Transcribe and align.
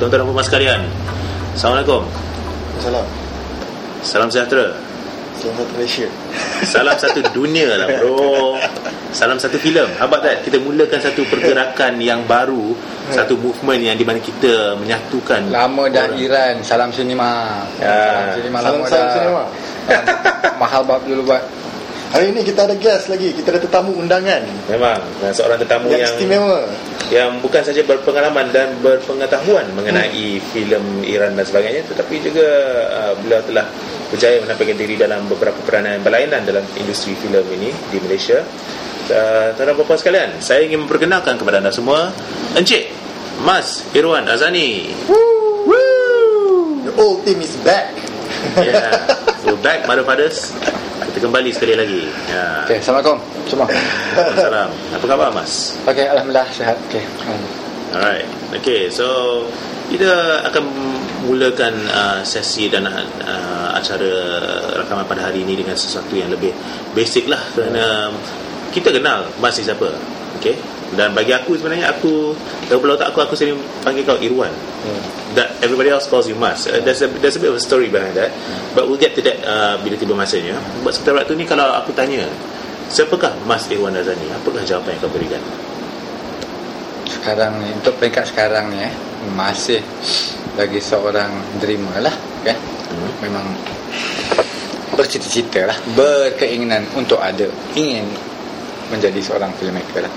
Tuan-tuan 0.00 0.24
dan 0.24 0.32
puan 0.32 0.44
sekalian 0.44 0.80
Assalamualaikum 1.52 2.02
Salam. 2.80 3.06
Salam 4.00 4.28
sejahtera 4.32 4.72
Selamat 5.36 5.68
Malaysia. 5.76 6.08
Salam 6.72 6.96
satu 6.96 7.20
dunia 7.36 7.76
lah 7.76 7.88
bro 8.00 8.56
Salam 9.12 9.36
satu 9.36 9.60
filem 9.60 9.88
How 10.00 10.08
about 10.08 10.24
that 10.24 10.40
Kita 10.40 10.56
mulakan 10.56 11.00
satu 11.00 11.24
pergerakan 11.28 12.00
yang 12.00 12.24
baru 12.24 12.72
Satu 13.12 13.36
movement 13.36 13.80
yang 13.80 13.96
di 13.96 14.04
mana 14.04 14.20
kita 14.20 14.76
menyatukan 14.80 15.52
Lama 15.52 15.84
dah 15.92 16.08
orang. 16.08 16.16
Iran 16.16 16.54
Salam 16.64 16.88
sinema 16.92 17.60
Ya. 17.76 17.92
Salam 17.92 18.28
sinema 18.40 18.58
Salam 18.60 18.72
lama 18.80 18.88
salam 18.88 19.04
dah 19.04 19.14
sinema. 19.16 19.44
Mahal 20.62 20.82
bab 20.84 21.02
dulu 21.04 21.24
buat 21.26 21.42
Hari 22.10 22.34
ini 22.34 22.42
kita 22.42 22.66
ada 22.66 22.74
guest 22.74 23.06
lagi. 23.06 23.30
Kita 23.30 23.54
ada 23.54 23.62
tetamu 23.62 23.94
undangan 23.94 24.42
Memang 24.66 24.98
dan 25.22 25.30
Seorang 25.30 25.62
tetamu 25.62 25.94
yang 25.94 26.02
yang 26.02 26.10
istimewa. 26.10 26.58
yang 27.10 27.30
bukan 27.38 27.62
saja 27.62 27.86
berpengalaman 27.86 28.50
dan 28.50 28.74
berpengetahuan 28.82 29.66
mengenai 29.78 30.42
filem 30.50 31.06
Iran 31.06 31.38
dan 31.38 31.46
sebagainya 31.46 31.86
tetapi 31.86 32.18
juga 32.22 32.46
uh, 32.86 33.12
beliau 33.18 33.38
telah 33.46 33.66
berjaya 34.10 34.42
menampilkan 34.42 34.74
diri 34.78 34.94
dalam 34.98 35.26
beberapa 35.30 35.58
peranan 35.62 36.02
berlainan 36.02 36.42
dalam 36.42 36.66
industri 36.78 37.14
filem 37.14 37.46
ini 37.54 37.70
di 37.94 37.98
Malaysia. 38.02 38.42
Uh, 39.10 39.54
tuan-tuan 39.58 39.74
dan 39.78 39.86
puan 39.86 39.98
sekalian, 39.98 40.30
saya 40.38 40.66
ingin 40.66 40.86
memperkenalkan 40.86 41.34
kepada 41.34 41.58
anda 41.58 41.74
semua 41.74 42.14
Encik 42.54 42.90
Mas 43.42 43.86
Irwan 43.94 44.26
Azani. 44.26 44.90
The 46.86 46.92
old 46.98 47.22
team 47.22 47.38
is 47.38 47.54
back. 47.62 47.94
Yeah. 48.58 49.14
We're 49.40 49.56
back, 49.64 49.88
mother 49.88 50.04
fathers. 50.04 50.52
Kita 51.00 51.24
kembali 51.24 51.48
sekali 51.48 51.72
lagi. 51.72 52.04
Ya. 52.28 52.68
Okay, 52.68 52.76
Assalamualaikum 52.76 53.16
semua 53.48 53.66
Salam. 54.36 54.68
Apa 54.92 55.04
khabar 55.08 55.28
Mas? 55.32 55.80
Okay, 55.88 56.04
Alhamdulillah 56.12 56.44
sihat 56.52 56.76
Okay 56.86 57.02
Alright. 57.96 58.28
Okay, 58.60 58.92
so 58.92 59.08
kita 59.88 60.44
akan 60.44 60.64
mulakan 61.24 61.72
uh, 61.88 62.20
sesi 62.20 62.68
dan 62.68 62.84
uh, 62.84 63.68
acara 63.72 64.12
rakaman 64.76 65.08
pada 65.08 65.32
hari 65.32 65.42
ini 65.42 65.56
dengan 65.56 65.74
sesuatu 65.74 66.12
yang 66.14 66.28
lebih 66.28 66.52
basic 66.92 67.24
lah 67.26 67.40
kerana 67.56 68.12
kita 68.76 68.92
kenal 68.92 69.24
Mas 69.40 69.56
ni 69.56 69.64
siapa. 69.64 69.88
Okay. 70.36 70.54
Dan 70.90 71.14
bagi 71.14 71.30
aku 71.30 71.54
sebenarnya 71.54 71.94
aku 71.94 72.34
dalam 72.66 72.82
otak 72.82 73.14
aku 73.14 73.22
aku 73.22 73.34
sering 73.38 73.58
panggil 73.86 74.02
kau 74.02 74.18
Irwan. 74.18 74.50
That 75.38 75.54
everybody 75.62 75.94
else 75.94 76.10
calls 76.10 76.26
you 76.26 76.34
Mas. 76.34 76.66
Uh, 76.66 76.82
there's 76.82 76.98
a 77.02 77.08
there's 77.22 77.38
a 77.38 77.42
bit 77.42 77.54
of 77.54 77.58
a 77.58 77.62
story 77.62 77.86
behind 77.86 78.18
that. 78.18 78.34
But 78.74 78.90
we'll 78.90 78.98
get 78.98 79.14
to 79.14 79.22
that 79.22 79.38
uh, 79.46 79.78
bila 79.78 79.94
tiba 79.94 80.18
masanya. 80.18 80.58
Buat 80.82 80.98
sementara 80.98 81.22
waktu 81.22 81.38
ni 81.38 81.46
kalau 81.46 81.70
aku 81.78 81.94
tanya 81.94 82.26
Siapakah 82.90 83.30
Mas 83.46 83.70
Irwan 83.70 83.94
Razani? 83.94 84.26
Apakah 84.34 84.66
jawapan 84.66 84.98
yang 84.98 85.02
kau 85.06 85.12
berikan? 85.14 85.42
Sekarang 87.06 87.62
ni 87.62 87.70
Untuk 87.70 87.94
peringkat 88.02 88.34
sekarang 88.34 88.74
ni 88.74 88.82
eh, 88.82 88.90
Masih 89.38 89.78
Bagi 90.58 90.82
seorang 90.82 91.30
dreamer 91.62 92.02
lah 92.02 92.14
kan? 92.42 92.58
Hmm. 92.58 93.10
Memang 93.22 93.46
Bercita-cita 94.98 95.70
lah 95.70 95.78
Berkeinginan 95.94 96.90
Untuk 96.98 97.22
ada 97.22 97.46
Ingin 97.78 98.10
Menjadi 98.90 99.22
seorang 99.22 99.54
filmmaker 99.54 100.02
lah 100.02 100.14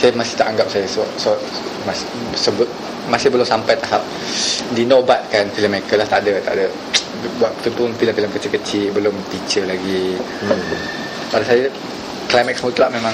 Saya 0.00 0.16
masih 0.16 0.34
tak 0.40 0.48
anggap 0.56 0.64
saya 0.72 0.88
so, 0.88 1.04
so, 1.20 1.36
masih, 1.84 2.08
sebut, 2.32 2.64
masih 3.12 3.28
belum 3.28 3.44
sampai 3.44 3.76
tahap 3.76 4.00
Dinobatkan 4.72 5.52
filmmaker 5.52 6.00
lah. 6.00 6.08
Tak 6.08 6.24
ada 6.24 6.40
Tak 6.40 6.56
ada. 6.56 6.64
Buat 7.36 7.52
pun 7.76 7.92
filem-filem 8.00 8.32
kecil-kecil 8.32 8.96
Belum 8.96 9.12
feature 9.28 9.68
lagi. 9.68 10.16
Hmm. 10.40 10.56
Pada 11.28 11.44
saya 11.44 11.68
Climax 12.32 12.64
mutlak 12.64 12.88
memang 12.88 13.12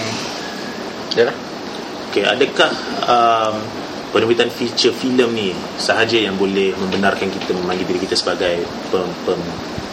Yalah. 1.17 1.37
Okay, 2.13 2.23
adakah 2.29 2.71
um, 3.09 3.57
penerbitan 4.13 4.53
feature 4.53 4.93
filem 4.93 5.33
ni 5.33 5.49
sahaja 5.77 6.17
yang 6.17 6.37
boleh 6.37 6.73
membenarkan 6.77 7.29
kita 7.33 7.57
memanggil 7.57 7.89
diri 7.89 8.05
kita 8.05 8.17
sebagai 8.17 8.65
pem, 8.93 9.05
pem, 9.25 9.41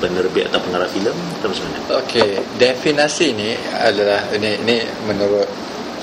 penerbit 0.04 0.52
atau 0.52 0.60
pengarah 0.64 0.88
filem? 0.92 1.16
Atau 1.40 1.52
macam 1.52 1.64
mana? 1.68 1.80
Okey, 2.04 2.44
definasi 2.60 3.36
ni 3.36 3.56
adalah 3.76 4.24
ini 4.36 4.56
ini 4.68 4.76
menurut 5.08 5.48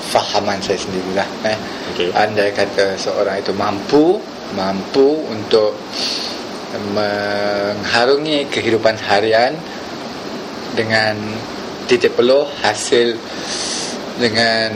fahaman 0.09 0.57
saya 0.59 0.81
sendirilah 0.81 1.27
eh. 1.45 1.57
Okey. 1.93 2.09
Andai 2.17 2.49
kata 2.49 2.97
seorang 2.97 3.37
itu 3.39 3.53
mampu 3.53 4.17
mampu 4.57 5.27
untuk 5.31 5.75
mengharungi 6.95 8.47
kehidupan 8.47 8.95
harian 9.07 9.55
dengan 10.75 11.15
titik 11.87 12.15
peluh 12.15 12.47
hasil 12.63 13.15
dengan 14.15 14.71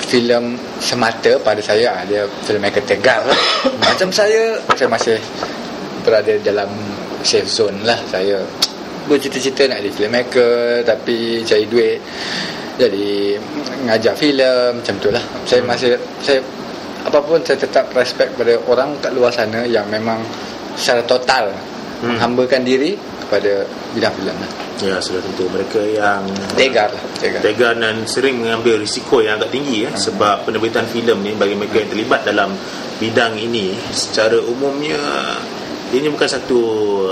filem 0.00 0.58
semata 0.82 1.38
pada 1.38 1.60
saya 1.62 1.94
ah, 1.94 2.02
dia 2.02 2.26
filmmaker 2.48 2.82
tegar 2.82 3.22
lah. 3.22 3.38
macam 3.84 4.10
saya 4.10 4.58
saya 4.74 4.88
masih 4.90 5.18
berada 6.02 6.34
dalam 6.42 6.66
safe 7.22 7.46
zone 7.46 7.78
lah 7.86 7.96
saya 8.10 8.42
bercita-cita 9.06 9.68
nak 9.68 9.84
jadi 9.84 9.92
filmmaker 9.92 10.82
tapi 10.82 11.44
cari 11.44 11.66
duit 11.68 12.00
jadi 12.74 13.38
ngajar 13.86 14.14
filem 14.18 14.82
macam 14.82 14.94
tu 14.98 15.08
lah. 15.14 15.22
Saya 15.46 15.62
masih 15.62 15.94
saya 16.22 16.40
apapun 17.06 17.38
saya 17.46 17.60
tetap 17.60 17.92
respect 17.94 18.34
pada 18.34 18.58
orang 18.66 18.98
kat 18.98 19.12
luar 19.14 19.30
sana 19.30 19.62
yang 19.68 19.86
memang 19.92 20.22
secara 20.74 21.02
total 21.06 21.52
Hmm. 22.04 22.20
menghambakan 22.20 22.66
diri 22.66 22.98
kepada 23.24 23.64
bidang 23.96 24.12
filem 24.18 24.36
lah. 24.36 24.50
Ya, 24.82 25.00
sudah 25.00 25.24
tentu. 25.24 25.48
Mereka 25.48 25.80
yang 25.96 26.20
tegar 26.52 26.92
lah 26.92 27.00
tegar. 27.16 27.40
Tegar 27.40 27.72
dan 27.78 28.04
sering 28.04 28.44
mengambil 28.44 28.82
risiko 28.82 29.24
yang 29.24 29.40
agak 29.40 29.54
tinggi 29.54 29.88
ya 29.88 29.90
sebab 29.96 30.44
penerbitan 30.44 30.84
filem 30.90 31.16
ni 31.24 31.32
bagi 31.32 31.56
mereka 31.56 31.80
yang 31.80 31.90
terlibat 31.94 32.20
dalam 32.28 32.52
bidang 33.00 33.40
ini 33.40 33.72
secara 33.94 34.36
umumnya 34.44 35.00
ini 35.94 36.10
bukan 36.10 36.28
satu 36.28 36.60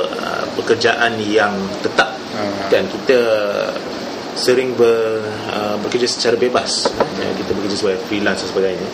uh, 0.03 0.45
pekerjaan 0.61 1.17
yang 1.23 1.55
tetap. 1.81 2.13
Hmm. 2.33 2.65
dan 2.73 2.89
kita 2.89 3.21
sering 4.35 4.73
ber, 4.75 5.25
uh, 5.53 5.77
bekerja 5.85 6.09
secara 6.09 6.37
bebas. 6.41 6.89
Ya, 7.21 7.29
kita 7.37 7.53
bekerja 7.53 7.77
sebagai 7.77 8.01
freelance 8.09 8.45
dan 8.45 8.49
sebagainya. 8.49 8.89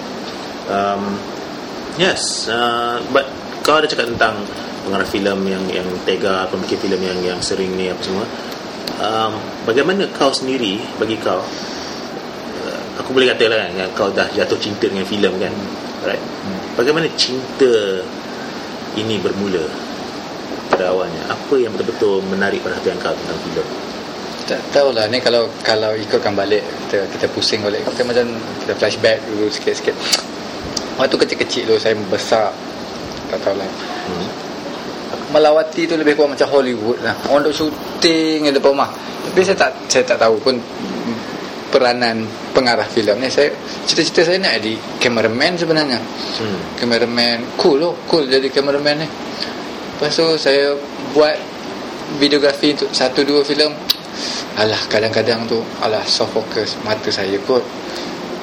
Um, 0.69 1.17
yes 1.97 2.45
uh, 2.53 3.01
but 3.09 3.25
kau 3.65 3.81
ada 3.81 3.89
cakap 3.89 4.05
tentang 4.13 4.37
pengarah 4.85 5.09
filem 5.09 5.49
yang 5.49 5.65
yang 5.73 5.89
tega 6.05 6.45
pemikir 6.53 6.77
filem 6.77 7.01
yang 7.01 7.19
yang 7.25 7.41
sering 7.41 7.73
ni 7.75 7.89
apa 7.89 8.03
semua. 8.05 8.27
Um, 8.99 9.33
bagaimana 9.65 10.11
kau 10.13 10.35
sendiri 10.35 10.83
bagi 10.99 11.17
kau 11.23 11.41
uh, 11.41 12.81
aku 13.01 13.11
boleh 13.15 13.33
kata 13.33 13.49
lah 13.49 13.71
kan 13.71 13.89
kau 13.95 14.09
dah 14.13 14.29
jatuh 14.35 14.59
cinta 14.61 14.91
dengan 14.91 15.07
filem 15.07 15.35
kan? 15.39 15.55
Right 16.05 16.23
bagaimana 16.79 17.11
cinta 17.19 18.07
ini 18.95 19.19
bermula 19.19 19.67
pada 20.71 20.95
awalnya? 20.95 21.27
Apa 21.27 21.59
yang 21.59 21.75
betul-betul 21.75 22.23
menarik 22.31 22.63
perhatian 22.63 22.95
kau 23.03 23.11
tentang 23.11 23.39
filem 23.43 23.88
tak 24.49 24.61
tahulah. 24.73 25.05
Ni 25.13 25.21
kalau 25.21 25.45
kalau 25.61 25.93
ikutkan 25.93 26.33
balik 26.33 26.65
kita 26.89 27.05
kita 27.13 27.27
pusing 27.29 27.61
balik. 27.61 27.85
Kita 27.85 28.01
macam 28.09 28.33
kita 28.65 28.73
flashback 28.73 29.21
dulu 29.29 29.53
sikit-sikit. 29.53 29.93
Waktu 30.97 31.15
kecil-kecil 31.21 31.63
tu 31.69 31.77
saya 31.77 31.93
besar. 32.09 32.49
Tak 33.29 33.39
tahulah. 33.45 33.69
Hmm. 34.09 34.29
melawati 35.29 35.85
tu 35.85 35.93
lebih 36.01 36.17
kurang 36.17 36.33
macam 36.33 36.49
Hollywood 36.49 37.05
lah. 37.05 37.13
Orang 37.29 37.45
duk 37.45 37.53
syuting 37.53 38.49
di 38.49 38.53
depan 38.53 38.73
rumah. 38.73 38.89
Tapi 39.29 39.45
saya 39.45 39.69
tak 39.69 39.71
saya 39.85 40.05
tak 40.09 40.25
tahu 40.25 40.41
pun 40.41 40.57
peranan 41.69 42.25
pengarah 42.57 42.89
filem 42.89 43.21
ni. 43.21 43.29
Saya 43.29 43.53
cita-cita 43.85 44.25
saya 44.25 44.41
nak 44.41 44.57
jadi 44.65 44.81
cameraman 44.97 45.53
sebenarnya. 45.61 46.01
Hmm. 46.41 46.61
cameraman 46.81 47.45
cool 47.61 47.77
loh 47.77 47.95
cool 48.09 48.25
jadi 48.25 48.49
cameraman 48.49 49.05
ni. 49.05 49.09
Lepas 50.01 50.17
tu 50.17 50.25
saya 50.41 50.73
buat 51.13 51.37
videografi 52.17 52.73
untuk 52.73 52.89
satu 52.97 53.21
dua 53.21 53.45
filem 53.45 53.69
alah 54.59 54.81
kadang-kadang 54.91 55.47
tu 55.47 55.61
alah 55.83 56.03
soft 56.07 56.35
focus 56.35 56.77
mata 56.83 57.11
saya 57.11 57.39
kot. 57.47 57.63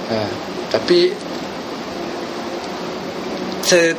Ha, 0.09 0.15
tapi 0.69 1.09
saya 3.65 3.89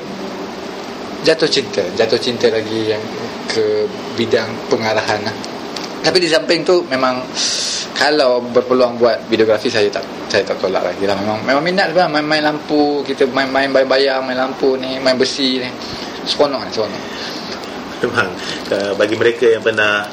jatuh 1.27 1.51
cinta 1.51 1.83
jatuh 1.99 2.21
cinta 2.23 2.47
lagi 2.47 2.95
yang 2.95 3.03
ke 3.51 3.83
bidang 4.15 4.47
pengarahan 4.71 5.19
lah. 5.27 5.37
tapi 6.07 6.23
di 6.23 6.31
samping 6.31 6.63
tu 6.63 6.87
memang 6.87 7.19
kalau 7.97 8.39
berpeluang 8.39 8.95
buat 9.01 9.27
videografi 9.27 9.67
saya 9.67 9.91
tak 9.91 10.05
saya 10.31 10.47
tak 10.47 10.61
tolak 10.63 10.85
lagi 10.85 11.03
lah. 11.09 11.17
Memang 11.19 11.43
memang 11.43 11.65
minat 11.65 11.91
lah 11.97 12.07
main-main 12.07 12.45
lampu 12.45 13.03
kita 13.03 13.27
main-main 13.33 13.73
bayang-bayang 13.73 14.23
main 14.23 14.39
lampu 14.39 14.79
ni 14.79 15.01
main 15.03 15.19
besi 15.19 15.59
ni. 15.59 15.71
Seronok 16.29 16.63
ni 16.63 16.71
seronok. 16.71 17.03
Memang 18.07 18.29
bagi 19.01 19.17
mereka 19.17 19.49
yang 19.51 19.65
pernah 19.65 20.05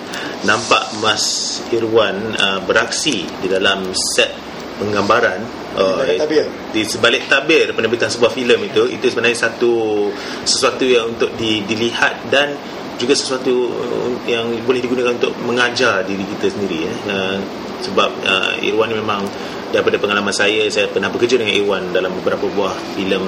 nampak 0.44 0.92
Mas 1.00 1.60
Irwan 1.72 2.36
uh, 2.36 2.60
beraksi 2.64 3.24
di 3.44 3.48
dalam 3.48 3.92
set 3.96 4.32
penggambaran 4.78 5.40
uh, 5.78 6.02
Di 6.04 6.18
balik 6.18 6.20
tabir. 6.20 6.46
di 6.74 6.82
sebalik 6.84 7.24
tabir 7.30 7.66
penerbitan 7.72 8.10
sebuah 8.12 8.32
filem 8.34 8.60
itu 8.68 8.90
itu 8.92 9.06
sebenarnya 9.08 9.50
satu 9.50 10.08
sesuatu 10.44 10.84
yang 10.84 11.14
untuk 11.14 11.32
di, 11.40 11.64
dilihat 11.64 12.28
dan 12.34 12.58
juga 13.00 13.14
sesuatu 13.16 13.72
uh, 13.74 14.10
yang 14.28 14.46
boleh 14.68 14.84
digunakan 14.84 15.16
untuk 15.16 15.34
mengajar 15.46 16.04
diri 16.06 16.26
kita 16.38 16.54
sendiri 16.54 16.90
eh. 16.90 16.98
uh, 17.10 17.38
sebab 17.84 18.12
uh, 18.24 18.54
Irwan 18.64 18.96
memang 18.96 19.28
daripada 19.74 19.98
pengalaman 19.98 20.30
saya 20.30 20.70
saya 20.70 20.86
pernah 20.86 21.10
bekerja 21.10 21.42
dengan 21.42 21.58
Irwan 21.58 21.90
dalam 21.90 22.14
beberapa 22.22 22.46
buah 22.46 22.78
filem 22.94 23.26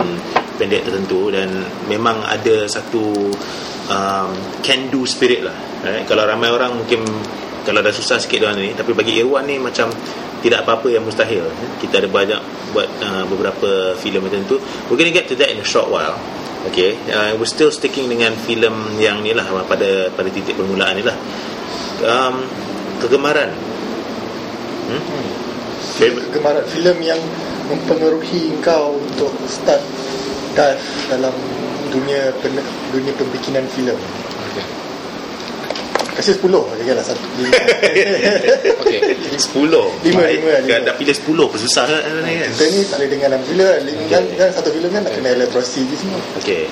pendek 0.61 0.85
tertentu 0.85 1.33
dan 1.33 1.49
memang 1.89 2.21
ada 2.21 2.69
satu 2.69 3.33
um, 3.89 4.29
can 4.61 4.93
do 4.93 5.09
spirit 5.09 5.41
lah 5.41 5.57
right? 5.81 6.05
kalau 6.05 6.21
ramai 6.23 6.53
orang 6.53 6.77
mungkin 6.77 7.01
kalau 7.65 7.81
dah 7.81 7.89
susah 7.89 8.21
sikit 8.21 8.45
dengan 8.45 8.61
ni 8.61 8.77
tapi 8.77 8.93
bagi 8.93 9.17
Irwan 9.17 9.49
ni 9.49 9.57
macam 9.57 9.89
tidak 10.45 10.61
apa-apa 10.61 10.93
yang 10.93 11.01
mustahil. 11.01 11.49
Kita 11.81 11.97
ada 11.97 12.05
banyak 12.05 12.69
buat 12.69 12.85
uh, 13.01 13.25
beberapa 13.25 13.97
filem 13.97 14.29
tertentu 14.29 14.61
we're 14.85 15.01
gonna 15.01 15.09
get 15.09 15.25
to 15.25 15.33
that 15.33 15.49
in 15.49 15.57
a 15.57 15.65
short 15.65 15.89
while 15.89 16.13
okay? 16.69 16.97
Uh, 17.09 17.33
we're 17.37 17.49
still 17.49 17.73
sticking 17.73 18.05
dengan 18.05 18.37
filem 18.45 19.01
yang 19.01 19.21
ni 19.21 19.33
lah 19.33 19.45
pada 19.65 20.13
pada 20.13 20.29
titik 20.29 20.57
permulaan 20.57 20.93
ni 20.97 21.03
lah. 21.05 21.17
Um, 22.05 22.45
kegemaran. 23.01 23.49
Hmm? 24.85 25.44
Kegemaran 25.95 26.65
filem 26.67 26.97
yang 27.01 27.21
mempengaruhi 27.65 28.51
kau 28.59 28.99
untuk 28.99 29.31
start 29.45 29.79
dive 30.53 30.79
dalam 31.07 31.31
dunia 31.87 32.35
pen, 32.39 32.59
dunia 32.91 33.13
pembikinan 33.15 33.63
filem. 33.71 33.95
Okay. 34.51 34.65
Kasih 36.15 36.35
10 36.37 36.47
aja 36.47 36.93
lah 36.93 37.03
satu. 37.03 37.23
lima. 37.35 37.51
okay. 38.79 38.99
10 39.35 39.55
Lima, 39.55 40.19
Baik. 40.21 40.35
lima, 40.37 40.51
lima. 40.57 40.67
Kan 40.69 40.81
Dah 40.83 40.95
pilih 40.95 41.11
10 41.11 41.27
pun 41.27 41.59
susah 41.59 41.83
kan 41.85 41.99
ni 42.23 42.39
kan 42.39 42.49
Kita 42.51 42.65
ni 42.65 42.79
tak 42.81 42.95
boleh 42.95 43.09
dengar 43.11 43.27
dalam 43.29 43.43
filem 43.43 43.67
kan. 43.67 43.83
kan, 44.07 44.23
kan 44.35 44.49
satu 44.51 44.69
filem 44.71 44.89
kan 44.91 45.01
nak 45.03 45.11
kena 45.11 45.29
elektrosi 45.33 45.83
je 45.83 45.95
semua. 45.97 46.19
Okay 46.39 46.71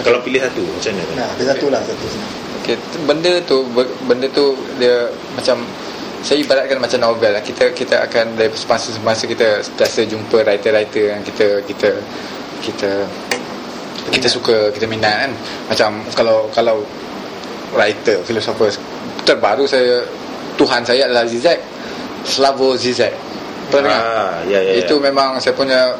Kalau 0.00 0.20
pilih 0.20 0.40
satu 0.40 0.64
Macam 0.64 0.92
mana 0.94 1.12
Nah, 1.16 1.28
ada 1.28 1.44
satu 1.52 1.66
lah 1.68 1.80
satu. 1.84 2.06
Okay, 2.58 2.74
tu- 2.80 3.04
benda 3.04 3.32
tu 3.44 3.56
benda 4.04 4.26
tu 4.28 4.44
dia 4.76 5.08
macam 5.32 5.64
saya 6.22 6.42
ibaratkan 6.42 6.82
macam 6.82 6.98
novel 6.98 7.30
lah. 7.30 7.42
Kita 7.42 7.70
kita 7.70 8.02
akan 8.10 8.34
dari 8.34 8.50
semasa-semasa 8.50 9.26
kita 9.30 9.62
biasa 9.78 10.06
jumpa 10.08 10.42
writer-writer 10.42 11.14
yang 11.14 11.22
kita 11.22 11.62
kita 11.62 11.90
kita 12.62 12.90
kita 14.10 14.26
suka 14.26 14.72
kita 14.74 14.86
minat 14.90 15.28
kan. 15.28 15.32
Macam 15.70 15.90
kalau 16.16 16.50
kalau 16.50 16.82
writer, 17.76 18.24
filosofer 18.24 18.72
terbaru 19.22 19.68
saya 19.68 20.02
Tuhan 20.58 20.82
saya 20.82 21.06
adalah 21.06 21.28
Zizek. 21.28 21.60
Slavoj 22.26 22.74
Zizek. 22.74 23.27
Pernah 23.68 23.84
dengar? 23.84 24.00
Ah, 24.00 24.32
ya, 24.44 24.58
ya, 24.58 24.72
ya. 24.72 24.80
Itu 24.80 24.96
memang 24.96 25.36
saya 25.38 25.52
punya 25.52 25.92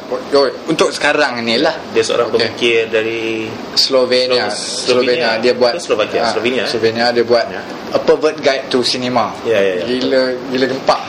untuk 0.65 0.89
sekarang 0.89 1.41
ni 1.41 1.61
lah. 1.61 1.73
Dia 1.93 2.01
seorang 2.01 2.29
Okey. 2.29 2.37
pemikir 2.41 2.79
dari 2.89 3.45
Slovenia. 3.73 4.49
Slo- 4.49 4.97
Slovenia. 4.97 5.29
Slovenia. 5.29 5.29
Dia 5.37 5.53
buat 5.53 5.73
Slovakia? 5.77 6.19
Ah, 6.25 6.31
Slovenia, 6.33 6.63
eh? 6.65 6.69
Slovenia 6.69 7.05
dia 7.13 7.23
buat 7.23 7.45
Ya. 7.45 7.61
A 7.89 7.97
Pervert 7.97 8.37
Guide 8.37 8.69
to 8.69 8.81
Cinema. 8.81 9.33
Ya, 9.45 9.57
ya, 9.57 9.73
ya. 9.81 9.85
Gila 9.85 10.21
gila 10.49 10.65
gempak. 10.65 11.01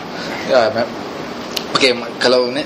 Ya, 0.49 0.69
ma- 0.73 2.13
kalau 2.21 2.53
ni 2.53 2.61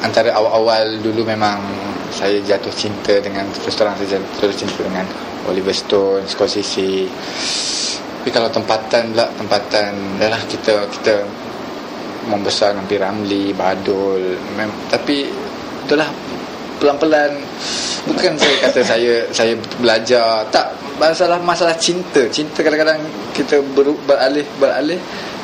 antara 0.00 0.32
awal-awal 0.32 0.96
dulu 1.02 1.26
memang 1.26 1.60
saya 2.08 2.40
jatuh 2.40 2.72
cinta 2.72 3.12
dengan 3.20 3.44
terus 3.52 3.76
terang 3.76 3.92
saya 4.00 4.16
jatuh 4.16 4.56
cinta 4.56 4.80
dengan 4.80 5.04
Oliver 5.44 5.74
Stone, 5.74 6.24
Scorsese. 6.24 7.04
Tapi 8.20 8.30
kalau 8.32 8.48
tempatan 8.48 9.12
pula 9.12 9.28
tempatan 9.36 9.92
adalah 10.20 10.40
kita 10.44 10.84
kita 10.92 11.14
membesar 12.28 12.76
dengan 12.76 12.86
P. 12.86 12.92
Ramlee, 13.00 13.56
Badul 13.56 14.36
mem, 14.54 14.70
tapi 14.92 15.26
itulah 15.88 16.08
pelan-pelan 16.78 17.32
bukan 18.06 18.32
saya 18.38 18.56
kata 18.68 18.80
saya 18.86 19.14
saya 19.34 19.52
belajar 19.82 20.46
tak 20.48 20.72
masalah 20.96 21.36
masalah 21.42 21.74
cinta 21.76 22.24
cinta 22.30 22.62
kadang-kadang 22.62 23.02
kita 23.34 23.60
ber, 23.74 23.92
beralih 24.06 24.46
beralih 24.56 25.00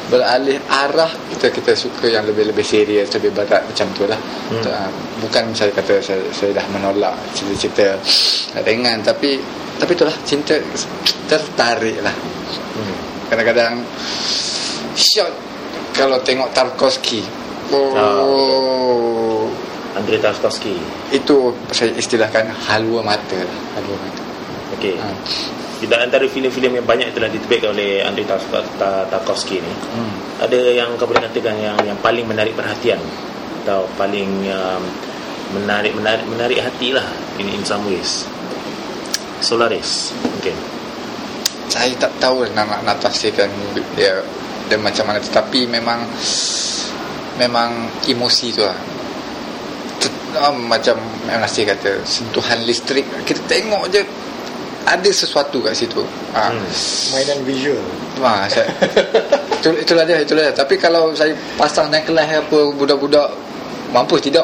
beralih 0.08 0.60
arah 0.68 1.10
kita 1.34 1.50
kita 1.50 1.72
suka 1.74 2.06
yang 2.06 2.24
lebih-lebih 2.28 2.62
serius 2.62 3.10
lebih 3.16 3.34
berat 3.34 3.64
macam 3.66 3.88
tu 3.96 4.04
lah 4.08 4.20
Hmm. 4.44 4.92
Bukan 5.24 5.56
saya 5.56 5.72
kata 5.72 6.04
saya, 6.04 6.20
saya 6.28 6.52
dah 6.52 6.66
menolak 6.68 7.16
cerita-cerita 7.32 7.96
ringan 8.60 9.00
tapi 9.00 9.40
tapi 9.80 9.96
itulah 9.96 10.12
cinta 10.28 10.60
tertarik 11.24 11.96
lah 12.04 12.12
hmm. 12.12 12.96
kadang-kadang 13.32 13.80
shot 14.92 15.32
kalau 15.94 16.18
tengok 16.26 16.50
Tarkovsky. 16.50 17.22
Oh. 17.70 19.46
Andrei 19.94 20.18
Tarkovsky. 20.18 20.74
Itu 21.14 21.54
saya 21.70 21.94
istilahkan 21.94 22.50
halwa 22.66 23.00
mata. 23.00 23.40
Halwa 23.78 23.96
mata. 24.02 24.22
Okay 24.74 24.98
ha. 24.98 25.08
Di 25.78 25.86
antara 25.90 26.24
filem-filem 26.26 26.80
yang 26.80 26.86
banyak 26.86 27.12
telah 27.12 27.28
diterbitkan 27.28 27.76
oleh 27.76 28.00
Andrei 28.00 28.24
Tarkov- 28.24 28.72
Ta- 28.80 29.04
Tarkovsky 29.04 29.60
ni 29.60 29.68
hmm. 29.68 30.40
Ada 30.40 30.58
yang 30.72 30.96
kau 30.96 31.04
boleh 31.04 31.20
katakan 31.28 31.54
yang 31.60 31.76
yang 31.84 31.98
paling 32.00 32.24
menarik 32.24 32.56
perhatian? 32.56 32.96
Atau 33.62 33.84
paling 34.00 34.48
um, 34.48 34.82
menarik, 35.60 35.92
menarik 35.92 36.24
menarik 36.26 36.58
hati 36.64 36.96
lah 36.96 37.04
in, 37.36 37.52
in 37.52 37.62
some 37.62 37.84
ways. 37.84 38.24
Solaris. 39.44 40.10
Mungkin 40.24 40.56
saya 41.68 41.92
tak 42.00 42.12
tahu 42.16 42.48
nak 42.56 42.64
nak, 42.64 42.80
nak 42.86 42.96
tafsirkan 43.02 43.48
dia 43.96 44.24
dia 44.68 44.78
macam 44.80 45.04
mana 45.08 45.18
tetapi 45.20 45.68
memang 45.68 46.00
memang 47.36 47.70
emosi 48.08 48.46
tu 48.54 48.62
lah 48.62 48.76
ah, 50.40 50.54
macam 50.54 50.98
yang 51.28 51.40
Nasir 51.40 51.68
kata 51.68 52.02
sentuhan 52.04 52.62
listrik 52.66 53.04
kita 53.24 53.40
tengok 53.48 53.90
je 53.90 54.02
ada 54.84 55.10
sesuatu 55.10 55.64
kat 55.64 55.72
situ 55.72 56.04
ha. 56.36 56.52
Hmm. 56.52 56.60
Mainan 57.16 57.40
visual. 57.48 57.80
Wah, 58.20 58.44
saya, 58.46 58.68
itu, 59.58 59.72
itulah 59.80 60.04
dia, 60.04 60.20
itulah 60.20 60.44
dia. 60.44 60.54
Tapi 60.54 60.76
kalau 60.76 61.16
saya 61.16 61.32
pasang 61.56 61.88
necklace 61.88 62.36
apa 62.36 62.58
budak-budak 62.76 63.32
mampu 63.94 64.18
tidak. 64.18 64.42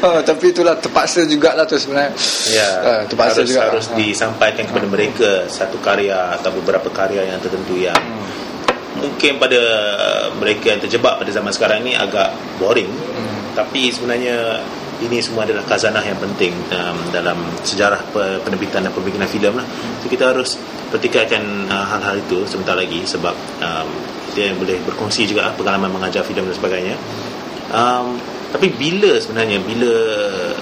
ha, 0.00 0.20
tapi 0.28 0.44
itulah 0.50 0.74
terpaksa 0.74 1.22
jugalah 1.24 1.62
tu 1.62 1.76
sebenarnya. 1.76 2.12
Ya, 2.48 2.68
Ah, 2.80 3.02
terpaksa 3.04 3.42
harus, 3.42 3.48
juga. 3.48 3.60
harus 3.68 3.86
Ha. 3.86 3.94
disampaikan 3.94 4.64
kepada 4.64 4.86
mereka 4.86 5.30
satu 5.46 5.76
karya 5.78 6.16
atau 6.32 6.50
beberapa 6.54 6.88
karya 6.88 7.22
yang 7.26 7.38
tertentu 7.38 7.76
yang 7.76 7.96
Hmm. 7.96 8.24
mungkin 8.96 9.36
pada 9.36 9.60
mereka 10.34 10.72
yang 10.72 10.80
terjebak 10.80 11.20
pada 11.20 11.28
zaman 11.28 11.52
sekarang 11.52 11.84
ni 11.84 11.92
agak 11.92 12.32
boring 12.56 12.88
Hmm. 12.88 13.52
tapi 13.52 13.92
sebenarnya 13.92 14.64
ini 14.96 15.20
semua 15.20 15.44
adalah 15.44 15.60
khazanah 15.62 16.00
yang 16.00 16.16
penting 16.16 16.56
um, 16.72 16.96
dalam 17.12 17.36
sejarah 17.60 18.00
pe- 18.08 18.40
penerbitan 18.40 18.80
dan 18.80 18.88
pembikinan 18.90 19.28
filem 19.28 19.52
lah. 19.52 19.66
So 20.00 20.08
kita 20.08 20.32
harus 20.32 20.56
pertikaikan 20.88 21.44
uh, 21.68 21.84
hal-hal 21.86 22.16
itu 22.18 22.48
sebentar 22.48 22.72
lagi 22.72 23.04
sebab 23.04 23.36
um, 23.60 23.88
dia 24.36 24.52
boleh 24.52 24.76
berkongsi 24.84 25.24
juga 25.24 25.48
pengalaman 25.56 25.88
mengajar 25.88 26.20
filem 26.20 26.44
dan 26.44 26.54
sebagainya. 26.54 26.94
Um, 27.72 28.20
tapi 28.52 28.70
bila 28.70 29.18
sebenarnya 29.18 29.58
bila 29.64 29.92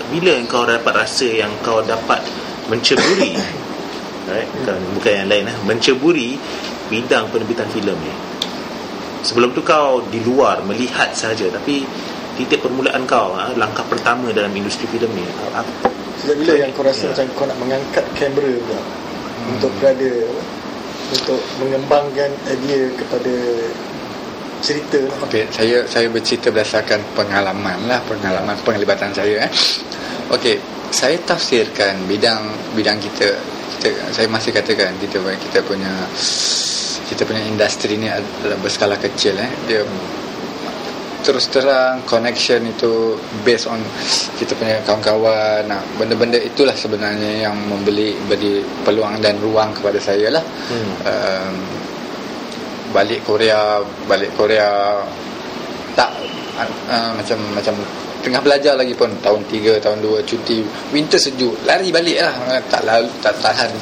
bila 0.08 0.32
kau 0.48 0.64
dapat 0.64 0.92
rasa 0.94 1.28
yang 1.28 1.52
kau 1.60 1.84
dapat 1.84 2.22
menceburi 2.72 3.36
right? 4.32 4.48
bukan, 4.62 4.78
bukan 4.96 5.12
yang 5.12 5.28
lain 5.28 5.44
lah 5.52 5.56
menceburi 5.68 6.40
bidang 6.88 7.28
penerbitan 7.28 7.68
filem 7.70 7.92
ni 8.00 8.14
sebelum 9.20 9.52
tu 9.52 9.60
kau 9.60 10.00
di 10.08 10.20
luar 10.24 10.64
melihat 10.64 11.12
saja 11.12 11.48
tapi 11.52 11.84
titik 12.40 12.60
permulaan 12.60 13.04
kau 13.06 13.36
ha, 13.36 13.52
langkah 13.54 13.86
pertama 13.86 14.28
dalam 14.34 14.50
industri 14.52 14.84
filem 14.90 15.08
ni? 15.14 15.24
Sejak 16.18 16.36
bila 16.40 16.52
yang 16.58 16.70
kau 16.74 16.82
rasa 16.82 17.08
Ya. 17.08 17.10
macam 17.14 17.26
kau 17.38 17.46
nak 17.46 17.58
mengangkat 17.62 18.04
kamera 18.18 18.52
pula 18.64 18.82
untuk 19.54 19.70
berada 19.78 20.10
untuk 21.14 21.40
mengembangkan 21.62 22.30
idea 22.50 22.90
kepada 22.98 23.34
cerita. 24.64 25.00
Okey, 25.28 25.46
saya 25.52 25.84
saya 25.86 26.08
bercerita 26.08 26.48
berdasarkan 26.50 27.00
pengalaman 27.14 27.86
lah, 27.86 28.00
pengalaman 28.08 28.56
penglibatan 28.64 29.12
saya 29.12 29.46
eh. 29.46 29.50
Okey, 30.32 30.56
saya 30.90 31.20
tafsirkan 31.22 32.08
bidang 32.08 32.74
bidang 32.74 32.96
kita, 32.98 33.36
kita 33.78 33.88
saya 34.10 34.26
masih 34.26 34.50
katakan 34.56 34.96
kita 34.98 35.20
kita 35.20 35.60
punya 35.62 35.92
kita 37.04 37.22
punya 37.28 37.44
industri 37.44 38.00
ni 38.00 38.08
adalah 38.08 38.56
berskala 38.64 38.96
kecil 38.96 39.36
eh. 39.36 39.50
Dia 39.68 39.84
terus 41.24 41.48
terang 41.48 42.04
connection 42.04 42.68
itu 42.68 43.16
based 43.42 43.64
on 43.64 43.80
kita 44.36 44.52
punya 44.54 44.76
kawan-kawan. 44.84 45.64
Nah, 45.64 45.80
benda-benda 45.96 46.36
itulah 46.36 46.76
sebenarnya 46.76 47.48
yang 47.48 47.56
membeli 47.64 48.12
beri 48.28 48.60
peluang 48.84 49.18
dan 49.24 49.40
ruang 49.40 49.72
kepada 49.72 49.96
saya 49.96 50.28
lah. 50.28 50.44
Hmm. 50.68 50.92
um, 51.08 51.56
balik 52.92 53.26
Korea 53.26 53.82
balik 54.06 54.30
Korea 54.38 55.02
tak 55.98 56.14
uh, 56.86 57.10
macam 57.18 57.38
macam 57.50 57.74
tengah 58.22 58.40
belajar 58.40 58.78
lagi 58.78 58.94
pun 58.94 59.10
tahun 59.20 59.42
3 59.50 59.84
tahun 59.84 59.98
2 60.00 60.24
cuti 60.24 60.64
winter 60.94 61.18
sejuk 61.18 61.56
lari 61.64 61.88
balik 61.88 62.20
lah. 62.20 62.60
Tak 62.68 62.84
lalu 62.84 63.08
tak 63.24 63.34
tahan. 63.40 63.72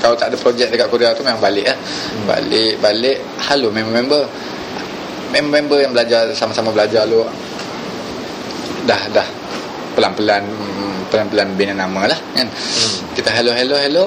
Kalau 0.00 0.16
tak 0.16 0.32
ada 0.32 0.36
projek 0.40 0.72
dekat 0.72 0.88
Korea 0.88 1.12
tu 1.12 1.22
memang 1.22 1.44
balik 1.44 1.68
lah. 1.68 1.76
Hmm. 1.76 2.24
balik 2.24 2.74
balik 2.80 3.18
halo 3.44 3.68
member-member 3.68 4.24
member-member 5.30 5.78
yang 5.82 5.92
belajar 5.94 6.30
sama-sama 6.34 6.74
belajar 6.74 7.06
lu 7.06 7.22
dah 8.84 9.02
dah 9.14 9.28
pelan-pelan 9.94 10.42
pelan-pelan 11.10 11.48
bina 11.58 11.74
nama 11.74 12.06
lah 12.06 12.20
kan? 12.34 12.46
Hmm. 12.46 12.98
kita 13.18 13.30
hello 13.34 13.52
hello 13.54 13.76
hello 13.78 14.04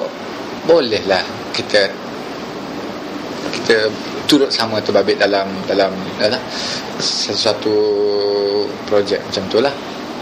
bolehlah 0.63 1.23
kita 1.51 1.91
kita 3.53 3.87
turut 4.25 4.49
sama 4.49 4.79
terbabit 4.79 5.19
dalam 5.19 5.45
dalam 5.67 5.91
dalam 6.17 6.39
sesuatu 6.97 7.75
projek 8.87 9.19
macam 9.29 9.43
tu 9.51 9.59
lah. 9.59 9.73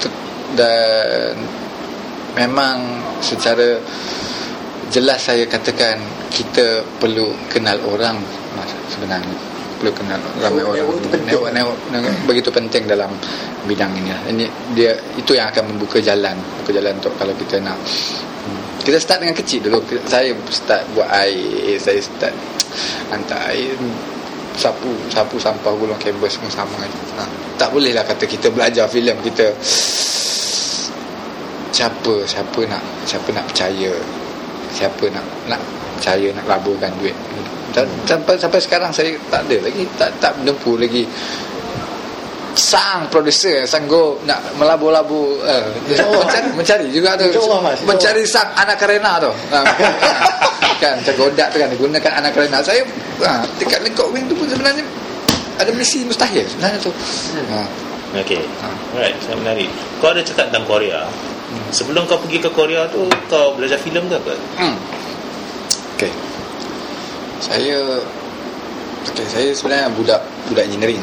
Tu- 0.02 0.20
dan 0.58 1.38
memang 2.36 3.00
secara 3.24 3.80
jelas 4.92 5.24
saya 5.24 5.48
katakan 5.48 6.02
kita 6.28 6.84
perlu 7.00 7.32
kenal 7.48 7.80
orang 7.88 8.20
sebenarnya 8.92 9.51
perlu 9.82 9.98
kenal 9.98 10.22
ramai 10.38 10.62
orang 10.62 10.86
network 11.26 11.50
network, 11.50 11.80
begitu 12.30 12.54
penting 12.54 12.86
dalam 12.86 13.10
bidang 13.66 13.90
ini. 13.98 14.14
Ini 14.30 14.46
dia 14.78 14.94
itu 15.18 15.34
yang 15.34 15.50
akan 15.50 15.74
membuka 15.74 15.98
jalan. 15.98 16.38
Buka 16.62 16.70
jalan 16.78 16.94
untuk 17.02 17.10
kalau 17.18 17.34
kita 17.34 17.58
nak. 17.58 17.82
Hmm. 18.46 18.62
kita 18.86 19.02
start 19.02 19.26
dengan 19.26 19.34
kecil 19.34 19.66
dulu. 19.66 19.82
Saya 20.06 20.38
start 20.54 20.86
buat 20.94 21.10
air. 21.10 21.82
Saya 21.82 21.98
start 21.98 22.34
hantar 23.10 23.42
air 23.50 23.74
sapu 24.52 24.94
sapu 25.10 25.42
sampah 25.42 25.74
gulung 25.74 25.98
kabel 25.98 26.28
semua 26.28 26.52
sama 26.52 26.84
ha. 27.18 27.24
tak 27.56 27.72
boleh 27.72 27.96
lah 27.96 28.06
kata 28.06 28.30
kita 28.30 28.54
belajar 28.54 28.86
filem. 28.86 29.18
Kita 29.26 29.50
siapa 31.74 32.14
siapa 32.30 32.60
nak 32.70 32.84
siapa 33.10 33.34
nak 33.34 33.50
percaya? 33.50 33.94
Siapa 34.72 35.04
nak 35.10 35.26
nak 35.50 35.62
percaya 35.98 36.30
nak 36.38 36.46
laburkan 36.46 36.94
duit 37.02 37.18
sampai 37.74 38.36
sampai 38.36 38.60
sekarang 38.60 38.92
saya 38.92 39.16
tak 39.32 39.48
ada 39.48 39.58
lagi 39.64 39.84
tak 39.96 40.10
tak 40.20 40.32
menempuh 40.40 40.76
lagi 40.76 41.08
sang 42.52 43.08
producer 43.08 43.64
yang 43.64 43.70
sanggup 43.70 44.20
nak 44.28 44.44
melabur-labur 44.60 45.40
uh, 45.48 45.72
mencari, 45.88 46.52
mencari 46.52 46.88
juga 46.92 47.16
tu 47.16 47.32
Mas. 47.64 47.80
mencari 47.88 48.28
sang 48.28 48.52
anak 48.60 48.76
karena 48.76 49.24
tu 49.24 49.32
ha, 49.56 49.64
kan 50.84 51.00
tergodak 51.08 51.48
tu 51.56 51.58
kan 51.64 51.72
gunakan 51.80 52.12
anak 52.20 52.32
karena 52.36 52.60
saya 52.60 52.84
ha, 53.24 53.40
dekat 53.56 53.80
Lengkok 53.88 54.12
Wing 54.12 54.28
tu 54.28 54.36
pun 54.36 54.48
sebenarnya 54.52 54.84
ada 55.64 55.72
misi 55.72 56.04
mustahil 56.04 56.44
sebenarnya 56.44 56.80
tu 56.84 56.92
ha. 57.56 57.64
Okay 58.12 58.44
Ha. 58.44 58.68
Alright 58.92 59.16
Saya 59.24 59.40
menarik 59.40 59.72
Kau 60.04 60.12
ada 60.12 60.20
cakap 60.20 60.52
tentang 60.52 60.68
Korea 60.68 61.08
Sebelum 61.72 62.04
kau 62.12 62.20
pergi 62.20 62.44
ke 62.44 62.52
Korea 62.52 62.84
tu 62.92 63.08
Kau 63.32 63.56
belajar 63.56 63.80
filem 63.80 64.04
ke 64.12 64.20
apa? 64.20 64.36
Hmm. 64.60 64.76
Okay. 65.96 66.12
Saya 67.42 68.00
Okay, 69.02 69.26
saya 69.26 69.50
sebenarnya 69.50 69.90
budak 69.98 70.22
budak 70.46 70.70
engineering. 70.70 71.02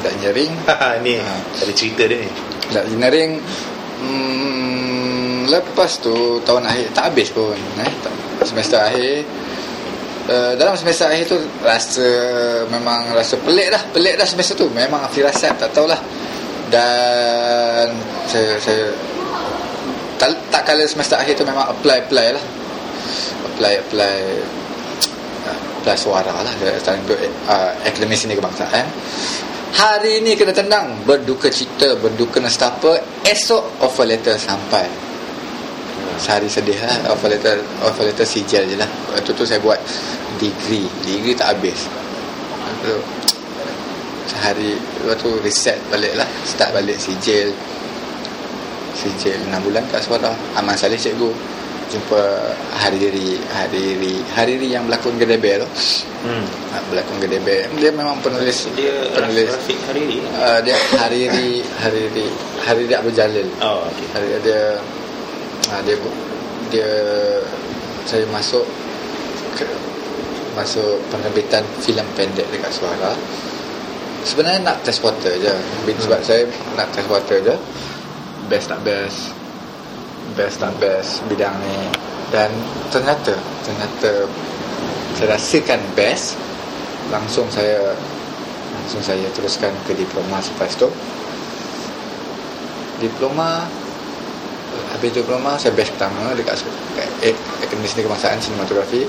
Budak 0.00 0.12
engineering, 0.16 0.50
Haha, 0.64 0.96
ni. 1.04 1.20
Ha. 1.20 1.36
Ada 1.60 1.72
cerita 1.76 2.08
dia 2.08 2.16
ni. 2.24 2.30
Budak 2.72 2.84
engineering 2.88 3.32
hmm, 4.00 5.52
lepas 5.52 6.00
tu 6.00 6.40
tahun 6.48 6.64
akhir 6.64 6.96
tak 6.96 7.12
habis 7.12 7.28
pun 7.28 7.52
eh 7.84 7.92
semester 8.44 8.80
akhir. 8.80 9.28
Uh, 10.24 10.56
dalam 10.56 10.72
semester 10.80 11.04
akhir 11.12 11.28
tu 11.28 11.36
rasa 11.60 12.08
memang 12.72 13.12
rasa 13.12 13.36
pelik 13.44 13.68
dah 13.68 13.82
pelik 13.92 14.16
dah 14.16 14.24
semester 14.24 14.56
tu. 14.56 14.72
Memang 14.72 15.04
firasat 15.12 15.60
tak 15.60 15.70
tahulah. 15.76 16.00
Dan 16.72 17.92
saya 18.24 18.56
saya 18.56 18.88
tak, 20.16 20.32
tak 20.48 20.64
kala 20.64 20.88
semester 20.88 21.20
akhir 21.20 21.36
tu 21.36 21.44
memang 21.44 21.68
apply 21.68 22.08
apply 22.08 22.32
lah. 22.32 22.44
Apply 23.52 23.72
apply 23.84 24.16
apply 25.84 26.00
suara 26.00 26.32
lah 26.32 26.54
untuk 26.96 27.20
uh, 27.44 27.70
akademi 27.84 28.16
seni 28.16 28.32
kebangsaan 28.32 28.88
hari 29.74 30.22
ni 30.22 30.38
kena 30.38 30.54
tendang 30.54 31.02
berduka 31.02 31.50
cita 31.50 31.98
berduka 31.98 32.38
nestapa 32.38 32.94
esok 33.26 33.82
offer 33.82 34.06
letter 34.06 34.38
sampai. 34.38 34.86
Sehari 36.14 36.46
sedih 36.46 36.78
lah 36.78 37.10
offer 37.10 37.26
letter 37.26 37.58
offer 37.82 38.06
letter 38.06 38.22
sijil 38.22 38.62
je 38.70 38.78
lah. 38.78 38.86
Waktu 39.12 39.34
tu 39.34 39.42
saya 39.42 39.58
buat 39.58 39.76
degree. 40.38 40.86
Degree 41.02 41.34
tak 41.34 41.58
habis. 41.58 41.90
Tu 42.86 42.94
sehari 44.30 44.78
lepas 45.04 45.20
tu 45.20 45.30
reset 45.44 45.76
balik 45.92 46.16
lah 46.16 46.24
start 46.48 46.72
balik 46.72 46.96
sijil 46.96 47.52
sijil 48.96 49.36
6 49.36 49.52
bulan 49.68 49.84
kat 49.92 50.00
suara 50.00 50.32
Aman 50.56 50.72
Saleh 50.80 50.96
cikgu 50.96 51.28
jumpa 51.90 52.22
Hariri 52.80 53.40
Hariri 53.52 54.14
Hariri 54.32 54.68
yang 54.70 54.84
berlakon 54.88 55.16
Gedebe 55.20 55.60
tu 55.62 55.68
hmm. 56.28 56.46
Ha, 56.72 56.76
berlakon 56.90 57.16
Gedebe 57.22 57.68
dia 57.76 57.90
memang 57.92 58.18
penulis 58.24 58.68
Dia 58.76 58.92
penulis 59.12 59.50
Rafiq 59.50 59.78
Hariri 59.90 60.18
uh, 60.38 60.58
dia 60.64 60.76
Hariri 61.00 61.64
Hariri 61.80 62.26
Hariri 62.64 62.92
Abdul 62.94 63.14
Jalil 63.14 63.48
Oh 63.60 63.84
okay 63.88 64.06
Hari 64.14 64.26
dia 64.42 64.60
ha, 65.70 65.80
dia 65.84 65.96
dia 66.74 66.90
saya 68.04 68.24
masuk 68.28 68.64
ke, 69.56 69.64
masuk 70.58 71.00
penerbitan 71.08 71.64
filem 71.80 72.04
pendek 72.18 72.44
dekat 72.52 72.72
Suara. 72.74 73.12
Sebenarnya 74.24 74.72
nak 74.72 74.76
test 74.84 75.04
water 75.04 75.32
je. 75.36 75.54
Sebab 76.04 76.20
saya 76.24 76.48
nak 76.76 76.88
test 76.92 77.08
water 77.08 77.38
je. 77.40 77.56
Best 78.48 78.68
tak 78.72 78.80
best. 78.84 79.32
Best 80.34 80.58
tak 80.58 80.74
best 80.82 81.22
bidang 81.30 81.54
ni. 81.62 81.76
Dan 82.34 82.50
ternyata 82.90 83.34
ternyata 83.62 84.26
saya 85.14 85.38
rasakan 85.38 85.80
best. 85.94 86.36
Langsung 87.12 87.46
saya 87.52 87.94
langsung 88.74 89.00
saya 89.00 89.26
teruskan 89.32 89.70
ke 89.86 89.94
diploma 89.94 90.42
selepas 90.42 90.74
tu. 90.74 90.88
Diploma 92.98 93.66
habis 94.94 95.10
diploma 95.14 95.54
saya 95.58 95.74
best 95.74 95.94
pertama 95.94 96.34
dekat 96.34 96.58
dekat 96.62 97.08
eh, 97.22 97.34
Akademi 97.62 97.86
Seni 97.86 98.02
Kebangsaan 98.06 98.38
Sinematografi 98.42 99.06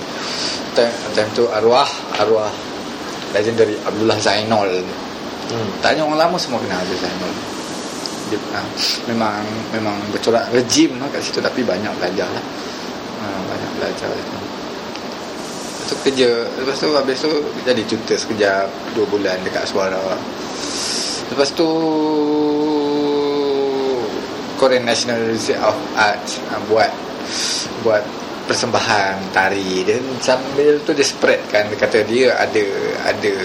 time, 0.78 0.94
time 1.14 1.30
tu 1.34 1.46
arwah 1.50 1.88
arwah 2.20 2.52
legendary 3.34 3.78
Abdullah 3.86 4.18
Zainal 4.22 4.70
hmm. 4.70 5.70
tanya 5.82 6.06
orang 6.06 6.20
lama 6.28 6.38
semua 6.38 6.62
kenal 6.62 6.82
Abdullah 6.82 7.04
Zainal 7.06 7.32
dia, 8.32 8.40
ha, 8.56 8.62
memang 9.10 9.44
memang 9.72 9.98
bercorak 10.10 10.50
rejim 10.52 10.98
lah 10.98 11.10
kat 11.14 11.22
situ. 11.22 11.40
Tapi 11.42 11.62
banyak 11.62 11.92
belajar 12.00 12.28
lah. 12.30 12.46
Ha, 13.22 13.26
banyak 13.50 13.72
belajar 13.80 14.10
Lepas 15.86 15.94
tu 15.94 15.96
kerja 16.02 16.30
lepas 16.58 16.78
tu 16.82 16.90
habis 16.98 17.18
tu 17.22 17.30
jadi 17.62 17.82
tutor 17.86 18.18
sekejap 18.18 18.66
dua 18.98 19.06
bulan 19.06 19.38
dekat 19.46 19.70
suara. 19.70 20.02
Lepas 21.30 21.54
tu 21.54 21.70
Korean 24.58 24.82
National 24.82 25.30
Institute 25.30 25.62
of 25.62 25.78
Arts 25.94 26.42
uh, 26.50 26.58
buat 26.72 26.90
buat 27.86 28.02
persembahan 28.50 29.30
tari 29.30 29.86
dan 29.86 30.02
sambil 30.22 30.82
tu 30.82 30.94
dia 30.98 31.06
spreadkan 31.06 31.70
dia 31.70 31.78
kata 31.78 32.02
dia 32.06 32.34
ada 32.34 32.66
ada 33.06 33.36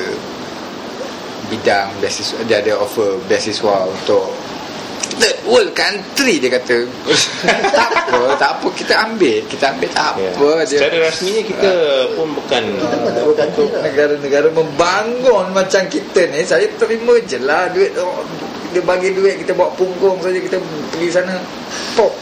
bidang 1.53 1.89
beasiswa 2.01 2.41
dia 2.49 2.65
ada 2.65 2.81
offer 2.81 3.21
beasiswa 3.29 3.85
untuk 3.85 4.33
world 5.50 5.75
country 5.75 6.38
dia 6.38 6.54
kata. 6.54 6.87
Tak 7.75 7.88
apa 8.07 8.21
tak 8.38 8.50
apa 8.57 8.66
kita 8.73 8.95
ambil. 9.11 9.37
Kita 9.50 9.64
ambil 9.75 9.90
tak 9.90 10.12
Ya. 10.16 10.30
apa 10.30 10.49
dia. 10.64 10.78
Secara 10.78 10.97
rasminya 11.11 11.42
kita 11.42 11.71
pun 12.14 12.26
bukan 12.35 12.62
Kita 12.78 12.97
pun 13.02 13.11
tak 13.14 13.25
berganti 13.26 13.62
lah 13.66 13.80
negara-negara 13.83 14.49
membangun 14.54 15.45
macam 15.50 15.83
kita 15.90 16.21
ni 16.30 16.47
saya 16.47 16.66
terima 16.78 17.14
je 17.26 17.38
lah 17.42 17.66
duit 17.75 17.90
oh, 17.99 18.23
dia 18.71 18.83
bagi 18.87 19.11
duit 19.11 19.42
kita 19.42 19.50
bawa 19.50 19.75
punggung 19.75 20.23
saja 20.23 20.38
kita 20.38 20.57
pergi 20.95 21.09
sana. 21.11 21.35
Pop. 21.99 22.14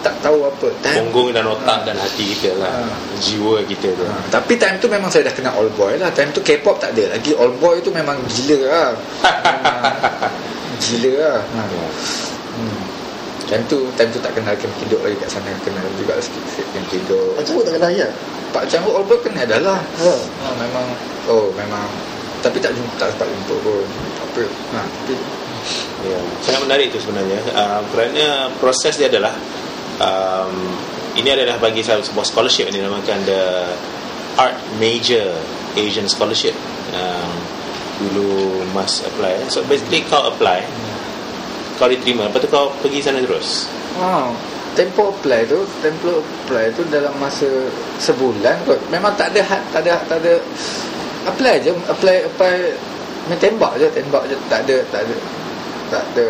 Tak 0.00 0.16
tahu 0.24 0.48
apa. 0.48 0.68
Time, 0.80 1.12
punggung 1.12 1.28
dan 1.36 1.44
otak 1.44 1.84
dan 1.84 1.92
hati 2.00 2.32
kita 2.32 2.56
lah. 2.56 2.72
Ha. 2.72 2.96
jiwa 3.20 3.60
kita 3.68 3.92
tu. 3.92 4.04
Tapi 4.32 4.56
time 4.56 4.80
tu 4.80 4.88
memang 4.88 5.12
saya 5.12 5.28
dah 5.28 5.34
kenal 5.36 5.52
all 5.60 5.68
boy 5.76 5.92
lah. 6.00 6.08
Time 6.16 6.32
tu 6.32 6.40
K-pop 6.40 6.80
tak 6.80 6.96
ada 6.96 7.12
lagi. 7.12 7.36
All 7.36 7.52
boy 7.60 7.84
tu 7.84 7.92
memang 7.92 8.16
gila 8.32 8.58
lah. 8.64 8.88
Memang 9.60 10.80
gila 10.80 11.12
lah. 11.20 11.38
Ha. 11.44 11.60
Hmm. 12.60 12.84
time 13.48 13.64
tu 13.66 13.78
time 13.96 14.10
tu 14.12 14.20
tak 14.20 14.36
kenal 14.36 14.54
Kim 14.60 14.70
Kidok 14.84 15.00
lagi 15.00 15.16
kat 15.16 15.28
sana 15.32 15.50
kenal 15.64 15.84
juga 15.96 16.20
sikit-sikit 16.20 16.66
Kim 16.76 16.84
Kidok 16.92 17.40
Macam 17.40 17.52
pun 17.56 17.62
tak 17.64 17.74
kenal 17.80 17.92
ya 17.96 18.08
Pak 18.50 18.66
Canggu 18.66 18.90
all 18.90 19.06
boy 19.06 19.18
kenal 19.22 19.46
dah 19.46 19.60
lah. 19.62 19.78
Ha. 19.78 20.10
Ha, 20.10 20.46
memang. 20.58 20.86
Oh 21.30 21.54
memang. 21.54 21.86
Tapi 22.42 22.58
tak 22.58 22.74
jumpa 22.74 22.98
tak 22.98 23.14
sempat 23.14 23.30
jumpa 23.30 23.54
pun. 23.62 23.86
Apa? 24.26 24.42
Ha, 24.76 24.80
tapi 24.84 25.14
Ya, 26.00 26.16
sangat 26.40 26.64
menarik 26.64 26.88
itu 26.88 26.96
sebenarnya. 27.04 27.36
Uh, 27.52 27.84
kerana 27.92 28.48
proses 28.56 28.96
dia 28.96 29.12
adalah 29.12 29.36
um, 30.00 30.72
ini 31.12 31.28
adalah 31.28 31.60
bagi 31.60 31.84
saya 31.84 32.00
sebuah 32.00 32.24
scholarship 32.24 32.72
yang 32.72 32.80
dinamakan 32.80 33.20
the 33.28 33.68
Art 34.40 34.56
Major 34.80 35.36
Asian 35.76 36.08
Scholarship. 36.08 36.56
Um, 36.96 37.32
dulu 38.00 38.64
mas 38.72 39.04
apply. 39.04 39.44
So 39.52 39.60
basically 39.68 40.00
kau 40.08 40.24
apply 40.24 40.64
kau 41.80 41.88
diterima 41.88 42.28
lepas 42.28 42.44
tu 42.44 42.48
kau 42.52 42.68
pergi 42.84 43.00
sana 43.00 43.24
terus. 43.24 43.64
Wow. 43.96 44.36
Tempo 44.76 45.16
apply 45.16 45.48
tu 45.48 45.64
tempo 45.80 46.20
apply 46.20 46.76
tu 46.76 46.84
dalam 46.92 47.10
masa 47.16 47.48
sebulan 47.96 48.68
kot. 48.68 48.76
Memang 48.92 49.16
tak 49.16 49.32
ada 49.32 49.40
had- 49.40 49.66
tak 49.72 49.88
ada 49.88 49.96
tak 50.04 50.20
ada 50.20 50.36
apply 51.24 51.56
je 51.64 51.72
apply 51.88 52.16
apply 52.28 52.54
main 53.32 53.40
tembak 53.40 53.80
je 53.80 53.88
tembak 53.96 54.28
je. 54.28 54.36
Tak 54.52 54.68
ada 54.68 54.76
tak 54.92 55.00
ada 55.08 55.16
tak 55.90 56.04
ada 56.12 56.26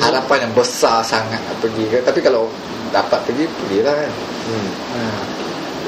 harapan 0.00 0.48
yang 0.48 0.54
besar 0.54 1.02
sangat 1.02 1.42
nak 1.42 1.58
pergi 1.58 1.84
ke. 1.90 1.98
Tapi 2.06 2.22
kalau 2.22 2.46
dapat 2.94 3.18
pergi 3.26 3.50
pergilah 3.50 3.92
kan. 3.98 4.12
Hmm. 4.46 4.70
ha. 4.94 5.02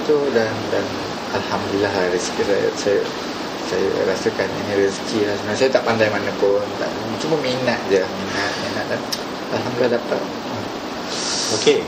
tu 0.07 0.19
dan 0.35 0.51
dan 0.71 0.85
alhamdulillah 1.35 1.91
lah 1.91 2.07
rezeki 2.15 2.43
saya 2.47 2.69
saya 2.79 3.01
saya 3.67 3.89
rasakan 4.07 4.47
ini 4.47 4.87
rezeki 4.87 5.27
lah 5.27 5.35
sebenarnya 5.35 5.59
saya 5.59 5.71
tak 5.75 5.83
pandai 5.83 6.09
mana 6.11 6.31
pun 6.39 6.63
tak, 6.79 6.91
cuma 7.19 7.35
minat 7.43 7.81
je 7.91 7.99
minat 7.99 8.53
minat 8.63 8.85
dan 8.91 9.01
alhamdulillah 9.55 9.99
dapat 9.99 10.23
Okay, 11.55 11.79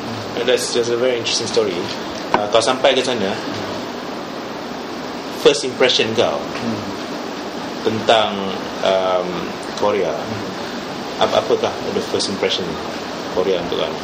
that's 0.47 0.71
just 0.73 0.91
a 0.91 0.97
very 0.97 1.19
interesting 1.19 1.51
story. 1.51 1.75
Uh, 2.31 2.47
kau 2.55 2.63
sampai 2.63 2.95
ke 2.95 3.03
sana, 3.03 3.35
first 5.43 5.67
impression 5.67 6.15
kau 6.15 6.39
hmm. 6.39 6.83
tentang 7.83 8.39
um, 8.87 9.29
Korea, 9.83 10.15
apa 11.19 11.43
apakah 11.43 11.75
the 11.91 12.03
first 12.15 12.31
impression 12.31 12.63
Korea 13.35 13.59
untuk 13.67 13.83
kau? 13.83 13.95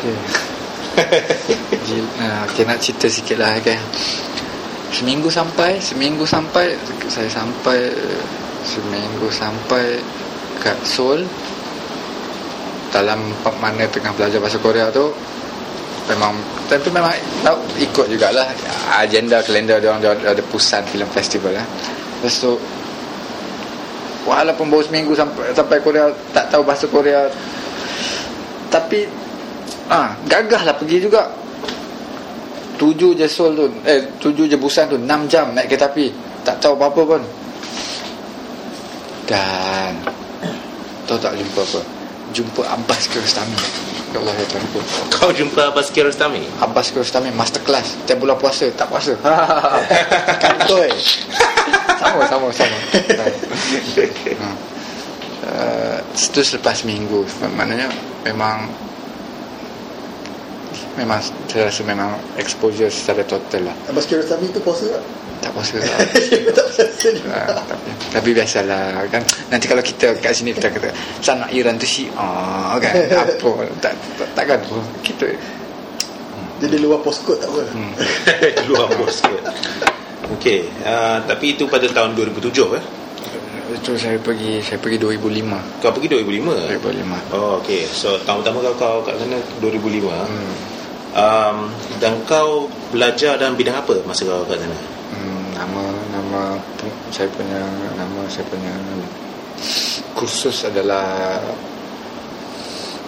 Okay. 0.00 0.16
Uh, 2.22 2.44
okay 2.46 2.68
nak 2.68 2.84
cerita 2.84 3.08
sikit 3.08 3.40
lah 3.40 3.56
okay. 3.56 3.80
Seminggu 4.92 5.32
sampai 5.32 5.80
Seminggu 5.80 6.22
sampai 6.28 6.76
Saya 7.08 7.26
sampai 7.32 7.88
Seminggu 8.62 9.26
sampai 9.32 9.98
Kat 10.60 10.76
Seoul. 10.84 11.24
Dalam 12.92 13.32
mana 13.56 13.88
tengah 13.88 14.12
belajar 14.12 14.38
bahasa 14.38 14.60
Korea 14.60 14.92
tu 14.92 15.08
Memang 16.12 16.36
Tapi 16.68 16.92
memang 16.92 17.10
tahu, 17.40 17.56
Ikut 17.80 18.06
jugalah. 18.12 18.44
Agenda 19.00 19.40
kalender 19.40 19.80
dia 19.80 19.96
orang 19.96 20.04
Ada 20.04 20.44
Pusan 20.52 20.84
Film 20.92 21.08
Festival 21.08 21.56
lah. 21.56 21.66
Lepas 22.20 22.36
tu 22.36 22.52
Walaupun 24.22 24.70
baru 24.70 24.86
seminggu 24.86 25.16
sampai, 25.16 25.50
sampai 25.56 25.80
Korea 25.80 26.12
Tak 26.30 26.52
tahu 26.52 26.62
bahasa 26.62 26.84
Korea 26.86 27.26
Tapi 28.68 29.24
ah 29.90 30.14
lah 30.30 30.76
pergi 30.78 31.04
juga 31.04 31.41
Tujuh 32.82 33.14
je 33.14 33.30
Seoul 33.30 33.54
tu 33.54 33.66
Eh 33.86 34.10
tujuh 34.18 34.50
je 34.50 34.58
Busan 34.58 34.90
tu 34.90 34.98
Enam 34.98 35.30
jam 35.30 35.54
naik 35.54 35.70
kereta 35.70 35.86
api. 35.86 36.10
Tak 36.42 36.58
tahu 36.58 36.74
apa-apa 36.74 37.00
pun. 37.14 37.22
Dan 39.30 40.02
Tahu 41.06 41.18
tak 41.22 41.38
jumpa 41.38 41.62
apa? 41.62 41.80
Jumpa 42.34 42.62
Abbas 42.66 43.06
Kiarostami. 43.06 43.54
Ya 44.10 44.18
Allah 44.18 44.34
ya 44.34 44.46
Tuhan. 44.50 44.66
Pun 44.74 44.82
Kau 45.14 45.30
jumpa 45.30 45.70
Abbas 45.70 45.94
Kiarostami? 45.94 46.42
Abbas 46.58 46.90
Kiarostami 46.90 47.30
masterclass. 47.30 48.02
Tiap 48.02 48.18
bulan 48.18 48.34
puasa 48.34 48.66
Tak 48.74 48.90
puasa. 48.90 49.14
Kantoi 50.42 50.90
Sama 52.02 52.26
sama 52.26 52.50
sama. 52.50 52.78
Uh, 55.42 55.98
Itu 56.14 56.38
selepas 56.38 56.86
minggu 56.86 57.26
Maknanya 57.58 57.90
Memang 58.22 58.70
Memang 60.96 61.18
Saya 61.48 61.68
rasa 61.72 61.82
memang 61.84 62.16
Exposure 62.36 62.92
secara 62.92 63.24
total 63.24 63.72
lah 63.72 63.76
Abbas 63.88 64.04
Kiarostami 64.04 64.48
tu 64.52 64.60
puasa 64.60 64.88
tak? 64.92 65.02
Tak 65.42 65.50
puasa 65.56 65.74
lah 65.80 65.88
tak 66.54 66.66
puasa 66.70 66.82
Ah, 67.34 67.58
tapi, 67.66 67.90
tapi 68.14 68.28
biasalah 68.30 69.04
kan 69.10 69.22
nanti 69.50 69.66
kalau 69.66 69.82
kita 69.82 70.14
kat 70.22 70.32
sini 70.32 70.54
kita 70.54 70.70
kata 70.70 70.88
sanak 71.18 71.50
Iran 71.50 71.76
tu 71.76 71.84
Syiah 71.84 72.78
kan 72.78 72.94
apa 73.10 73.50
tak, 73.82 73.92
tak 74.16 74.28
takkan 74.38 74.58
tu 74.64 74.78
kita 75.02 75.26
Jadi 76.62 76.76
luar 76.78 77.02
postcode 77.02 77.42
tak 77.42 77.50
apa 77.50 77.62
hmm. 77.74 77.92
Luar 78.70 78.86
bos 78.94 79.18
ke? 79.18 79.34
Okay, 80.38 80.70
uh, 80.86 81.18
tapi 81.26 81.58
itu 81.58 81.66
pada 81.66 81.90
tahun 81.90 82.14
2007 82.14 82.78
eh? 82.78 82.84
itu 83.72 83.96
saya 83.96 84.20
pergi 84.20 84.60
saya 84.60 84.78
pergi 84.78 85.00
2005 85.00 85.82
Kau 85.82 85.90
pergi 85.90 86.08
2005? 86.22 86.76
2005 86.76 87.34
Oh, 87.34 87.58
okay. 87.58 87.82
So, 87.88 88.20
tahun 88.22 88.44
pertama 88.44 88.60
kau, 88.68 88.74
kau 88.76 88.96
kat 89.00 89.16
sana 89.16 89.40
2005. 89.64 90.12
hmm. 90.12 90.54
Um, 91.12 91.68
dan 92.00 92.24
kau 92.24 92.72
belajar 92.88 93.36
dalam 93.36 93.52
bidang 93.52 93.76
apa 93.76 94.00
masa 94.08 94.24
kau 94.24 94.48
kat 94.48 94.56
sana? 94.56 94.78
Hmm, 95.12 95.44
nama 95.52 95.84
nama 96.08 96.42
saya 97.12 97.28
punya 97.36 97.60
nama 98.00 98.24
saya 98.32 98.48
punya 98.48 98.72
kursus 100.16 100.64
adalah 100.64 101.36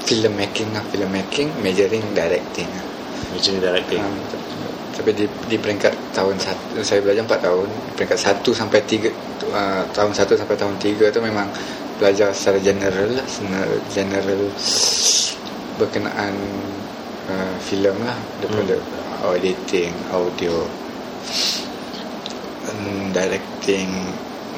filmmaking 0.05 0.69
lah 0.77 0.85
filmmaking 0.93 1.49
majoring 1.65 2.05
directing 2.13 2.69
lah. 2.69 2.85
Macam 3.33 3.53
directing. 3.57 4.05
Um, 4.05 4.21
tapi 4.95 5.11
di, 5.11 5.27
di 5.51 5.57
peringkat 5.59 5.91
tahun 6.15 6.39
satu 6.39 6.79
saya 6.87 7.03
belajar 7.03 7.27
4 7.27 7.41
tahun 7.43 7.69
peringkat 7.99 8.19
1 8.21 8.47
sampai 8.47 8.81
3 8.87 9.11
uh, 9.51 9.83
tahun 9.91 10.13
1 10.15 10.23
sampai 10.39 10.55
tahun 10.55 10.75
3 10.79 11.11
tu 11.11 11.19
memang 11.19 11.51
belajar 11.99 12.31
secara 12.31 12.63
general 12.63 13.11
lah 13.11 13.27
general 13.91 14.41
berkenaan 15.83 16.35
uh, 17.31 17.55
filem 17.61 17.97
lah 18.05 18.19
daripada 18.41 18.77
hmm. 18.77 19.37
editing 19.39 19.93
audio 20.13 20.55
um, 22.69 23.11
directing 23.13 23.89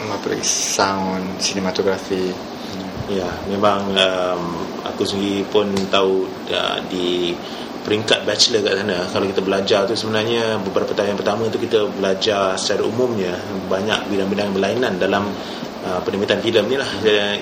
um, 0.03 0.09
apa 0.15 0.27
lagi 0.35 0.47
sound 0.47 1.39
cinematography 1.39 2.33
hmm. 2.33 2.95
Ya, 3.07 3.31
memang 3.47 3.95
um, 3.95 4.43
aku 4.83 5.07
sendiri 5.07 5.47
pun 5.47 5.71
tahu 5.95 6.27
uh, 6.51 6.83
di 6.91 7.39
peringkat 7.87 8.27
bachelor 8.27 8.67
kat 8.67 8.83
sana 8.83 9.07
kalau 9.15 9.31
kita 9.31 9.39
belajar 9.47 9.87
tu 9.87 9.95
sebenarnya 9.95 10.59
beberapa 10.59 10.91
tahun 10.91 11.15
yang 11.15 11.21
pertama 11.23 11.47
tu 11.47 11.63
kita 11.63 11.87
belajar 11.95 12.59
secara 12.59 12.83
umumnya 12.83 13.39
banyak 13.71 14.11
bidang-bidang 14.11 14.51
berlainan 14.51 14.99
dalam 14.99 15.31
uh, 15.87 16.01
penerbitan 16.03 16.43
filem 16.43 16.67
ni 16.67 16.77
lah 16.77 16.91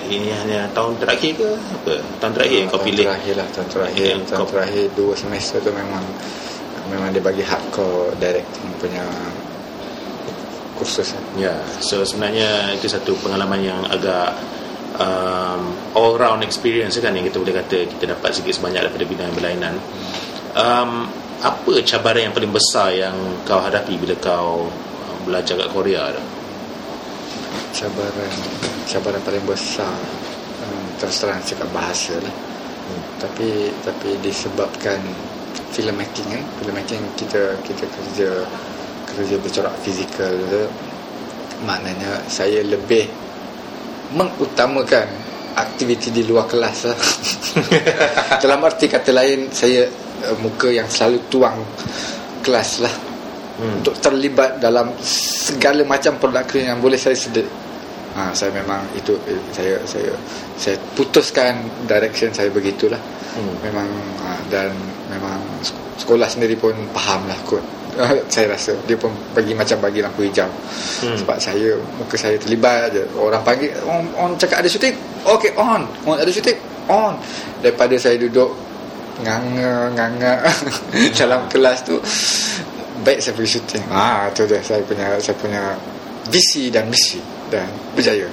ini 0.05 0.29
hanya 0.29 0.69
tahun 0.77 1.01
terakhir 1.01 1.41
ke 1.41 1.49
apa 1.57 1.93
tahun 2.21 2.31
terakhir 2.37 2.57
yang 2.61 2.69
kau 2.69 2.77
tahun 2.77 2.87
pilih 2.93 3.05
terakhir 3.09 3.33
lah 3.41 3.47
tahun 3.49 3.67
terakhir 3.73 4.05
Yang 4.05 4.23
tahun 4.29 4.37
kau- 4.37 4.51
terakhir 4.53 4.85
dua 4.93 5.13
semester 5.17 5.57
tu 5.65 5.71
memang 5.73 6.03
memang 6.93 7.09
dia 7.09 7.23
bagi 7.25 7.41
hardcore 7.41 8.13
directing 8.21 8.69
punya 8.77 9.01
kursus. 10.75 11.15
Ya, 11.39 11.55
so 11.79 12.03
sebenarnya 12.03 12.75
itu 12.75 12.91
satu 12.91 13.15
pengalaman 13.23 13.63
yang 13.63 13.81
agak 13.87 14.35
um, 14.99 15.71
all 15.95 16.19
round 16.19 16.43
experience 16.43 16.99
kan 16.99 17.15
yang 17.15 17.23
kita 17.23 17.39
boleh 17.39 17.55
kata 17.55 17.87
kita 17.95 18.11
dapat 18.11 18.35
sikit 18.35 18.53
sebanyak 18.59 18.83
daripada 18.83 19.05
bidang 19.07 19.31
berlainan. 19.33 19.75
Um, 20.55 21.07
apa 21.39 21.73
cabaran 21.83 22.31
yang 22.31 22.35
paling 22.35 22.51
besar 22.51 22.95
yang 22.95 23.15
kau 23.47 23.59
hadapi 23.59 23.95
bila 23.99 24.15
kau 24.19 24.67
uh, 24.67 25.17
belajar 25.23 25.55
kat 25.59 25.69
Korea 25.71 26.11
tu? 26.11 26.23
Cabaran 27.75 28.35
cabaran 28.87 29.21
paling 29.27 29.43
besar 29.43 29.99
um, 30.63 30.85
terus 30.95 31.19
terang 31.19 31.43
cakap 31.43 31.67
bahasa 31.75 32.15
lah 32.23 32.31
hmm. 32.31 33.03
tapi 33.19 33.49
tapi 33.83 34.09
disebabkan 34.23 35.03
filmmaking 35.75 36.39
kan 36.39 36.43
filmmaking 36.63 37.03
kita 37.19 37.59
kita 37.67 37.83
kerja 37.83 38.29
kerja 39.11 39.35
bercorak 39.43 39.75
fizikal 39.83 40.31
tu 40.47 40.63
maknanya 41.67 42.23
saya 42.31 42.63
lebih 42.63 43.11
mengutamakan 44.15 45.07
aktiviti 45.59 46.15
di 46.15 46.23
luar 46.23 46.47
kelas 46.47 46.87
lah 46.87 46.99
dalam 48.43 48.63
arti 48.63 48.87
kata 48.87 49.11
lain 49.11 49.51
saya 49.51 49.83
uh, 50.23 50.37
muka 50.39 50.71
yang 50.71 50.87
selalu 50.87 51.19
tuang 51.27 51.59
kelas 52.39 52.79
lah 52.79 52.95
Hmm. 53.55 53.79
untuk 53.79 53.95
terlibat 54.03 54.59
dalam 54.59 54.91
segala 54.99 55.79
macam 55.87 56.19
produk 56.19 56.43
yang 56.59 56.83
boleh 56.83 56.99
saya 56.99 57.15
sedek. 57.15 57.47
Ha, 58.15 58.31
saya 58.31 58.47
memang 58.55 58.79
itu 58.95 59.11
saya 59.51 59.75
saya 59.83 60.15
saya 60.55 60.79
putuskan 60.95 61.67
direction 61.83 62.31
saya 62.31 62.47
begitulah. 62.47 62.99
Hmm. 63.35 63.51
Memang 63.59 63.87
ha, 64.23 64.39
dan 64.47 64.71
memang 65.11 65.43
sek- 65.59 66.07
sekolah 66.07 66.23
sendiri 66.23 66.55
pun 66.55 66.71
faham 66.95 67.27
lah 67.27 67.35
kot. 67.43 67.59
saya 68.33 68.55
rasa 68.55 68.75
dia 68.87 68.95
pun 68.95 69.11
bagi 69.35 69.51
macam 69.51 69.83
bagi 69.83 69.99
lampu 69.99 70.23
hijau. 70.23 70.47
Hmm. 71.03 71.15
Sebab 71.19 71.37
saya 71.43 71.75
muka 71.99 72.15
saya 72.15 72.39
terlibat 72.39 72.95
je. 72.95 73.03
Orang 73.19 73.43
panggil 73.43 73.75
on, 73.83 74.07
on 74.15 74.31
cakap 74.39 74.63
ada 74.63 74.71
syuting. 74.71 74.95
Okay 75.27 75.51
on. 75.59 75.83
On 76.07 76.15
ada 76.15 76.31
syuting. 76.31 76.55
On. 76.87 77.19
Daripada 77.59 77.99
saya 77.99 78.15
duduk 78.15 78.55
nganga 79.23 79.91
nganga 79.95 80.43
dalam 81.19 81.47
kelas 81.47 81.87
tu 81.87 81.95
baik 83.05 83.19
saya 83.23 83.31
pergi 83.31 83.51
syuting 83.55 83.83
ah 83.87 84.27
tu 84.35 84.43
dia 84.43 84.59
saya 84.59 84.83
punya 84.83 85.15
saya 85.23 85.35
punya 85.39 85.63
visi 86.27 86.67
dan 86.67 86.91
misi 86.91 87.21
dan 87.53 87.69
berjaya 87.93 88.27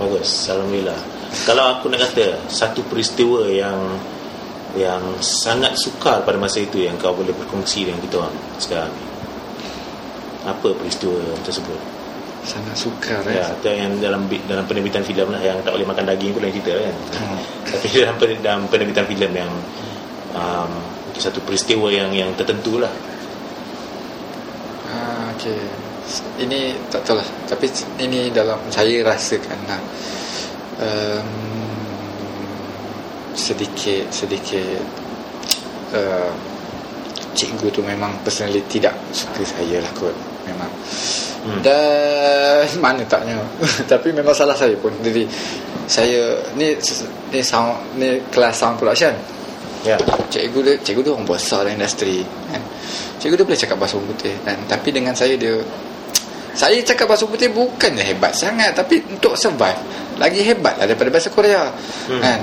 Bagus, 0.00 0.48
alhamdulillah. 0.48 0.98
Kalau 1.44 1.78
aku 1.78 1.92
nak 1.92 2.00
kata 2.10 2.48
satu 2.48 2.80
peristiwa 2.88 3.44
yang 3.46 3.76
yang 4.72 5.04
sangat 5.20 5.76
sukar 5.76 6.24
pada 6.24 6.40
masa 6.40 6.64
itu 6.64 6.80
yang 6.80 6.96
kau 6.96 7.12
boleh 7.12 7.30
berkongsi 7.36 7.84
dengan 7.84 8.00
kita 8.00 8.24
orang 8.24 8.34
sekarang 8.56 8.88
ni. 8.88 9.04
Apa 10.48 10.74
peristiwa 10.74 11.20
tersebut? 11.44 12.02
sangat 12.42 12.74
sukar 12.74 13.22
Ya, 13.30 13.46
eh. 13.46 13.54
itu 13.54 13.70
yang 13.70 14.02
dalam 14.02 14.26
dalam 14.50 14.66
penerbitan 14.66 15.06
filem 15.06 15.30
lah 15.30 15.38
yang 15.38 15.62
tak 15.62 15.78
boleh 15.78 15.86
makan 15.86 16.10
daging 16.10 16.34
pun 16.34 16.42
lain 16.42 16.54
cerita 16.58 16.74
kan. 16.74 16.94
Hmm. 17.14 17.38
Tapi 17.70 17.86
dalam 18.02 18.16
dalam 18.42 18.62
penerbitan 18.66 19.06
filem 19.06 19.32
yang 19.46 19.52
um, 20.34 20.70
satu 21.14 21.38
peristiwa 21.46 21.86
yang 21.86 22.10
yang 22.10 22.34
tertentu 22.34 22.82
lah. 22.82 22.90
Ah, 24.90 25.30
okay. 25.38 25.91
Ini 26.40 26.76
tak 26.92 27.08
tahu 27.08 27.16
lah 27.16 27.28
Tapi 27.48 27.66
ini 28.02 28.28
dalam 28.28 28.60
Saya 28.68 29.00
rasakan 29.04 29.58
lah. 29.68 29.80
Um, 30.82 31.30
Sedikit 33.32 34.12
Sedikit 34.12 34.82
uh, 35.96 36.32
cikgu 37.32 37.66
tu 37.72 37.80
memang 37.80 38.12
personally 38.20 38.60
tidak 38.68 38.92
suka 39.12 39.40
saya 39.44 39.80
lah 39.80 39.92
kot 39.96 40.12
memang. 40.44 40.70
Hmm. 41.42 41.58
dan 41.58 42.70
mana 42.78 43.02
taknya 43.02 43.34
tapi 43.90 44.14
memang 44.14 44.30
salah 44.30 44.54
saya 44.54 44.78
pun. 44.78 44.94
Jadi 45.02 45.26
saya 45.90 46.38
ni 46.54 46.78
ni 47.34 47.40
sound 47.42 47.98
ni 47.98 48.22
kelas 48.30 48.62
sound 48.62 48.78
production. 48.78 49.10
Ya. 49.82 49.98
cikgu 50.30 50.58
dia 50.62 50.74
cikgu 50.78 51.02
dia 51.02 51.10
orang 51.10 51.26
besar 51.26 51.66
dalam 51.66 51.74
industri 51.74 52.22
kan. 52.52 52.62
Cikgu 53.18 53.34
dia 53.34 53.46
boleh 53.46 53.58
cakap 53.58 53.76
bahasa 53.82 53.98
orang 53.98 54.14
putih 54.14 54.34
dan 54.46 54.58
tapi 54.70 54.94
dengan 54.94 55.14
saya 55.18 55.34
dia 55.34 55.58
saya 56.52 56.78
cakap 56.84 57.08
bahasa 57.08 57.24
putih 57.24 57.48
bukannya 57.48 58.04
hebat 58.04 58.32
sangat 58.36 58.76
tapi 58.76 59.00
untuk 59.08 59.34
survive 59.36 59.78
lagi 60.20 60.44
hebat 60.44 60.76
lah 60.76 60.84
daripada 60.84 61.08
bahasa 61.08 61.28
Korea 61.32 61.72
Hmm. 62.08 62.20
kan 62.20 62.40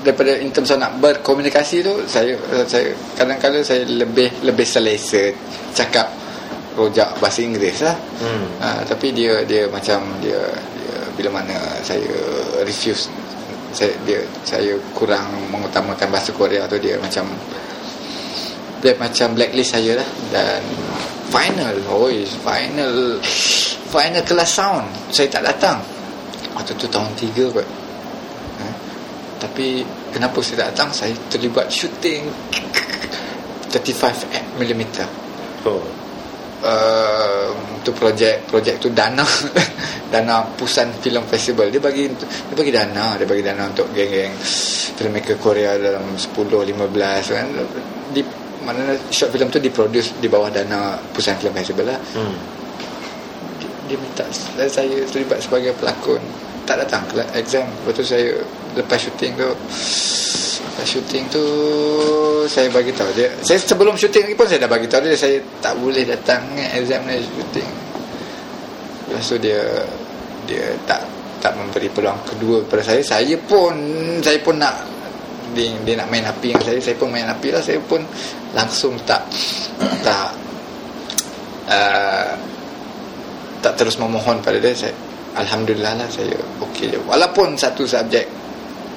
daripada 0.00 0.40
in 0.40 0.48
terms 0.54 0.72
of 0.72 0.80
nak 0.80 0.96
berkomunikasi 1.02 1.84
tu 1.84 1.92
saya 2.08 2.32
saya 2.64 2.96
kadang-kadang 3.12 3.60
saya 3.60 3.84
lebih 3.84 4.32
lebih 4.40 4.64
selesa 4.64 5.28
cakap 5.76 6.08
rojak 6.76 7.12
bahasa 7.20 7.44
Inggeris 7.44 7.84
lah 7.84 7.96
Hmm. 8.22 8.46
Ha, 8.62 8.68
tapi 8.88 9.12
dia 9.12 9.44
dia 9.44 9.68
macam 9.68 10.00
dia, 10.24 10.38
dia 10.80 10.96
bila 11.18 11.40
mana 11.42 11.56
saya 11.84 12.08
refuse 12.64 13.12
saya 13.76 13.92
dia 14.08 14.24
saya 14.48 14.72
kurang 14.96 15.28
mengutamakan 15.52 16.08
bahasa 16.08 16.32
Korea 16.32 16.64
tu 16.64 16.80
dia 16.80 16.96
macam 16.96 17.28
dia 18.80 18.96
macam 18.96 19.36
blacklist 19.36 19.76
saya 19.76 20.00
lah 20.00 20.08
dan 20.32 20.60
final. 21.30 21.76
Oh 21.90 22.08
final. 22.44 23.18
Final 23.90 24.22
kelas 24.26 24.50
sound. 24.50 24.86
Saya 25.14 25.28
tak 25.30 25.46
datang. 25.46 25.78
Waktu 26.56 26.72
tu 26.78 26.86
tahun 26.88 27.12
3 27.14 27.54
kot. 27.54 27.68
Ha? 28.56 28.68
tapi 29.36 29.84
kenapa 30.10 30.40
saya 30.40 30.64
tak 30.64 30.68
datang? 30.72 30.90
Saya 30.96 31.12
terlibat 31.28 31.68
shooting 31.68 32.24
35mm 33.72 35.04
Oh. 35.66 35.82
uh, 36.62 37.50
tu 37.82 37.90
projek 37.90 38.46
projek 38.46 38.78
tu 38.78 38.88
dana. 38.94 39.26
Dana 40.06 40.46
Pusan 40.54 40.94
Film 41.02 41.26
Festival. 41.26 41.66
Dia 41.74 41.82
bagi 41.82 42.06
dia 42.06 42.54
bagi 42.54 42.70
dana. 42.70 43.18
Dia 43.18 43.26
bagi 43.26 43.42
dana 43.42 43.66
untuk 43.66 43.90
geng-geng 43.90 44.38
filmmaker 44.96 45.36
Korea 45.36 45.74
dalam 45.76 46.14
10 46.14 46.30
15 46.32 47.34
kan 47.34 47.46
mana 48.66 48.98
short 49.14 49.30
film 49.30 49.46
tu 49.46 49.62
diproduce 49.62 50.18
di 50.18 50.26
bawah 50.26 50.50
dana 50.50 50.98
Pusan 51.14 51.38
Film 51.38 51.54
Festival 51.54 51.94
lah 51.94 52.00
Hmm. 52.18 52.34
dia, 53.62 53.70
dia 53.94 53.96
minta 53.96 54.24
saya 54.66 54.98
terlibat 55.06 55.38
sebagai 55.38 55.70
pelakon. 55.78 56.18
Tak 56.66 56.82
datang 56.82 57.06
ke 57.06 57.22
exam. 57.38 57.62
Lepas 57.62 57.94
tu 57.94 58.02
saya 58.02 58.34
lepas 58.74 58.98
syuting 58.98 59.38
tu 59.38 59.46
lepas 60.66 60.82
syuting 60.82 61.24
tu 61.30 61.44
saya 62.50 62.66
bagi 62.74 62.90
tahu 62.90 63.06
dia. 63.14 63.30
Saya 63.46 63.62
sebelum 63.62 63.94
syuting 63.94 64.26
lagi 64.26 64.34
pun 64.34 64.46
saya 64.50 64.66
dah 64.66 64.70
bagi 64.74 64.90
tahu 64.90 65.06
dia. 65.06 65.14
Saya 65.14 65.38
tak 65.62 65.78
boleh 65.78 66.02
datang 66.02 66.42
exam 66.74 67.06
ni 67.06 67.22
syuting 67.22 67.70
lepas 69.06 69.22
tu 69.22 69.38
dia 69.38 69.62
dia 70.46 70.74
tak 70.86 71.02
tak 71.38 71.54
memberi 71.54 71.86
peluang 71.86 72.18
kedua 72.26 72.66
kepada 72.66 72.82
saya. 72.82 73.02
Saya 73.06 73.38
pun 73.46 73.74
saya 74.18 74.38
pun 74.42 74.58
nak 74.58 74.74
dia, 75.54 75.70
dia 75.86 75.94
nak 75.94 76.10
main 76.10 76.26
api 76.26 76.50
dengan 76.50 76.66
saya. 76.66 76.80
Saya 76.82 76.96
pun 76.98 77.08
main 77.14 77.28
api 77.30 77.48
lah. 77.54 77.62
Saya 77.62 77.78
pun 77.86 78.02
langsung 78.56 78.96
tak 79.04 79.20
tak 80.00 80.32
uh, 81.68 82.32
tak 83.60 83.72
terus 83.76 83.98
memohon 83.98 84.40
pada 84.40 84.56
dia 84.56 84.72
saya 84.72 84.94
alhamdulillah 85.36 85.92
lah 85.98 86.08
saya 86.08 86.32
okey 86.64 86.96
je. 86.96 86.98
Walaupun 87.04 87.52
satu 87.54 87.84
subjek 87.84 88.24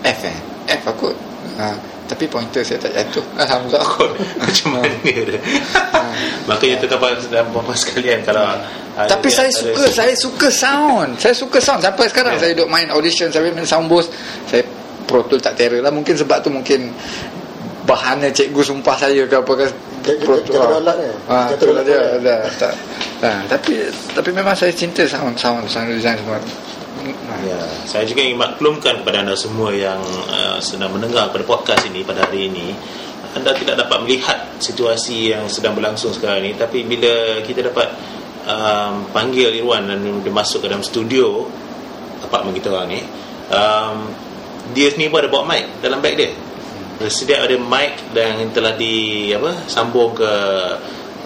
F 0.06 0.20
eh. 0.24 0.38
F 0.70 0.84
aku 0.88 1.12
ha, 1.60 1.76
tapi 2.08 2.24
pointer 2.26 2.64
saya 2.64 2.80
tak 2.80 2.94
jatuh. 2.94 3.26
Alhamdulillah 3.44 3.84
Kot. 3.84 4.12
Macam 4.42 4.68
mana 4.80 4.88
dia 5.04 5.40
Makanya 6.46 6.76
tu 6.80 6.88
dapat 6.88 7.20
Dan 7.28 7.44
puan 7.52 7.68
sekalian 7.74 8.24
Kalau 8.24 8.46
ada- 8.46 9.10
tapi 9.10 9.28
saya 9.28 9.48
ada- 9.48 9.60
suka 9.60 9.84
saya 9.88 10.14
suka 10.14 10.48
sound. 10.48 11.12
Saya 11.18 11.32
suka 11.32 11.58
sound. 11.60 11.80
Sampai 11.80 12.08
sekarang 12.08 12.36
Ya. 12.36 12.48
saya 12.48 12.52
duk 12.56 12.68
main 12.68 12.88
audition 12.92 13.28
saya 13.32 13.48
main 13.48 13.64
sound 13.64 13.88
booth 13.88 14.08
saya 14.46 14.64
Pro 15.04 15.26
Tool 15.26 15.40
tak 15.40 15.58
terror 15.58 15.82
lah. 15.82 15.90
Mungkin 15.90 16.14
sebab 16.16 16.40
tu 16.40 16.48
mungkin 16.48 16.92
bahana 17.90 18.30
cikgu 18.30 18.62
sumpah 18.62 18.96
saya 19.02 19.26
ke 19.26 19.34
apa 19.34 19.52
ke 19.58 19.66
alat 20.54 20.96
dia. 21.02 21.14
ha, 21.26 21.50
dah, 22.22 22.40
tak, 22.62 22.74
ha, 23.26 23.30
tapi 23.50 23.90
tapi 24.14 24.30
memang 24.30 24.54
saya 24.54 24.70
cinta 24.70 25.10
sound 25.10 25.34
sound 25.42 25.66
sound 25.66 25.90
design 25.90 26.22
semua. 26.22 26.38
Ha. 26.38 27.34
Ya, 27.42 27.62
saya 27.90 28.06
juga 28.06 28.22
ingin 28.22 28.38
maklumkan 28.38 29.02
kepada 29.02 29.26
anda 29.26 29.34
semua 29.34 29.74
yang 29.74 29.98
uh, 30.30 30.62
sedang 30.62 30.94
mendengar 30.94 31.34
pada 31.34 31.42
podcast 31.42 31.90
ini 31.90 32.06
pada 32.06 32.30
hari 32.30 32.54
ini 32.54 32.78
anda 33.34 33.54
tidak 33.58 33.82
dapat 33.86 33.98
melihat 34.06 34.38
situasi 34.62 35.34
yang 35.34 35.46
sedang 35.50 35.74
berlangsung 35.74 36.14
sekarang 36.14 36.46
ini. 36.46 36.54
Tapi 36.58 36.86
bila 36.86 37.42
kita 37.42 37.66
dapat 37.66 37.90
um, 38.46 39.10
panggil 39.10 39.54
Irwan 39.54 39.90
dan 39.90 40.02
dia 40.22 40.34
masuk 40.34 40.66
ke 40.66 40.68
dalam 40.70 40.86
studio 40.86 41.46
apartmen 42.20 42.52
kita 42.52 42.70
orang 42.70 42.90
ni 42.92 43.02
um, 43.50 43.98
dia 44.76 44.92
sendiri 44.92 45.10
pun 45.10 45.20
ada 45.24 45.30
bawa 45.32 45.44
mic 45.56 45.66
dalam 45.82 46.04
beg 46.04 46.14
dia 46.20 46.30
sedia 47.08 47.40
ada 47.40 47.56
mic 47.56 47.96
dan 48.12 48.52
telah 48.52 48.76
di 48.76 49.32
apa 49.32 49.56
sambung 49.72 50.12
ke 50.12 50.34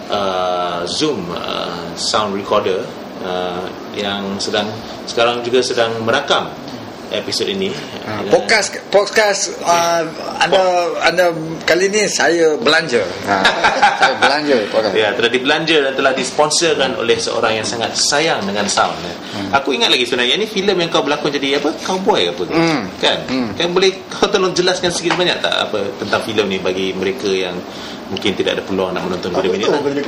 uh, 0.06 0.86
Zoom 0.86 1.26
uh, 1.34 1.90
sound 1.98 2.38
recorder 2.38 2.86
uh, 3.26 3.66
yang 3.98 4.38
sedang 4.38 4.70
sekarang 5.10 5.42
juga 5.42 5.58
sedang 5.66 5.98
merakam 6.06 6.46
episod 7.18 7.46
ini 7.48 7.70
Ha, 8.04 8.20
podcast 8.28 8.84
podcast 8.92 9.56
uh, 9.64 10.04
anda 10.44 10.60
anda 11.08 11.26
kali 11.64 11.88
ni 11.88 12.04
saya 12.04 12.52
belanja 12.60 13.00
ha, 13.24 13.40
saya 13.96 14.14
belanja 14.20 14.60
podcast 14.68 14.94
Ya, 14.94 15.10
telah 15.10 15.30
dibelanja 15.32 15.76
dan 15.90 15.92
telah 15.98 16.12
disponsorkan 16.14 16.94
oleh 16.96 17.18
seorang 17.18 17.58
yang 17.58 17.66
sangat 17.66 17.98
sayang 17.98 18.40
dengan 18.46 18.64
sound. 18.70 18.94
Hmm. 19.34 19.50
Aku 19.50 19.74
ingat 19.74 19.90
lagi 19.90 20.06
sebenarnya 20.06 20.38
ini 20.38 20.46
filem 20.46 20.86
yang 20.86 20.88
kau 20.88 21.02
berlakon 21.02 21.34
jadi 21.34 21.58
apa? 21.58 21.74
Cowboy 21.82 22.30
ke 22.30 22.32
apa? 22.32 22.42
tu? 22.46 22.54
Hmm. 22.54 22.80
Kan? 23.02 23.18
Hmm. 23.26 23.50
Kan 23.58 23.74
boleh 23.74 23.90
kau 24.06 24.30
tolong 24.30 24.54
jelaskan 24.54 24.94
sikit 24.94 25.18
banyak 25.18 25.42
tak 25.42 25.50
apa 25.50 25.82
tentang 25.98 26.22
filem 26.22 26.46
ni 26.46 26.58
bagi 26.62 26.94
mereka 26.94 27.26
yang 27.26 27.58
mungkin 28.14 28.30
tidak 28.38 28.52
ada 28.56 28.62
peluang 28.62 28.94
nak 28.94 29.02
menonton 29.10 29.34
filem 29.34 29.58
ini. 29.58 29.64
tu 29.66 29.70
lah. 29.74 29.82
jadi 29.82 30.02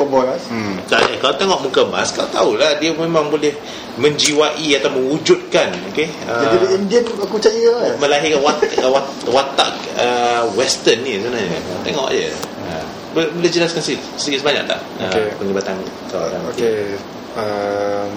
hmm. 0.46 0.74
Tak, 0.86 1.00
eh, 1.10 1.18
kau 1.18 1.34
tengok 1.34 1.58
muka 1.66 1.82
Mas, 1.90 2.14
kau 2.14 2.26
tahulah 2.30 2.78
dia 2.78 2.94
memang 2.94 3.26
boleh 3.26 3.50
menjiwai 3.98 4.66
atau 4.78 4.90
mewujudkan, 4.94 5.74
okey? 5.90 6.06
Jadi 6.06 6.56
Uh, 6.56 6.62
dia 6.62 6.68
Indian 6.78 7.02
aku 7.02 7.36
percaya 7.42 7.70
lah 7.74 7.94
melahirkan 7.98 8.40
watak, 8.44 8.70
watak, 8.86 9.16
watak 9.34 9.72
uh, 9.98 10.42
western 10.54 11.02
ni 11.02 11.18
sebenarnya. 11.18 11.58
Tengok 11.82 12.08
je. 12.14 12.30
Uh, 12.62 12.84
boleh, 13.16 13.28
boleh 13.32 13.50
jelaskan 13.50 13.80
sikit, 13.80 14.00
sedikit 14.20 14.44
sebanyak 14.44 14.64
tak 14.68 14.80
uh, 15.00 15.08
Okey. 15.08 15.26
penglibatan 15.40 15.74
kau 16.12 16.20
dalam 16.28 16.44
Okey, 16.52 17.00
um, 17.34 18.14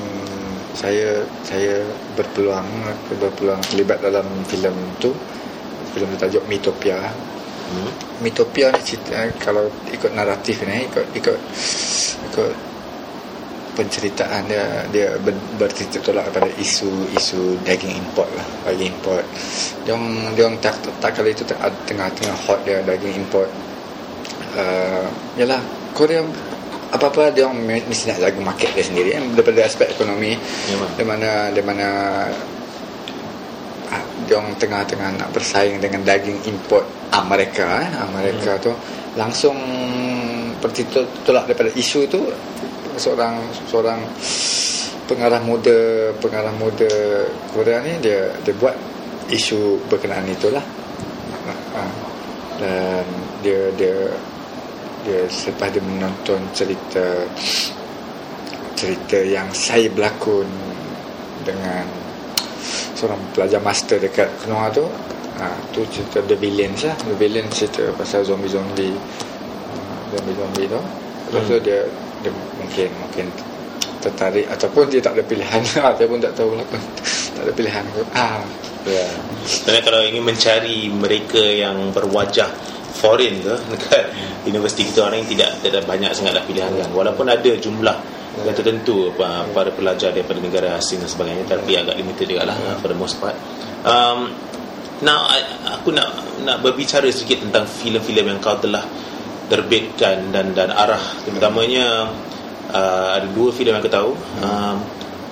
saya 0.75 1.23
saya 1.43 1.83
berpeluang 2.19 2.67
berpeluang 3.19 3.59
terlibat 3.67 3.99
dalam 4.03 4.27
filem 4.47 4.75
tu. 4.99 5.15
Filem 5.95 6.11
bertajuk 6.13 6.43
Mitopia. 6.45 6.99
Hmm. 7.69 7.91
Mitopia 8.25 8.73
ni 8.73 8.81
cerita 8.81 9.29
kalau 9.37 9.69
ikut 9.93 10.11
naratif 10.17 10.65
ni 10.65 10.89
ikut 10.89 11.05
ikut 11.13 11.37
ikut 12.33 12.51
penceritaan 13.79 14.43
dia 14.51 14.83
dia 14.91 15.07
ber, 15.23 15.31
bertitik 15.55 16.03
tolak 16.03 16.27
kepada 16.27 16.51
isu-isu 16.59 17.55
daging 17.63 17.95
import 17.95 18.27
lah 18.35 18.43
daging 18.67 18.91
import 18.91 19.23
dia 19.87 19.95
orang 19.95 20.35
dia 20.35 20.43
orang 20.51 20.59
tak, 20.59 20.75
tak 20.99 21.15
kali 21.15 21.31
itu 21.31 21.47
tengah 21.87 22.11
tengah 22.11 22.35
hot 22.43 22.59
dia 22.67 22.83
daging 22.83 23.23
import 23.23 23.47
uh, 24.59 25.07
yalah 25.39 25.63
Korea 25.95 26.19
apa-apa 26.89 27.31
dia 27.31 27.47
orang 27.47 27.85
mesti 27.87 28.11
nak 28.11 28.19
jaga 28.19 28.39
market 28.43 28.69
dia 28.75 28.83
sendiri 28.83 29.15
kan 29.15 29.23
daripada 29.37 29.59
aspek 29.63 29.87
ekonomi 29.93 30.35
Memang. 30.35 30.91
di 30.97 31.03
mana 31.07 31.29
di 31.53 31.61
mana 31.63 31.87
ah, 33.91 34.03
dia 34.25 34.37
orang 34.37 34.55
tengah-tengah 34.57 35.09
nak 35.19 35.29
bersaing 35.33 35.81
dengan 35.81 36.05
daging 36.05 36.45
import 36.49 36.85
Amerika 37.13 37.81
eh, 37.85 37.89
Amerika 38.05 38.57
tu 38.61 38.73
langsung 39.17 39.57
bertitul 40.61 41.07
tolak 41.25 41.49
daripada 41.49 41.71
isu 41.73 42.05
tu. 42.05 42.21
Seorang 42.99 43.39
seorang 43.71 43.99
pengarah 45.07 45.41
muda 45.41 46.11
pengarah 46.21 46.53
muda 46.59 46.91
Korea 47.55 47.81
ni 47.81 47.97
dia 48.03 48.29
dia 48.43 48.53
buat 48.59 48.75
isu 49.31 49.89
berkenaan 49.89 50.27
itulah. 50.29 50.63
Ah, 51.73 51.91
dan 52.59 53.05
dia 53.41 53.71
dia 53.79 53.95
dia 55.07 55.21
selepas 55.31 55.71
dia 55.71 55.81
menonton 55.81 56.43
cerita 56.51 57.23
cerita 58.75 59.19
yang 59.23 59.47
saya 59.55 59.87
berlakon 59.91 60.47
dengan 61.47 61.87
seorang 62.99 63.19
pelajar 63.31 63.63
master 63.63 63.95
dekat 64.03 64.27
Kenoa 64.43 64.67
tu 64.75 64.83
ha, 65.39 65.47
tu 65.71 65.87
cerita 65.87 66.19
The 66.27 66.35
Villains 66.35 66.83
lah. 66.83 66.95
The 66.99 67.15
Villains 67.15 67.55
cerita 67.55 67.87
pasal 67.95 68.27
zombie-zombie 68.27 68.91
uh, 68.91 69.99
zombie-zombie 70.11 70.67
tu. 70.67 70.79
Lepas 71.31 71.43
tu 71.47 71.55
Hmm. 71.55 71.63
dia, 71.63 71.79
dia 72.19 72.31
mungkin 72.59 72.89
mungkin 72.99 73.25
tertarik 74.03 74.47
ataupun 74.51 74.91
dia 74.91 74.99
tak 74.99 75.15
ada 75.15 75.23
pilihan. 75.23 75.61
Saya 75.71 76.07
pun 76.07 76.19
tak 76.19 76.35
tahu 76.35 76.59
lah. 76.59 76.67
Tak 77.39 77.43
ada 77.47 77.51
pilihan 77.55 77.83
ah 78.19 78.43
Ya. 78.87 79.05
Sebenarnya 79.43 79.83
kalau 79.91 79.99
ingin 80.07 80.23
mencari 80.23 80.87
mereka 80.87 81.43
yang 81.43 81.91
berwajah 81.91 82.47
foreign 82.95 83.43
ke 83.43 83.53
dekat 83.75 84.03
universiti 84.47 84.87
kita 84.87 85.11
orang 85.11 85.19
yang 85.21 85.29
tidak 85.35 85.49
tidak 85.61 85.83
banyak 85.83 86.11
sangatlah 86.15 86.43
pilihan 86.47 86.71
kan. 86.73 86.89
Walaupun 86.95 87.27
ada 87.27 87.51
jumlah 87.59 87.97
yang 88.37 88.55
tertentu 88.55 89.11
para 89.17 89.69
pelajar 89.73 90.13
daripada 90.13 90.39
negara 90.39 90.77
asing 90.77 91.01
dan 91.01 91.09
sebagainya 91.09 91.43
tapi 91.49 91.75
agak 91.75 91.97
limited 91.97 92.29
juga 92.29 92.47
lah 92.47 92.55
uh, 92.55 92.77
for 92.79 92.87
the 92.87 92.97
most 92.97 93.17
part. 93.17 93.35
Um, 93.83 94.31
now 95.01 95.27
I- 95.27 95.75
aku 95.79 95.91
nak 95.91 96.07
nak 96.45 96.63
berbicara 96.63 97.09
sedikit 97.11 97.43
tentang 97.43 97.67
filem-filem 97.67 98.35
yang 98.35 98.39
kau 98.39 98.55
telah 98.61 98.85
terbitkan 99.49 100.29
dan 100.29 100.53
dan 100.53 100.69
arah. 100.71 101.01
Terutamanya 101.25 102.13
uh, 102.69 103.07
ada 103.17 103.27
dua 103.33 103.49
filem 103.51 103.75
yang 103.75 103.81
aku 103.81 103.91
tahu. 103.91 104.11
Um, 104.45 104.77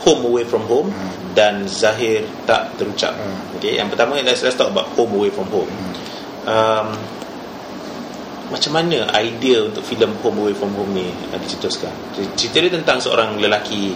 Home 0.07 0.23
Away 0.29 0.45
From 0.47 0.63
Home 0.71 0.89
dan 1.35 1.67
Zahir 1.67 2.23
Tak 2.47 2.79
Terucap. 2.79 3.11
Hmm. 3.11 3.59
okay, 3.59 3.75
yang 3.75 3.91
pertama 3.91 4.15
let's, 4.23 4.39
let's 4.39 4.55
talk 4.55 4.71
about 4.71 4.87
Home 4.95 5.11
Away 5.19 5.33
From 5.33 5.51
Home. 5.51 5.67
Um, 6.47 6.95
macam 8.47 8.71
mana 8.79 9.11
idea 9.19 9.67
untuk 9.67 9.83
filem 9.83 10.15
Home 10.23 10.47
Away 10.47 10.55
From 10.55 10.71
Home 10.79 10.95
ni 10.95 11.07
uh, 11.07 11.39
dicetuskan? 11.39 11.91
Cerita 12.39 12.63
dia 12.63 12.71
tentang 12.71 13.03
seorang 13.03 13.37
lelaki 13.39 13.91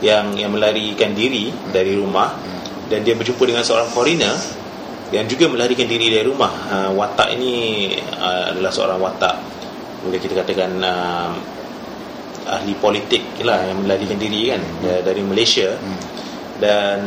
yang 0.00 0.32
yang 0.36 0.56
melarikan 0.56 1.12
diri 1.12 1.52
dari 1.68 1.92
rumah 1.92 2.32
dan 2.88 3.04
dia 3.04 3.12
berjumpa 3.12 3.44
dengan 3.44 3.64
seorang 3.64 3.92
foreigner 3.92 4.32
yang 5.10 5.26
juga 5.26 5.50
melarikan 5.50 5.84
diri 5.90 6.08
dari 6.08 6.24
rumah. 6.24 6.52
Uh, 6.70 6.90
watak 6.96 7.36
ini 7.36 7.92
uh, 8.16 8.54
adalah 8.54 8.72
seorang 8.72 8.98
watak 8.98 9.36
boleh 10.00 10.16
kita 10.16 10.32
katakan 10.32 10.80
uh, 10.80 11.32
ahli 12.48 12.72
politik 12.80 13.22
lah 13.44 13.68
yang 13.68 13.84
melarikan 13.84 14.16
diri 14.16 14.56
kan 14.56 14.62
da- 14.80 15.04
dari 15.04 15.20
Malaysia 15.20 15.76
dan 16.60 17.00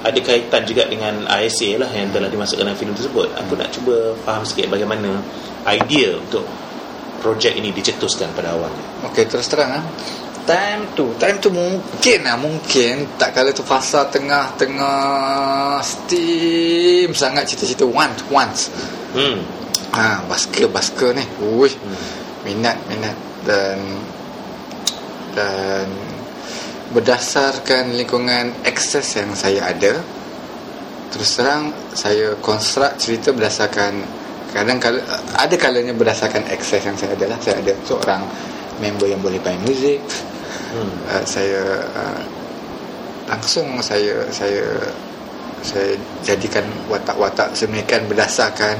ada 0.00 0.18
kaitan 0.24 0.64
juga 0.64 0.88
dengan 0.88 1.28
ISA 1.28 1.76
lah 1.76 1.90
yang 1.92 2.08
telah 2.10 2.32
dimasukkan 2.32 2.64
dalam 2.64 2.78
filem 2.80 2.96
tersebut. 2.96 3.28
Aku 3.44 3.52
nak 3.54 3.68
cuba 3.70 4.16
faham 4.24 4.42
sikit 4.42 4.72
bagaimana 4.72 5.20
idea 5.68 6.16
untuk 6.16 6.48
projek 7.20 7.54
ini 7.54 7.70
dicetuskan 7.70 8.32
pada 8.32 8.56
awalnya. 8.56 8.84
Okey 9.12 9.28
terus 9.28 9.46
terang 9.52 9.82
ah. 9.82 9.84
Time 10.46 10.94
tu 10.94 11.10
Time 11.18 11.42
tu 11.42 11.50
mungkin 11.50 12.22
lah 12.22 12.38
Mungkin 12.38 13.18
Tak 13.18 13.34
kala 13.34 13.50
tu 13.50 13.66
fasa 13.66 14.06
tengah-tengah 14.06 15.82
Steam 15.82 17.10
sangat 17.10 17.50
cerita-cerita 17.50 17.82
Once 17.82 18.22
Once. 18.30 18.70
Hmm. 19.10 19.42
ha, 19.90 20.22
Basker 20.30 20.70
Basker 20.70 21.18
ni. 21.18 21.26
Uish. 21.42 21.74
Minat 22.46 22.78
Minat. 22.86 23.18
Dan 23.42 23.78
Dan 25.34 26.05
Berdasarkan 26.94 27.94
lingkungan 27.96 28.52
Akses 28.62 29.18
yang 29.18 29.34
saya 29.34 29.72
ada 29.72 29.98
Terus 31.10 31.30
terang 31.38 31.74
Saya 31.94 32.34
konstruk 32.42 32.94
cerita 33.00 33.30
berdasarkan 33.34 34.02
Kadang 34.54 34.78
kala 34.78 35.02
Ada 35.34 35.54
kalanya 35.58 35.92
berdasarkan 35.92 36.46
akses 36.50 36.82
yang 36.86 36.96
saya 36.98 37.18
ada 37.18 37.34
lah 37.34 37.38
Saya 37.42 37.58
ada 37.62 37.74
seorang 37.82 38.22
Member 38.78 39.08
yang 39.08 39.20
boleh 39.24 39.40
main 39.42 39.60
muzik 39.64 40.00
Hmm. 40.66 40.92
uh, 41.08 41.24
saya 41.24 41.62
uh, 41.94 42.20
langsung 43.28 43.78
saya 43.80 44.24
saya 44.34 44.66
saya 45.62 45.94
jadikan 46.26 46.64
watak-watak 46.90 47.54
semikian 47.54 48.02
berdasarkan 48.10 48.74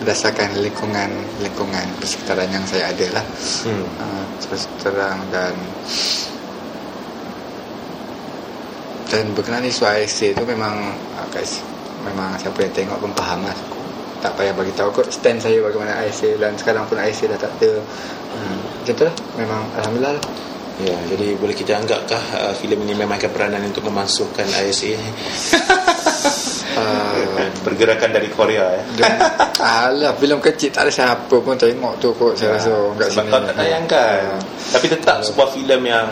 berdasarkan 0.00 0.48
lingkungan 0.58 1.10
lingkungan 1.44 1.86
persekitaran 2.00 2.48
yang 2.48 2.64
saya 2.64 2.88
ada 2.88 3.20
lah 3.20 3.24
Hmm. 3.62 3.84
uh, 4.00 4.24
terus 4.42 4.64
terang 4.80 5.20
dan 5.28 5.54
dan 9.10 9.34
berkenaan 9.34 9.66
isu 9.66 9.82
ISA 9.84 10.32
tu 10.38 10.46
memang 10.46 10.94
uh, 11.18 11.26
guys 11.34 11.60
memang 12.06 12.38
siapa 12.38 12.62
yang 12.62 12.72
tengok 12.72 12.98
pun 13.02 13.12
faham 13.18 13.42
lah 13.42 13.56
tak 14.22 14.36
payah 14.38 14.54
bagi 14.54 14.70
tahu 14.76 14.94
kot 14.94 15.10
stand 15.10 15.42
saya 15.42 15.58
bagaimana 15.60 16.06
ISA 16.06 16.38
dan 16.38 16.54
sekarang 16.54 16.86
pun 16.86 16.96
ISA 17.02 17.26
dah 17.34 17.38
tak 17.40 17.50
ada 17.58 17.82
hmm. 17.82 18.58
macam 18.80 18.94
tu 18.94 19.04
lah 19.04 19.14
memang 19.36 19.62
Alhamdulillah 19.76 20.14
lah 20.16 20.24
Ya, 20.80 20.96
jadi 21.12 21.36
boleh 21.36 21.52
kita 21.52 21.76
anggapkah 21.76 22.24
uh, 22.40 22.52
filem 22.56 22.80
ini 22.88 22.96
memainkan 22.96 23.28
peranan 23.28 23.60
untuk 23.68 23.84
memasukkan 23.84 24.48
ISA 24.64 24.96
uh, 26.72 27.20
pergerakan 27.68 28.16
dari 28.16 28.32
Korea 28.32 28.80
ya. 28.80 28.82
Dan, 28.96 29.12
alah 29.60 30.16
filem 30.16 30.40
kecil 30.40 30.72
tak 30.72 30.88
ada 30.88 30.92
siapa 30.92 31.36
pun 31.36 31.52
tengok 31.52 32.00
tu 32.00 32.16
kot 32.16 32.32
saya 32.32 32.56
rasa 32.56 32.72
kat 32.96 33.12
Sebab 33.12 33.24
sini. 33.28 33.32
kau 33.32 33.40
tak 33.44 33.56
tayangkan 33.60 34.20
Ah. 34.24 34.40
Tapi 34.72 34.86
tetap 34.88 35.16
sebuah 35.20 35.48
filem 35.52 35.80
yang 35.84 36.08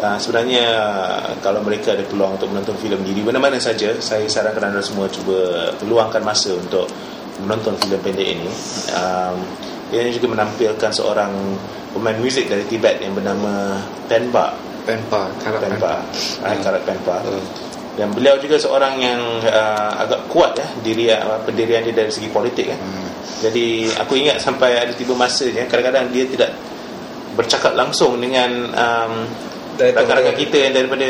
uh, 0.00 0.18
Sebenarnya 0.20 0.64
uh, 0.76 1.30
Kalau 1.40 1.60
mereka 1.64 1.94
ada 1.96 2.04
peluang 2.06 2.36
untuk 2.40 2.50
menonton 2.52 2.76
filem 2.80 3.00
Di 3.04 3.22
mana-mana 3.24 3.56
saja 3.60 3.94
Saya 4.00 4.26
sarankan 4.28 4.72
anda 4.72 4.82
semua 4.84 5.06
Cuba 5.08 5.70
peluangkan 5.80 6.22
masa 6.24 6.56
untuk 6.56 6.88
Menonton 7.42 7.76
filem 7.80 8.00
pendek 8.00 8.28
ini 8.36 8.48
um, 8.96 9.36
Dia 9.92 10.08
juga 10.12 10.32
menampilkan 10.32 10.90
seorang 10.92 11.32
Pemain 11.92 12.16
muzik 12.20 12.48
dari 12.48 12.64
Tibet 12.68 13.00
Yang 13.00 13.20
bernama 13.20 13.80
Penpa 14.08 14.66
Penpa, 14.86 15.26
karat 15.42 15.60
Penpa 15.66 15.92
Penpa. 15.98 16.46
ah, 16.46 16.56
Karat 16.62 16.82
Penpa 16.86 17.16
Hmm. 17.26 17.42
dan 17.96 18.12
beliau 18.12 18.36
juga 18.36 18.60
seorang 18.60 19.00
yang 19.00 19.18
uh, 19.40 19.92
agak 20.04 20.28
kuat 20.28 20.52
ya 20.54 20.68
diri 20.84 21.08
uh, 21.10 21.40
pendirian 21.42 21.80
dia 21.80 21.96
dari 21.96 22.12
segi 22.12 22.28
politik 22.28 22.68
kan. 22.68 22.76
Hmm. 22.76 23.08
Jadi 23.40 23.88
aku 23.96 24.20
ingat 24.20 24.36
sampai 24.38 24.84
ada 24.84 24.92
tiba 24.92 25.16
masanya 25.16 25.64
kadang-kadang 25.64 26.12
dia 26.12 26.28
tidak 26.28 26.52
bercakap 27.34 27.72
langsung 27.72 28.20
dengan 28.20 28.68
um, 28.76 29.12
rakan-rakan 29.78 30.34
kita 30.34 30.56
yang 30.68 30.72
daripada 30.72 31.08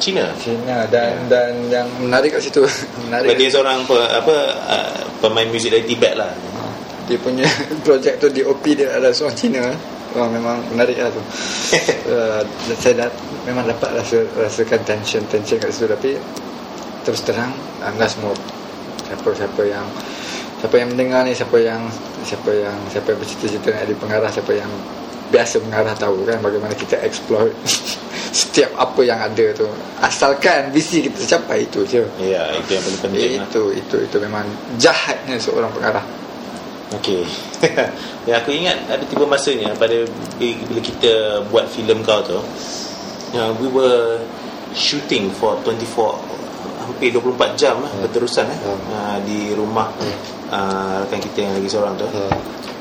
China. 0.00 0.24
Cina 0.40 0.88
dan 0.88 1.28
dan 1.28 1.52
yang 1.68 1.86
menarik 2.00 2.36
kat 2.36 2.42
situ. 2.48 2.64
Menarik. 3.08 3.36
Dia 3.36 3.48
seorang 3.52 3.84
pe, 3.84 3.96
apa 3.96 4.36
uh, 4.66 5.00
pemain 5.20 5.46
muzik 5.48 5.70
dari 5.72 5.84
Tibet 5.84 6.16
lah. 6.16 6.32
dia 7.10 7.18
punya 7.18 7.42
projek 7.86 8.22
tu 8.22 8.30
DOP 8.30 8.62
dia 8.72 8.90
adalah 8.94 9.12
seorang 9.12 9.36
Cina. 9.36 9.64
Wah, 10.10 10.26
memang 10.26 10.58
menarik 10.74 10.98
lah 10.98 11.10
tu. 11.12 11.22
Uh, 12.10 12.42
saya 12.74 13.06
dah, 13.06 13.10
memang 13.46 13.62
dapat 13.70 14.02
rasa, 14.02 14.26
rasakan 14.34 14.82
tension 14.82 15.22
tension 15.30 15.62
kat 15.62 15.70
situ. 15.70 15.86
Tapi 15.86 16.18
terus 17.06 17.22
terang 17.22 17.54
anda 17.80 18.10
semua 18.10 18.34
siapa-siapa 19.06 19.62
yang 19.66 19.86
siapa 20.60 20.74
yang 20.76 20.88
mendengar 20.92 21.24
ni 21.24 21.32
siapa 21.32 21.56
yang 21.56 21.80
siapa 22.22 22.50
yang 22.52 22.76
siapa 22.92 23.14
yang 23.14 23.18
bercita-cita 23.18 23.68
nak 23.72 23.82
jadi 23.88 23.94
pengarah 23.96 24.30
siapa 24.30 24.52
yang 24.52 24.70
biasa 25.30 25.58
mengarah 25.60 25.94
tahu 25.94 26.22
kan 26.22 26.38
bagaimana 26.38 26.74
kita 26.74 26.98
exploit 27.00 27.54
setiap 28.32 28.70
apa 28.74 29.00
yang 29.00 29.18
ada 29.18 29.46
tu 29.52 29.66
asalkan 29.98 30.70
visi 30.70 31.02
kita 31.02 31.18
capai 31.28 31.64
itu 31.64 31.82
je 31.84 32.02
Ya, 32.18 32.50
itu 32.52 32.70
yang 32.70 32.82
paling 32.84 33.00
penting. 33.00 33.30
lah. 33.36 33.46
itu 33.46 33.62
itu 33.72 33.96
itu 34.00 34.16
memang 34.18 34.46
jahatnya 34.76 35.34
seorang 35.36 35.70
pengarah 35.70 36.02
Okey. 36.90 37.22
ya 38.26 38.34
aku 38.36 38.50
ingat 38.50 38.74
ada 38.84 39.02
tiba 39.04 39.22
masanya 39.22 39.70
pada 39.72 39.94
bila 40.36 40.82
kita 40.82 41.38
buat 41.46 41.70
filem 41.70 42.02
kau 42.02 42.18
tu. 42.20 42.34
Ya, 43.30 43.46
we 43.54 43.70
were 43.70 44.18
shooting 44.74 45.30
for 45.30 45.54
24 45.62 46.18
hampir 46.82 47.14
24 47.14 47.54
jam 47.54 47.78
lah 47.78 47.86
Hmm. 47.86 48.02
berterusan 48.02 48.42
eh 48.44 48.58
Hmm. 48.58 48.80
uh, 48.90 49.18
di 49.22 49.54
rumah 49.54 49.86
uh, 50.50 51.06
rakan 51.06 51.22
kita 51.22 51.46
yang 51.46 51.54
lagi 51.54 51.70
seorang 51.70 51.94
tu. 51.94 52.10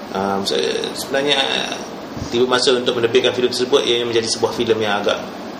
Um, 0.09 0.41
so, 0.41 0.57
sebenarnya 0.97 1.37
tiba 2.27 2.45
masa 2.45 2.75
untuk 2.75 2.99
menerbitkan 2.99 3.31
filem 3.31 3.51
tersebut 3.51 3.81
ia 3.87 4.03
menjadi 4.03 4.27
sebuah 4.27 4.51
filem 4.53 4.79
yang 4.83 5.01
agak 5.01 5.19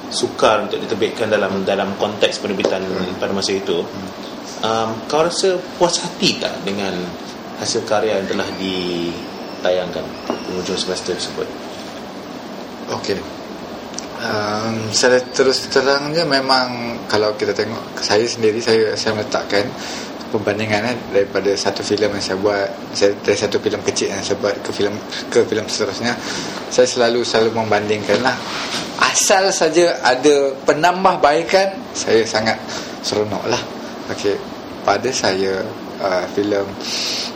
sukar 0.10 0.66
untuk 0.66 0.82
diterbitkan 0.82 1.30
dalam 1.30 1.64
dalam 1.64 1.94
konteks 1.96 2.42
penerbitan 2.42 2.82
pada 3.22 3.32
masa 3.32 3.56
itu. 3.56 3.86
Um, 4.60 4.90
kau 5.08 5.24
rasa 5.24 5.56
puas 5.80 6.02
hati 6.04 6.36
tak 6.42 6.52
dengan 6.68 6.92
hasil 7.62 7.88
karya 7.88 8.20
yang 8.20 8.28
telah 8.28 8.48
ditayangkan 8.60 10.04
penghujung 10.28 10.76
semester 10.76 11.16
tersebut? 11.16 11.48
Okey. 13.00 13.20
Um, 14.20 14.92
saya 14.92 15.24
terus 15.32 15.72
terangnya 15.72 16.28
memang 16.28 17.00
kalau 17.08 17.40
kita 17.40 17.56
tengok 17.56 18.04
saya 18.04 18.28
sendiri 18.28 18.60
saya 18.60 19.00
saya 19.00 19.16
meletakkan 19.16 19.64
perbandingan 20.30 20.82
eh, 20.94 20.98
daripada 21.12 21.52
satu 21.58 21.82
filem 21.82 22.14
yang 22.16 22.24
saya 22.24 22.38
buat 22.38 22.70
dari 23.26 23.38
satu 23.38 23.58
filem 23.58 23.82
kecil 23.84 24.14
yang 24.14 24.22
saya 24.22 24.38
buat 24.38 24.56
ke 24.62 24.72
filem 24.72 24.96
ke 25.30 25.44
filem 25.46 25.66
seterusnya 25.66 26.14
saya 26.70 26.88
selalu 26.88 27.26
selalu 27.26 27.58
membandingkan 27.58 28.22
lah. 28.22 28.38
Asal 29.00 29.50
saja 29.50 30.00
ada 30.06 30.54
penambahbaikan 30.64 31.94
saya 31.98 32.22
sangat 32.24 32.56
seronok 33.02 33.44
lah. 33.50 33.62
Okey 34.14 34.60
pada 34.84 35.10
saya 35.12 35.62
uh, 36.02 36.26
filem 36.34 36.66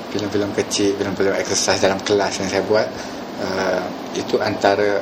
filem-filem 0.09 0.51
kecil 0.57 0.95
filem-filem 0.97 1.35
exercise 1.37 1.81
dalam 1.81 1.99
kelas 2.01 2.39
yang 2.39 2.49
saya 2.49 2.63
buat 2.65 2.87
uh, 3.41 3.83
itu 4.15 4.37
antara 4.39 5.01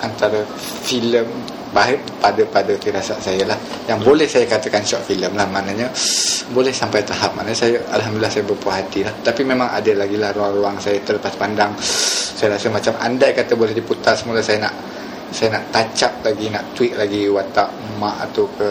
antara 0.00 0.44
filem 0.84 1.26
baik 1.74 2.22
pada 2.22 2.42
pada 2.46 2.72
firasat 2.78 3.18
saya 3.18 3.42
lah. 3.44 3.58
Yang 3.90 3.98
boleh 4.06 4.26
saya 4.30 4.46
katakan 4.46 4.86
short 4.86 5.02
film 5.04 5.34
lah 5.34 5.44
maknanya 5.50 5.90
boleh 6.54 6.70
sampai 6.70 7.02
tahap. 7.02 7.34
Mana 7.34 7.50
saya 7.50 7.82
Alhamdulillah 7.90 8.30
saya 8.30 8.46
berpuas 8.46 8.78
hati 8.78 9.02
lah. 9.02 9.12
Tapi 9.26 9.42
memang 9.42 9.68
ada 9.74 9.92
lagi 9.92 10.14
lah 10.14 10.30
ruang-ruang 10.30 10.78
saya 10.78 11.02
terlepas 11.02 11.34
pandang. 11.34 11.74
Saya 11.82 12.54
rasa 12.54 12.70
macam 12.70 12.94
andai 13.02 13.34
kata 13.34 13.58
boleh 13.58 13.74
diputar 13.74 14.14
semula 14.14 14.38
saya 14.38 14.70
nak 14.70 14.74
saya 15.34 15.58
nak 15.58 15.66
touch 15.74 16.06
up 16.06 16.14
lagi 16.22 16.46
nak 16.46 16.62
tweak 16.78 16.94
lagi 16.94 17.26
watak 17.26 17.66
mak 17.98 18.30
atau 18.30 18.46
ke 18.54 18.70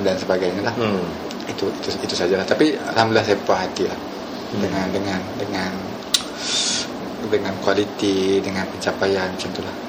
dan 0.00 0.16
sebagainya 0.16 0.64
lah. 0.64 0.74
Hmm. 0.80 1.04
itu 1.52 1.68
itu 1.68 1.88
itu 2.00 2.14
sajalah. 2.16 2.48
Tapi 2.48 2.72
alhamdulillah 2.96 3.26
saya 3.28 3.36
puas 3.44 3.60
hati 3.60 3.84
lah. 3.84 3.98
Dengan 4.56 4.88
dengan 4.88 5.20
dengan 5.36 5.70
dengan 7.28 7.52
kualiti 7.60 8.40
dengan 8.42 8.66
pencapaian 8.68 9.30
macam 9.32 9.48
itulah 9.48 9.81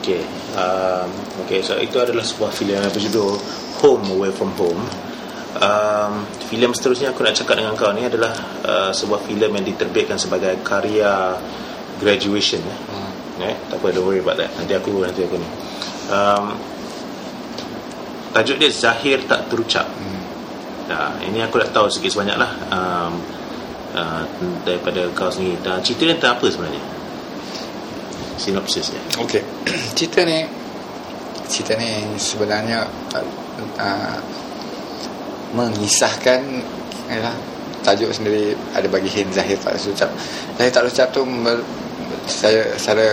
Okay 0.00 0.22
um, 0.58 1.08
Okay 1.46 1.60
so 1.62 1.78
itu 1.78 1.96
adalah 2.00 2.24
sebuah 2.26 2.50
filem 2.50 2.82
yang 2.82 2.92
berjudul 2.92 3.38
Home 3.84 4.04
Away 4.18 4.30
From 4.34 4.50
Home 4.58 4.82
um, 5.60 6.12
Filem 6.50 6.74
seterusnya 6.74 7.14
aku 7.14 7.22
nak 7.22 7.34
cakap 7.38 7.62
dengan 7.62 7.78
kau 7.78 7.90
ni 7.94 8.02
adalah 8.06 8.32
uh, 8.66 8.90
Sebuah 8.90 9.22
filem 9.26 9.54
yang 9.60 9.64
diterbitkan 9.66 10.18
sebagai 10.18 10.58
karya 10.66 11.38
Graduation 12.02 12.62
eh. 12.64 12.78
hmm. 12.90 13.12
Eh, 13.34 13.54
tak 13.66 13.82
apa, 13.82 13.90
don't 13.90 14.06
worry 14.06 14.22
about 14.22 14.38
that 14.38 14.50
Nanti 14.54 14.74
aku, 14.78 15.02
nanti 15.02 15.26
aku 15.26 15.36
ni 15.38 15.48
um, 16.10 16.44
Tajuk 18.34 18.58
dia 18.58 18.70
Zahir 18.70 19.22
Tak 19.26 19.50
Terucap 19.50 19.86
Hmm. 19.94 20.22
Nah, 20.84 21.16
ini 21.24 21.40
aku 21.40 21.56
nak 21.56 21.72
tahu 21.72 21.88
sikit 21.88 22.12
sebanyak 22.12 22.36
lah 22.36 22.50
um, 22.70 23.12
uh, 23.96 24.22
Daripada 24.62 25.06
kau 25.16 25.32
sendiri 25.32 25.56
Dan 25.64 25.80
Cerita 25.80 26.06
dia 26.06 26.14
tentang 26.18 26.36
apa 26.38 26.46
sebenarnya? 26.46 27.03
Sinopsis 28.36 28.90
dia 28.92 29.02
Okey. 29.22 29.42
cerita 29.96 30.24
ni 30.26 30.44
cerita 31.48 31.76
ni 31.76 32.18
sebenarnya 32.18 32.88
uh, 33.14 33.26
uh, 33.78 34.18
mengisahkan 35.54 36.40
yalah, 37.06 37.36
tajuk 37.86 38.10
sendiri 38.10 38.56
ada 38.74 38.88
bagi 38.90 39.06
hint 39.12 39.30
Zahir 39.30 39.60
tak 39.60 39.78
ucap. 39.78 40.10
Zahir 40.58 40.72
tak 40.72 40.88
ucap 40.88 41.08
tu 41.14 41.22
ber, 41.22 41.62
saya 42.26 42.74
secara 42.74 43.08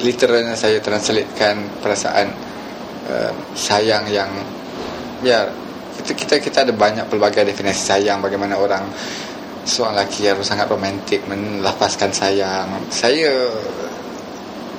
literalnya 0.00 0.54
saya 0.56 0.80
translatekan 0.80 1.68
perasaan 1.82 2.32
uh, 3.10 3.32
sayang 3.52 4.08
yang 4.08 4.30
ya 5.20 5.48
kita, 6.00 6.12
kita 6.14 6.34
kita 6.38 6.58
ada 6.68 6.72
banyak 6.72 7.08
pelbagai 7.08 7.48
definisi 7.48 7.82
sayang 7.82 8.20
bagaimana 8.20 8.56
orang 8.60 8.84
seorang 9.66 9.98
lelaki 9.98 10.30
yang 10.30 10.38
sangat 10.46 10.70
romantik 10.70 11.26
melafazkan 11.26 12.14
sayang 12.14 12.70
saya 12.88 13.50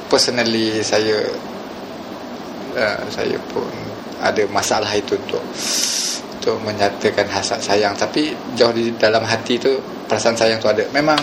personally 0.07 0.79
saya 0.79 1.27
uh, 2.73 3.03
saya 3.11 3.35
pun 3.51 3.67
ada 4.17 4.41
masalah 4.49 4.89
itu 4.97 5.13
untuk 5.13 5.43
untuk 6.37 6.63
menyatakan 6.63 7.27
hasrat 7.27 7.59
sayang. 7.59 7.91
Tapi 7.99 8.31
jauh 8.55 8.71
di 8.71 8.95
dalam 8.95 9.25
hati 9.27 9.59
tu 9.59 9.75
perasaan 10.07 10.39
sayang 10.39 10.63
tu 10.63 10.71
ada. 10.71 10.87
Memang 10.95 11.19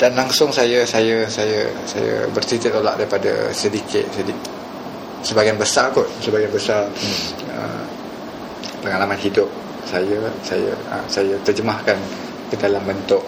dan 0.00 0.16
langsung 0.16 0.48
saya 0.48 0.88
saya 0.88 1.28
saya 1.28 1.68
saya 1.84 2.24
bertitik 2.32 2.72
tolak 2.72 2.96
daripada 2.96 3.52
sedikit 3.52 4.08
sedikit. 4.08 4.48
Sebagian 5.20 5.60
besar 5.60 5.92
kot 5.92 6.08
sebagian 6.24 6.48
besar 6.48 6.88
hmm. 6.88 7.52
uh, 7.52 7.84
pengalaman 8.80 9.20
hidup 9.20 9.44
saya 9.84 10.16
saya 10.40 10.72
uh, 10.88 11.04
saya 11.04 11.36
terjemahkan 11.44 12.00
ke 12.50 12.56
dalam 12.58 12.82
bentuk 12.82 13.22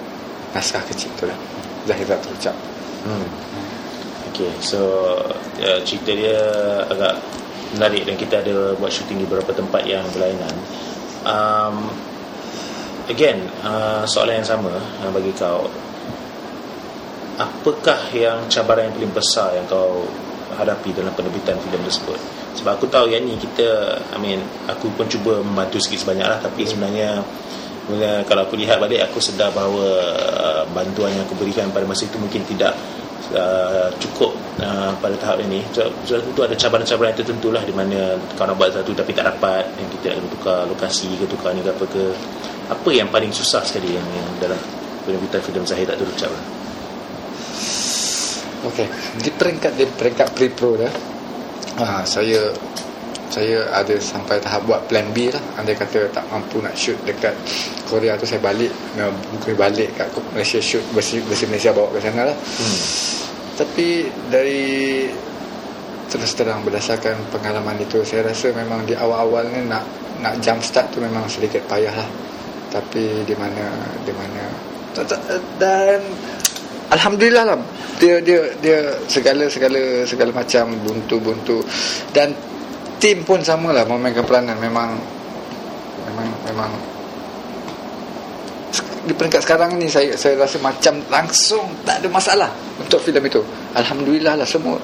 naskah 0.52 0.82
kecil 0.90 1.08
tu 1.16 1.24
lah 1.30 1.38
Zahir 1.87 2.06
tak 2.06 2.20
terucap 2.26 2.56
Hmm. 3.02 3.26
Okay, 4.32 4.48
so 4.62 4.78
uh, 5.58 5.80
cerita 5.82 6.14
dia 6.14 6.38
agak 6.87 7.18
menarik 7.74 8.06
dan 8.06 8.14
kita 8.14 8.40
ada 8.40 8.78
buat 8.78 8.94
syuting 8.94 9.20
di 9.20 9.26
beberapa 9.26 9.50
tempat 9.50 9.82
yang 9.85 10.06
berlainan. 10.14 10.54
Um, 11.26 11.90
again, 13.11 13.50
uh, 13.66 14.06
soalan 14.06 14.40
yang 14.40 14.48
sama 14.48 14.72
uh, 14.78 15.11
bagi 15.11 15.35
kau. 15.35 15.66
Apakah 17.42 17.98
yang 18.14 18.46
cabaran 18.46 18.87
yang 18.87 18.94
paling 19.02 19.14
besar 19.18 19.50
yang 19.58 19.66
kau 19.66 20.06
hadapi 20.54 20.94
dalam 20.94 21.11
penerbitan 21.18 21.58
filem 21.58 21.82
tersebut? 21.82 22.20
Sebab 22.61 22.78
aku 22.78 22.87
tahu 22.87 23.11
yang 23.11 23.24
ni 23.26 23.35
kita, 23.35 23.98
I 24.14 24.18
mean, 24.22 24.40
aku 24.70 24.92
pun 24.94 25.11
cuba 25.11 25.42
membantu 25.42 25.82
sikit 25.82 26.06
sebanyak 26.06 26.28
lah 26.28 26.38
tapi 26.38 26.68
sebenarnya 26.68 27.24
Mula, 27.83 28.23
kalau 28.31 28.47
aku 28.47 28.55
lihat 28.55 28.79
balik 28.79 29.03
aku 29.11 29.18
sedar 29.18 29.51
bahawa 29.51 29.99
uh, 30.38 30.62
bantuan 30.71 31.11
yang 31.11 31.27
aku 31.27 31.35
berikan 31.35 31.66
pada 31.75 31.83
masa 31.83 32.07
itu 32.07 32.14
mungkin 32.14 32.47
tidak 32.47 32.79
uh, 33.35 33.90
cukup 33.99 34.38
uh, 34.62 34.95
pada 35.03 35.18
tahap 35.18 35.42
ini 35.42 35.66
so, 35.75 35.90
itu 36.07 36.40
ada 36.47 36.55
cabaran-cabaran 36.55 37.11
tertentu 37.11 37.51
lah 37.51 37.66
di 37.66 37.75
mana 37.75 38.14
kau 38.38 38.47
nak 38.47 38.55
buat 38.55 38.71
satu 38.71 38.95
tapi 38.95 39.11
tak 39.11 39.35
dapat 39.35 39.66
dan 39.66 39.87
kita 39.99 40.14
akan 40.14 40.25
tukar 40.31 40.62
lokasi 40.71 41.11
ke 41.18 41.27
tukar 41.27 41.59
ni 41.59 41.62
ke 41.66 41.75
apa 41.75 41.85
ke 41.90 42.14
apa 42.71 42.88
yang 42.95 43.11
paling 43.11 43.35
susah 43.35 43.66
sekali 43.66 43.99
yang, 43.99 44.07
yang 44.14 44.31
dalam 44.38 44.61
penerbitan 45.03 45.42
filem 45.42 45.66
Zahir 45.66 45.90
tak 45.90 45.99
terucap 45.99 46.31
lah 46.31 46.62
Okey, 48.62 48.87
di 49.18 49.31
peringkat 49.35 49.75
di 49.75 49.90
peringkat 49.90 50.38
pre-pro 50.38 50.79
dah. 50.79 50.92
Ha, 51.83 52.07
saya 52.07 52.47
saya 53.33 53.64
ada 53.73 53.97
sampai 53.97 54.37
tahap 54.45 54.68
buat 54.68 54.85
plan 54.92 55.09
B 55.16 55.33
lah. 55.33 55.40
Andai 55.57 55.73
kata 55.73 56.05
tak 56.12 56.29
mampu 56.29 56.61
nak 56.61 56.77
shoot 56.77 57.01
dekat 57.09 57.33
Korea 57.88 58.12
tu 58.21 58.29
saya 58.29 58.45
balik, 58.45 58.68
mungkin 59.33 59.57
balik 59.57 59.88
kat 59.97 60.12
Malaysia 60.37 60.61
shoot 60.61 60.85
bersih, 60.92 61.25
bersih 61.25 61.49
Malaysia 61.49 61.73
bawa 61.73 61.88
ke 61.97 61.99
sana 62.05 62.29
lah. 62.29 62.37
hmm. 62.37 62.79
Tapi 63.57 63.88
dari 64.29 65.09
terus 66.12 66.37
terang 66.37 66.61
berdasarkan 66.61 67.16
pengalaman 67.33 67.81
itu 67.81 68.05
saya 68.05 68.29
rasa 68.29 68.53
memang 68.53 68.85
di 68.85 68.92
awal-awal 68.92 69.49
ni 69.49 69.64
nak 69.64 69.81
nak 70.21 70.37
jump 70.45 70.61
start 70.61 70.92
tu 70.92 71.01
memang 71.01 71.25
sedikit 71.25 71.64
payah 71.64 71.97
lah. 71.97 72.09
Tapi 72.68 73.25
di 73.25 73.33
mana 73.37 73.64
di 74.05 74.12
mana 74.12 74.45
tak- 74.92 75.25
dan 75.57 76.05
alhamdulillah 76.92 77.49
lah 77.49 77.57
dia 77.97 78.21
dia 78.21 78.45
dia 78.61 78.92
segala 79.09 79.49
segala 79.49 80.05
segala 80.05 80.31
macam 80.37 80.77
buntu-buntu 80.85 81.64
dan 82.12 82.37
tim 83.02 83.26
pun 83.26 83.42
samalah 83.42 83.82
memainkan 83.82 84.22
peranan. 84.22 84.54
Memang 84.62 84.94
memang 86.06 86.30
memang. 86.46 86.70
Di 89.02 89.10
peringkat 89.10 89.42
sekarang 89.42 89.82
ni 89.82 89.90
saya 89.90 90.14
saya 90.14 90.38
rasa 90.38 90.62
macam 90.62 91.02
langsung 91.10 91.66
tak 91.82 91.98
ada 91.98 92.06
masalah 92.06 92.50
untuk 92.78 93.02
filem 93.02 93.26
itu. 93.26 93.42
Alhamdulillah 93.74 94.38
lah 94.38 94.46
semua 94.46 94.78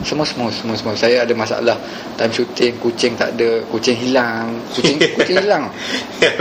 semua 0.00 0.24
semua 0.24 0.48
semua 0.48 0.72
semua. 0.80 0.96
Saya 0.96 1.28
ada 1.28 1.34
masalah. 1.36 1.76
Time 2.16 2.32
shooting 2.32 2.72
kucing 2.80 3.12
tak 3.20 3.36
ada 3.36 3.60
kucing 3.68 4.00
hilang. 4.00 4.56
Kucing 4.72 4.96
kucing 5.20 5.36
hilang. 5.44 5.68
Ya, 6.24 6.32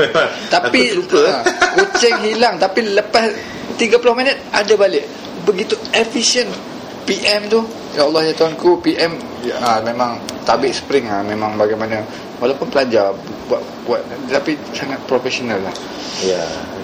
tapi 0.48 0.96
lupa 0.96 1.20
ha, 1.28 1.36
kucing 1.76 2.16
hilang. 2.24 2.56
Tapi 2.56 2.96
lepas 2.96 3.28
30 3.76 4.00
minit 4.16 4.40
ada 4.56 4.74
balik. 4.80 5.04
Begitu 5.44 5.76
efisien 5.92 6.48
PM 7.08 7.48
tu 7.48 7.64
ya 7.96 8.04
Allah 8.04 8.28
ya 8.28 8.34
tuanku 8.36 8.84
PM 8.84 9.16
ya, 9.48 9.56
ha, 9.64 9.80
memang 9.80 10.20
tabik 10.44 10.76
spring 10.76 11.08
ha, 11.08 11.24
memang 11.24 11.56
bagaimana. 11.56 12.04
Walaupun 12.38 12.70
pelajar 12.70 13.18
buat 13.50 13.58
buat 13.88 13.98
tapi 14.30 14.54
sangat 14.70 15.02
profesional 15.10 15.58
lah. 15.58 15.74
Ya 16.22 16.38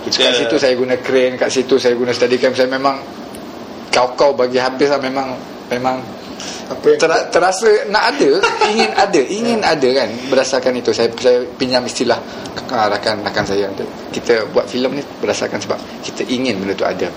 kita 0.08 0.32
kat 0.32 0.34
situ 0.42 0.56
saya 0.58 0.74
guna 0.74 0.98
crane 0.98 1.38
kat 1.38 1.54
situ 1.54 1.78
saya 1.78 1.94
guna 1.94 2.10
steady 2.10 2.42
cam. 2.42 2.58
Saya 2.58 2.72
memang 2.72 2.98
kau-kau 3.94 4.34
bagi 4.34 4.58
habis 4.58 4.90
lah 4.90 4.98
memang 4.98 5.38
memang 5.70 6.02
apa 6.74 6.86
yang 6.90 6.98
ter, 6.98 7.12
terasa 7.30 7.70
nak 7.94 8.18
ada 8.18 8.42
ingin 8.74 8.92
ada 8.98 9.22
ingin 9.22 9.60
ada 9.78 9.90
kan 9.94 10.10
berdasarkan 10.32 10.74
itu. 10.82 10.90
Saya 10.90 11.14
saya 11.22 11.46
pinjam 11.54 11.86
istilah 11.86 12.18
ah, 12.74 12.90
rakan 12.90 13.22
rakan 13.22 13.46
saya. 13.46 13.70
Kita 14.10 14.50
buat 14.50 14.66
filem 14.66 14.98
ni 14.98 15.04
berdasarkan 15.22 15.62
sebab 15.62 15.78
kita 16.02 16.26
ingin 16.34 16.58
benda 16.58 16.74
tu 16.74 16.88
ada 16.88 17.12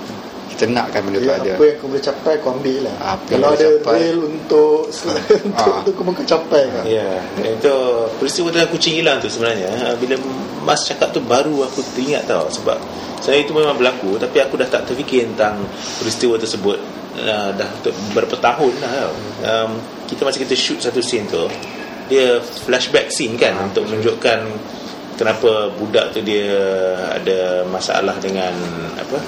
kita 0.56 0.64
nakkan 0.66 1.04
benda 1.04 1.20
tu 1.20 1.28
Ya, 1.28 1.36
ada. 1.36 1.52
apa 1.52 1.62
yang 1.62 1.76
kau 1.76 1.86
boleh 1.86 2.00
capai 2.00 2.32
kau 2.40 2.50
ambil 2.50 2.78
lah. 2.82 2.96
Apa 2.96 3.26
yang 3.28 3.36
Kalau 3.36 3.48
ada 3.52 3.66
capai. 3.68 3.92
real 4.00 4.18
untuk 4.24 4.80
Untuk 4.88 5.60
Ah. 5.60 5.78
tu 5.86 5.90
kau 5.92 6.02
mahu 6.02 6.24
capai 6.24 6.62
kan? 6.66 6.82
Ya, 6.88 7.08
itu 7.36 7.76
peristiwa 8.16 8.48
dengan 8.48 8.68
kucing 8.68 8.94
hilang 8.96 9.20
tu 9.20 9.28
sebenarnya. 9.28 9.92
Bila 10.00 10.16
Mas 10.64 10.82
cakap 10.82 11.12
tu 11.12 11.20
baru 11.20 11.62
aku 11.62 11.84
teringat 11.92 12.24
tau. 12.24 12.48
Sebab 12.48 12.80
saya 13.20 13.38
itu 13.38 13.52
memang 13.52 13.76
berlaku 13.76 14.16
tapi 14.16 14.40
aku 14.40 14.56
dah 14.56 14.66
tak 14.66 14.88
terfikir 14.88 15.28
tentang 15.30 15.60
peristiwa 16.00 16.34
tersebut. 16.34 16.80
Uh, 17.16 17.48
dah 17.52 17.68
untuk 17.76 17.92
beberapa 18.10 18.36
tahun 18.36 18.72
dah 18.76 18.90
tau. 18.92 19.12
Um, 19.40 19.70
kita 20.04 20.20
masa 20.22 20.36
kita 20.36 20.52
shoot 20.52 20.80
satu 20.80 21.00
scene 21.00 21.24
tu 21.26 21.44
dia 22.06 22.38
flashback 22.38 23.10
scene 23.10 23.34
kan 23.34 23.56
untuk 23.58 23.82
menunjukkan 23.82 24.38
kenapa 25.14 25.72
budak 25.74 26.14
tu 26.14 26.22
dia 26.22 26.46
ada 27.10 27.66
masalah 27.66 28.14
dengan 28.20 28.54
apa 28.94 29.18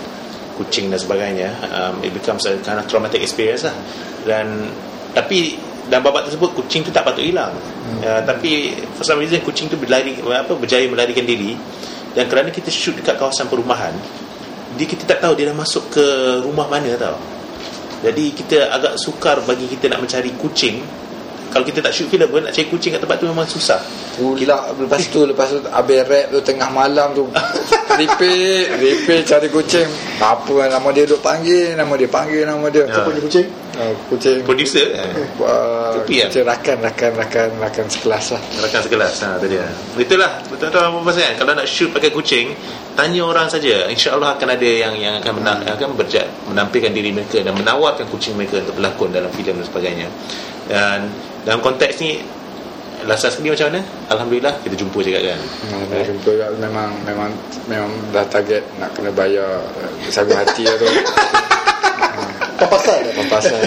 kucing 0.58 0.90
dan 0.90 0.98
sebagainya 0.98 1.54
um, 1.70 2.02
it 2.02 2.10
becomes 2.10 2.42
a 2.50 2.58
kind 2.66 2.82
of 2.82 2.90
traumatic 2.90 3.22
experience 3.22 3.62
lah. 3.62 3.74
Dan 4.26 4.66
tapi 5.14 5.54
dalam 5.86 6.04
babak 6.04 6.26
tersebut 6.28 6.52
kucing 6.58 6.82
tu 6.82 6.90
tak 6.90 7.06
patut 7.06 7.22
hilang. 7.22 7.54
Hmm. 7.54 8.02
uh, 8.02 8.20
tapi 8.26 8.74
for 8.98 9.06
some 9.06 9.22
reason 9.22 9.38
kucing 9.46 9.70
tu 9.70 9.78
berlari 9.78 10.18
apa 10.18 10.52
berjaya 10.58 10.90
melarikan 10.90 11.22
diri. 11.22 11.54
Dan 12.12 12.26
kerana 12.26 12.50
kita 12.50 12.68
shoot 12.68 12.98
dekat 12.98 13.14
kawasan 13.14 13.46
perumahan 13.46 13.94
dia 14.76 14.86
kita 14.86 15.08
tak 15.08 15.18
tahu 15.24 15.32
dia 15.38 15.48
dah 15.48 15.56
masuk 15.56 15.88
ke 15.88 16.04
rumah 16.44 16.68
mana 16.68 16.92
tau. 16.94 17.16
Jadi 18.04 18.30
kita 18.30 18.70
agak 18.70 18.94
sukar 19.00 19.42
bagi 19.42 19.66
kita 19.66 19.90
nak 19.90 20.04
mencari 20.06 20.30
kucing 20.38 20.78
kalau 21.48 21.64
kita 21.64 21.80
tak 21.80 21.92
shoot 21.96 22.08
filem 22.12 22.28
pun 22.28 22.44
nak 22.44 22.52
cari 22.52 22.68
kucing 22.68 22.92
kat 22.94 23.00
tempat 23.00 23.16
tu 23.18 23.26
memang 23.26 23.48
susah. 23.48 23.80
Pula 24.18 24.74
lepas 24.74 25.02
tu 25.14 25.22
Lepas 25.22 25.46
tu 25.54 25.62
Habis 25.70 26.02
rap 26.10 26.26
tu 26.34 26.38
Tengah 26.42 26.68
malam 26.74 27.14
tu. 27.14 27.24
Repeat 28.00 28.66
Repeat 28.82 29.22
cari 29.30 29.46
kucing. 29.46 29.86
Apa 30.18 30.66
nama 30.66 30.90
dia 30.90 31.06
duk 31.06 31.22
panggil 31.22 31.78
Nama 31.78 31.94
dia 31.94 32.10
panggil 32.10 32.42
Nama 32.42 32.66
dia. 32.66 32.84
Siapa 32.90 33.10
ni 33.14 33.20
kucing? 33.22 33.46
Uh, 33.78 33.94
Kucing. 34.10 34.42
Producer 34.42 34.90
eh, 34.90 35.22
uh, 35.38 35.94
Tepi 36.02 36.18
kan? 36.18 36.34
Kucing 36.34 36.46
rakan 36.50 36.76
Rakan 36.82 37.12
Rakan 37.14 37.48
Rakan 37.62 37.86
sekelas 37.86 38.34
lah. 38.34 38.42
Rakan 38.66 38.80
sekelas 38.90 39.14
ha, 39.22 39.38
tu 39.38 39.46
dia. 39.46 39.62
Itulah 39.94 40.42
betul-betul 40.50 40.82
apa 40.82 40.98
pasal 41.06 41.22
kan? 41.22 41.34
Kalau 41.38 41.52
nak 41.54 41.66
shoot 41.70 41.94
pakai 41.94 42.10
kucing 42.10 42.58
tanya 42.98 43.22
orang 43.22 43.46
saja. 43.46 43.86
Insyaallah 43.86 44.34
akan 44.34 44.48
ada 44.58 44.66
yang 44.66 44.98
yang 44.98 45.22
akan 45.22 45.32
benar 45.38 45.62
hmm. 45.62 45.78
akan 45.78 45.94
berjaya 45.94 46.26
menampilkan 46.50 46.90
diri 46.90 47.14
mereka 47.14 47.38
dan 47.38 47.54
menawarkan 47.54 48.10
kucing 48.10 48.34
mereka 48.34 48.58
untuk 48.66 48.82
berlakon 48.82 49.14
dalam 49.14 49.30
filem 49.30 49.62
dan 49.62 49.66
sebagainya 49.70 50.10
dan 50.68 51.08
dalam 51.42 51.64
konteks 51.64 51.98
ni 52.04 52.20
Lasa 53.06 53.30
sekali 53.30 53.54
macam 53.54 53.70
mana? 53.70 53.80
Alhamdulillah 54.10 54.58
kita 54.66 54.74
jumpa 54.74 54.98
juga 55.06 55.22
kan. 55.22 55.38
Hmm, 55.70 55.86
dah 55.86 56.02
jumpa 56.02 56.28
juga 56.34 56.50
memang 56.58 56.90
memang 57.06 57.30
memang 57.70 57.90
dah 58.10 58.26
target 58.26 58.66
nak 58.82 58.90
kena 58.90 59.14
bayar 59.14 59.62
eh, 59.78 60.10
sagu 60.10 60.34
hati 60.34 60.66
lah 60.66 60.74
tu. 60.74 60.88
Papasan 62.58 63.02
Papasan. 63.14 63.60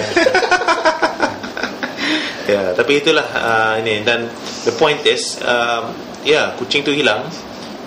Ya, 2.52 2.76
tapi 2.76 3.00
itulah 3.00 3.24
uh, 3.32 3.80
ini 3.80 4.04
dan 4.04 4.28
the 4.68 4.76
point 4.76 5.00
is 5.08 5.40
um, 5.48 5.96
ya 6.28 6.52
kucing 6.60 6.84
tu 6.84 6.92
hilang 6.92 7.24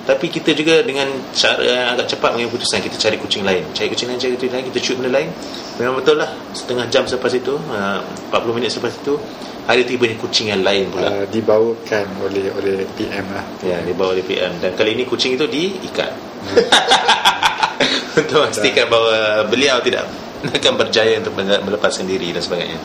tapi 0.05 0.29
kita 0.29 0.53
juga 0.53 0.85
dengan 0.85 1.09
cara 1.33 1.65
yang 1.65 1.97
agak 1.97 2.13
cepat 2.13 2.37
mengambil 2.37 2.61
keputusan 2.61 2.85
kita 2.85 2.97
cari 3.01 3.17
kucing 3.17 3.41
lain. 3.41 3.65
Cari 3.73 3.89
kucing 3.89 4.09
lain 4.13 4.21
cari 4.21 4.37
kucing 4.37 4.53
lain 4.53 4.65
kita 4.69 4.79
shoot 4.85 4.97
benda 5.01 5.13
lain. 5.17 5.33
Memang 5.81 5.97
betul 6.05 6.21
lah 6.21 6.29
setengah 6.53 6.87
jam 6.93 7.09
selepas 7.09 7.33
itu 7.33 7.57
uh, 7.57 8.01
40 8.29 8.57
minit 8.57 8.69
selepas 8.69 8.93
itu 8.93 9.17
ada 9.65 9.81
tiba 9.81 10.05
ni 10.05 10.17
kucing 10.21 10.53
yang 10.53 10.61
lain 10.61 10.93
pula. 10.93 11.09
Uh, 11.09 11.25
dibawakan 11.33 12.07
oleh 12.21 12.53
oleh 12.53 12.85
PM 13.01 13.27
lah. 13.33 13.45
ya 13.65 13.81
dibawa 13.81 14.13
oleh 14.13 14.25
PM 14.25 14.53
dan 14.61 14.77
kali 14.77 14.93
ini 14.93 15.09
kucing 15.09 15.41
itu 15.41 15.49
diikat. 15.49 16.13
Untuk 18.21 18.47
memastikan 18.47 18.87
bahawa 18.87 19.49
beliau 19.49 19.81
tidak 19.83 20.07
akan 20.45 20.77
berjaya 20.77 21.19
untuk 21.19 21.35
melepaskan 21.41 22.05
diri 22.05 22.31
dan 22.31 22.45
sebagainya 22.45 22.79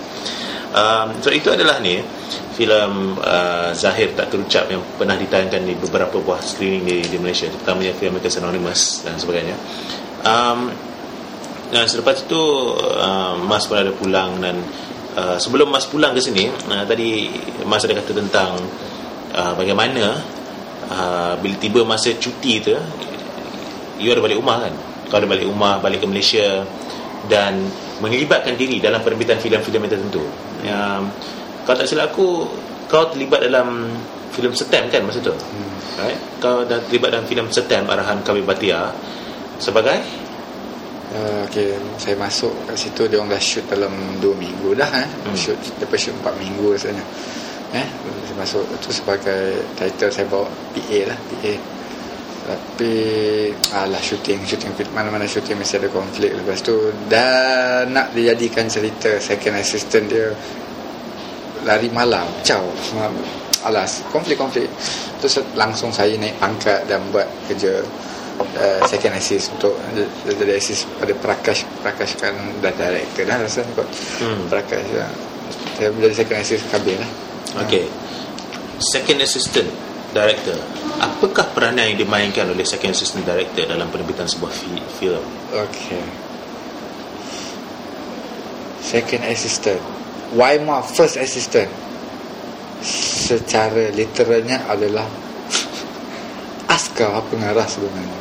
um, 0.73 1.07
so 1.21 1.29
itu 1.33 1.49
adalah 1.53 1.81
ni 1.81 2.01
filem 2.59 3.15
uh, 3.23 3.71
Zahir 3.71 4.11
Tak 4.13 4.35
Terucap 4.35 4.67
yang 4.67 4.83
pernah 4.99 5.15
ditayangkan 5.15 5.63
di 5.63 5.73
beberapa 5.79 6.19
buah 6.19 6.43
screening 6.43 6.83
di, 6.83 6.97
di 7.07 7.17
Malaysia 7.17 7.47
terutamanya 7.47 7.95
filem 7.95 8.19
Makers 8.19 8.37
Anonymous 8.43 8.81
dan 9.07 9.15
sebagainya. 9.15 9.55
Um, 10.27 10.67
dan 11.69 11.85
selepas 11.85 12.25
itu 12.25 12.43
uh, 12.75 13.37
Mas 13.39 13.69
pun 13.69 13.77
ada 13.77 13.93
pulang 13.93 14.41
dan 14.41 14.59
uh, 15.15 15.37
sebelum 15.37 15.69
Mas 15.69 15.85
pulang 15.85 16.17
ke 16.17 16.19
sini 16.19 16.49
uh, 16.49 16.83
tadi 16.83 17.29
Mas 17.63 17.85
ada 17.85 17.95
kata 17.95 18.11
tentang 18.11 18.57
uh, 19.37 19.53
bagaimana 19.53 20.17
uh, 20.89 21.33
bila 21.39 21.55
tiba 21.61 21.85
masa 21.85 22.11
cuti 22.17 22.59
tu 22.59 22.75
you 24.01 24.09
ada 24.11 24.19
balik 24.19 24.41
rumah 24.41 24.67
kan? 24.67 24.73
Kau 25.07 25.17
ada 25.21 25.27
balik 25.29 25.45
rumah 25.45 25.77
balik 25.79 26.03
ke 26.03 26.07
Malaysia 26.09 26.65
dan 27.29 27.69
melibatkan 27.99 28.55
diri 28.55 28.79
dalam 28.79 29.03
penerbitan 29.03 29.39
filem-filem 29.39 29.87
yang 29.87 29.93
tertentu 29.93 30.23
um, 30.67 31.03
kalau 31.63 31.77
tak 31.79 31.87
silap 31.87 32.11
aku 32.11 32.47
kau 32.89 33.05
terlibat 33.13 33.45
dalam 33.45 33.91
filem 34.33 34.53
Setem 34.55 34.89
kan 34.89 35.03
masa 35.05 35.19
tu 35.21 35.33
hmm. 35.33 36.01
right? 36.01 36.19
kau 36.39 36.65
dah 36.65 36.79
terlibat 36.87 37.13
dalam 37.13 37.25
filem 37.27 37.47
Setem 37.51 37.85
arahan 37.85 38.23
Kabir 38.25 38.43
Batia 38.43 38.91
sebagai 39.59 40.27
Uh, 41.09 41.41
okay, 41.49 41.73
saya 41.97 42.13
masuk 42.13 42.53
kat 42.69 42.77
situ 42.77 43.09
dia 43.09 43.17
orang 43.17 43.33
dah 43.33 43.41
shoot 43.41 43.65
dalam 43.65 43.89
2 44.21 44.29
minggu 44.37 44.77
dah 44.77 44.85
eh. 44.93 45.09
Hmm. 45.09 45.33
Shoot 45.33 45.57
lepas 45.81 45.97
shoot 45.97 46.13
4 46.13 46.37
minggu 46.37 46.69
rasanya. 46.69 47.01
Eh, 47.73 47.87
saya 48.29 48.35
masuk 48.37 48.61
tu 48.77 48.93
sebagai 48.93 49.57
title 49.73 50.13
saya 50.13 50.29
bawa 50.29 50.45
PA 50.69 50.99
lah, 51.09 51.17
PA. 51.17 51.53
Tapi 52.49 52.93
alah 53.77 54.01
shooting, 54.01 54.41
shooting 54.41 54.73
mana-mana 54.89 55.29
shooting 55.29 55.53
mesti 55.53 55.77
ada 55.77 55.89
konflik 55.93 56.33
lepas 56.33 56.65
tu 56.65 56.89
dan 57.05 57.93
nak 57.93 58.09
dijadikan 58.17 58.65
cerita 58.65 59.21
second 59.21 59.61
assistant 59.61 60.09
dia 60.09 60.33
lari 61.61 61.93
malam, 61.93 62.25
caw. 62.41 62.65
Alas, 63.69 64.01
konflik-konflik. 64.09 64.71
Terus 65.19 65.43
langsung 65.53 65.91
saya 65.93 66.15
naik 66.15 66.39
pangkat 66.41 66.87
dan 66.89 67.03
buat 67.13 67.27
kerja 67.45 67.83
uh, 68.39 68.79
second 68.87 69.13
assist 69.19 69.51
untuk 69.59 69.75
jadi 70.25 70.55
assist 70.55 70.87
pada 70.97 71.11
Prakash 71.11 71.67
Prakash 71.83 72.15
kan 72.15 72.33
dah 72.63 72.71
director 72.71 73.27
dah 73.27 73.37
rasa 73.37 73.61
kot 73.75 73.87
Hmm. 74.23 74.47
Prakash 74.47 74.87
ya. 74.89 75.07
saya 75.75 75.91
menjadi 75.91 76.23
second 76.23 76.39
assist 76.39 76.63
Kabir 76.71 76.97
lah 76.97 77.11
Okay. 77.65 77.89
Second 78.79 79.19
assistant 79.25 79.67
director. 80.13 80.55
Apakah 80.99 81.55
peranan 81.55 81.95
yang 81.95 81.97
dimainkan 82.03 82.51
oleh 82.51 82.67
second 82.67 82.91
assistant 82.91 83.23
director 83.23 83.63
dalam 83.63 83.87
penerbitan 83.87 84.27
sebuah 84.27 84.51
fi- 84.51 84.83
filem? 84.99 85.23
okay. 85.55 86.03
Second 88.83 89.23
assistant. 89.31 89.79
Why 90.35 90.59
ma 90.59 90.83
first 90.83 91.15
assistant? 91.15 91.69
Secara 93.29 93.91
literalnya 93.95 94.65
adalah 94.67 95.07
askar 96.75 97.21
pengarah 97.31 97.67
sebenarnya. 97.67 98.19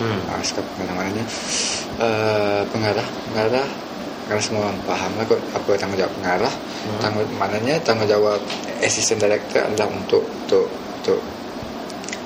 Hmm. 0.00 0.20
Ah, 0.30 0.38
Askar 0.40 0.62
pengarah 0.74 0.94
maknanya. 0.96 1.24
Uh, 2.00 2.62
pengarah 2.70 3.06
pengarah. 3.30 3.66
Pengarah 4.26 4.42
semua 4.46 4.62
orang 4.70 4.80
faham 4.86 5.10
lah 5.18 5.24
kot 5.26 5.40
apa 5.56 5.70
tanggungjawab 5.74 6.14
pengarah. 6.22 6.54
Hmm. 6.54 7.00
tanggung 7.02 7.28
maknanya 7.36 7.74
tanggungjawab 7.82 8.40
assistant 8.80 9.18
director 9.18 9.66
adalah 9.66 9.88
untuk 9.90 10.22
untuk 10.24 10.70
untuk 11.00 11.20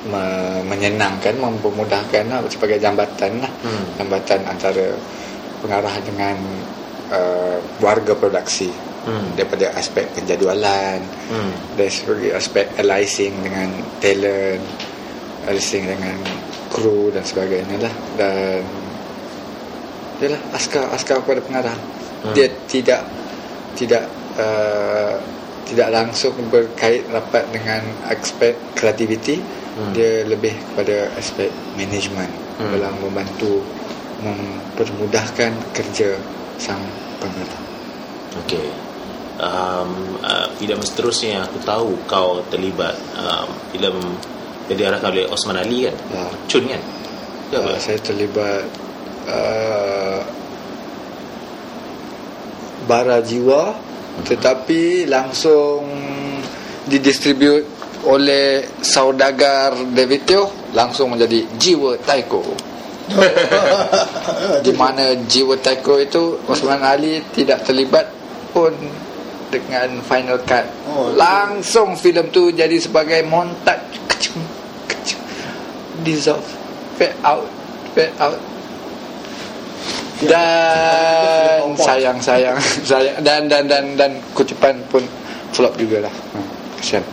me- 0.04 0.62
menyenangkan 0.64 1.34
mempermudahkan 1.36 2.24
lah 2.28 2.40
sebagai 2.48 2.76
jambatan 2.76 3.40
lah 3.40 3.52
Hmm. 3.62 3.84
jambatan 3.96 4.40
antara 4.44 4.92
pengarah 5.60 5.96
dengan 6.04 6.36
uh, 7.08 7.56
warga 7.80 8.12
produksi 8.12 8.68
Hmm. 9.04 9.36
daripada 9.36 9.68
aspek 9.76 10.08
penjadualan 10.12 11.00
Hmm. 11.28 11.52
dari 11.76 11.92
segi 11.92 12.32
aspek 12.32 12.72
aligning 12.76 13.34
dengan 13.44 13.68
talent 14.00 14.64
aligning 15.44 15.84
dengan 15.92 16.16
kru 16.72 17.12
dan 17.12 17.20
sebagainya 17.20 17.76
lah 17.84 17.94
dan 18.16 18.64
ialah 20.20 20.40
askar 20.56 20.88
askar 20.90 21.20
kepada 21.20 21.40
pengarah 21.44 21.76
Hmm. 22.24 22.32
dia 22.32 22.48
tidak 22.64 23.04
tidak 23.76 24.08
uh, 24.40 25.20
tidak 25.64 25.88
langsung 25.92 26.32
berkait 26.48 27.04
rapat 27.08 27.44
dengan 27.52 27.80
aspek 28.08 28.56
kreativiti 28.72 29.40
Hmm. 29.74 29.90
dia 29.90 30.22
lebih 30.22 30.54
kepada 30.70 31.10
aspek 31.18 31.50
management 31.74 32.30
Hmm. 32.54 32.70
dalam 32.70 32.94
membantu 33.02 33.58
mempermudahkan 34.22 35.50
kerja 35.74 36.14
sang 36.56 36.78
pengarah 37.18 37.62
Okay. 38.46 38.66
Um, 39.38 40.18
uh, 40.22 40.46
filem 40.58 40.78
seterusnya 40.82 41.38
yang 41.38 41.42
aku 41.46 41.58
tahu 41.66 41.90
kau 42.06 42.42
terlibat 42.50 42.94
um, 43.18 43.50
filem 43.74 43.94
yang 44.70 44.78
diarahkan 44.78 45.10
oleh 45.10 45.26
Osman 45.26 45.58
Ali 45.58 45.90
kan? 45.90 45.96
Ya. 46.10 46.26
Cun 46.50 46.64
kan? 46.70 46.82
Ya, 47.50 47.58
Uh, 47.62 47.78
saya 47.78 47.98
terlibat 48.02 48.66
uh, 49.30 50.18
bara 52.90 53.22
jiwa 53.22 53.74
tetapi 54.26 55.06
langsung 55.10 55.86
didistribute 56.86 57.66
oleh 58.06 58.64
saudagar 58.84 59.74
David 59.92 60.22
Teo 60.28 60.44
langsung 60.76 61.12
menjadi 61.12 61.44
jiwa 61.56 61.96
taiko. 62.04 62.42
Di 64.64 64.72
mana 64.72 65.12
jiwa 65.28 65.56
taiko 65.60 66.00
itu 66.00 66.40
Osman 66.48 66.80
Ali 66.80 67.20
tidak 67.36 67.64
terlibat 67.68 68.08
pun 68.52 68.72
dengan 69.52 70.00
final 70.04 70.40
cut. 70.44 70.64
Oh, 70.88 71.12
langsung 71.14 71.94
filem 71.94 72.28
tu 72.32 72.48
jadi 72.50 72.74
sebagai 72.80 73.22
montaj. 73.28 73.80
Kecung 74.08 74.40
kecung 74.88 75.22
dissolve. 76.02 76.48
Fade 76.96 77.16
out 77.22 77.44
fade 77.94 78.14
out. 78.18 78.38
Dan 80.24 81.74
sayang 81.76 82.18
sayang. 82.22 82.56
Sayang. 82.88 83.18
Dan 83.20 83.50
dan 83.50 83.66
dan 83.68 83.84
dan 83.98 84.12
kutupan 84.32 84.78
pun 84.88 85.04
flop 85.54 85.78
jugalah 85.78 86.10
hmm, 86.10 86.46
kesian 86.82 87.04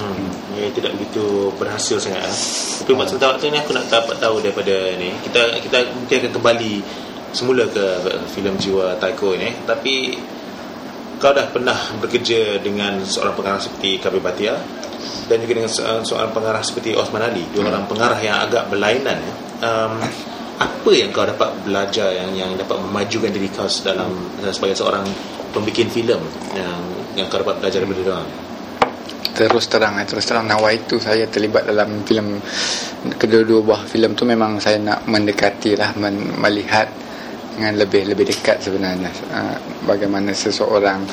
Hmm. 0.00 0.56
Ini 0.56 0.72
tidak 0.72 0.96
begitu 0.96 1.52
berhasil 1.60 2.00
sangat 2.00 2.24
ah. 2.24 2.32
Tapi 2.80 2.90
buat 2.96 3.04
sementara 3.04 3.36
waktu 3.36 3.52
ni 3.52 3.60
aku 3.60 3.76
nak 3.76 3.86
dapat 3.92 4.16
tahu 4.16 4.40
daripada 4.40 4.96
ni 4.96 5.12
Kita 5.20 5.60
kita 5.60 5.76
mungkin 5.92 6.16
akan 6.24 6.32
kembali 6.40 6.72
semula 7.30 7.68
ke 7.68 7.84
filem 8.32 8.56
Jiwa 8.56 8.96
Taiko 8.96 9.36
ini 9.36 9.52
Tapi 9.68 10.16
kau 11.20 11.36
dah 11.36 11.46
pernah 11.52 11.76
bekerja 12.00 12.56
dengan 12.64 13.04
seorang 13.04 13.36
pengarah 13.36 13.60
seperti 13.60 14.00
Kabir 14.00 14.24
Batia 14.24 14.56
Dan 15.28 15.44
juga 15.44 15.52
dengan 15.60 15.70
se- 15.70 15.84
seorang 15.84 16.32
pengarah 16.32 16.64
seperti 16.64 16.96
Osman 16.96 17.20
Ali 17.20 17.44
Dua 17.52 17.68
orang 17.68 17.84
pengarah 17.84 18.18
yang 18.18 18.40
agak 18.40 18.72
berlainan 18.72 19.20
ya. 19.20 19.34
um, 19.68 20.00
Apa 20.60 20.90
yang 20.92 21.08
kau 21.12 21.24
dapat 21.24 21.56
belajar 21.64 22.12
yang 22.12 22.36
yang 22.36 22.50
dapat 22.56 22.76
memajukan 22.84 23.32
diri 23.32 23.48
kau 23.48 23.64
dalam 23.80 24.12
sebagai 24.52 24.76
seorang 24.76 25.04
pembikin 25.56 25.88
filem 25.88 26.20
yang 26.52 26.80
yang 27.16 27.26
kau 27.32 27.40
dapat 27.40 27.64
belajar 27.64 27.80
daripada 27.80 28.00
mereka? 28.00 28.49
Terus 29.40 29.64
terang 29.72 29.96
eh, 29.96 30.04
terus 30.04 30.28
terang. 30.28 30.44
Nawa 30.44 30.68
itu 30.76 31.00
saya 31.00 31.24
terlibat 31.24 31.64
dalam 31.64 32.04
filem 32.04 32.36
kedua-dua 33.16 33.60
buah 33.64 33.82
filem 33.88 34.12
tu 34.12 34.28
memang 34.28 34.60
saya 34.60 34.76
nak 34.76 35.08
mendekati 35.08 35.72
lah 35.78 35.96
men, 35.96 36.36
melihat 36.36 36.88
dengan 37.56 37.80
lebih 37.80 38.12
lebih 38.12 38.28
dekat 38.28 38.60
sebenarnya. 38.60 39.08
Uh, 39.32 39.56
bagaimana 39.88 40.36
seseorang 40.36 41.08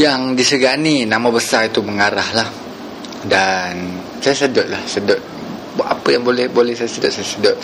yang 0.00 0.32
disegani 0.32 1.04
nama 1.04 1.28
besar 1.28 1.68
itu 1.68 1.84
mengarah 1.84 2.28
lah 2.32 2.48
dan 3.28 4.00
saya 4.24 4.48
sedut 4.48 4.66
lah 4.72 4.80
sedut. 4.88 5.20
Buat 5.72 5.88
apa 5.88 6.08
yang 6.12 6.24
boleh 6.24 6.48
boleh 6.52 6.72
saya 6.72 6.88
sedut 6.88 7.12
saya 7.12 7.26
sedut. 7.26 7.56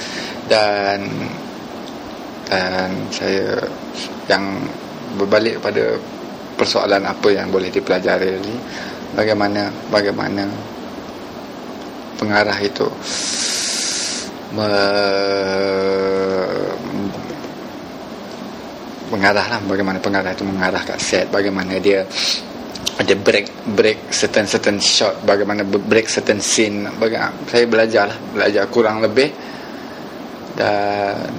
Dan 0.49 1.05
dan 2.49 2.89
saya 3.13 3.61
yang 4.29 4.65
berbalik 5.21 5.61
pada 5.61 5.97
persoalan 6.57 7.05
apa 7.05 7.29
yang 7.29 7.53
boleh 7.53 7.69
dipelajari. 7.69 8.41
ni 8.41 8.57
bagaimana 9.19 9.67
bagaimana 9.91 10.47
pengarah 12.15 12.59
itu? 12.63 12.87
Me, 14.49 14.71
mengarah 19.11 19.47
lah 19.51 19.61
bagaimana 19.67 19.99
pengarah 20.01 20.33
itu 20.33 20.45
mengarah 20.47 20.81
kat 20.81 20.97
set 21.01 21.27
bagaimana 21.29 21.77
dia 21.77 22.07
ada 22.99 23.15
break 23.15 23.47
break 23.79 23.99
certain 24.11 24.45
certain 24.45 24.83
shot 24.83 25.23
bagaimana 25.23 25.63
break 25.63 26.11
certain 26.11 26.43
scene. 26.43 26.91
Bagaimana 26.99 27.31
saya 27.47 27.65
belajar 27.71 28.11
lah 28.11 28.19
belajar 28.35 28.63
kurang 28.67 28.99
lebih. 28.99 29.31
Dan 30.59 31.31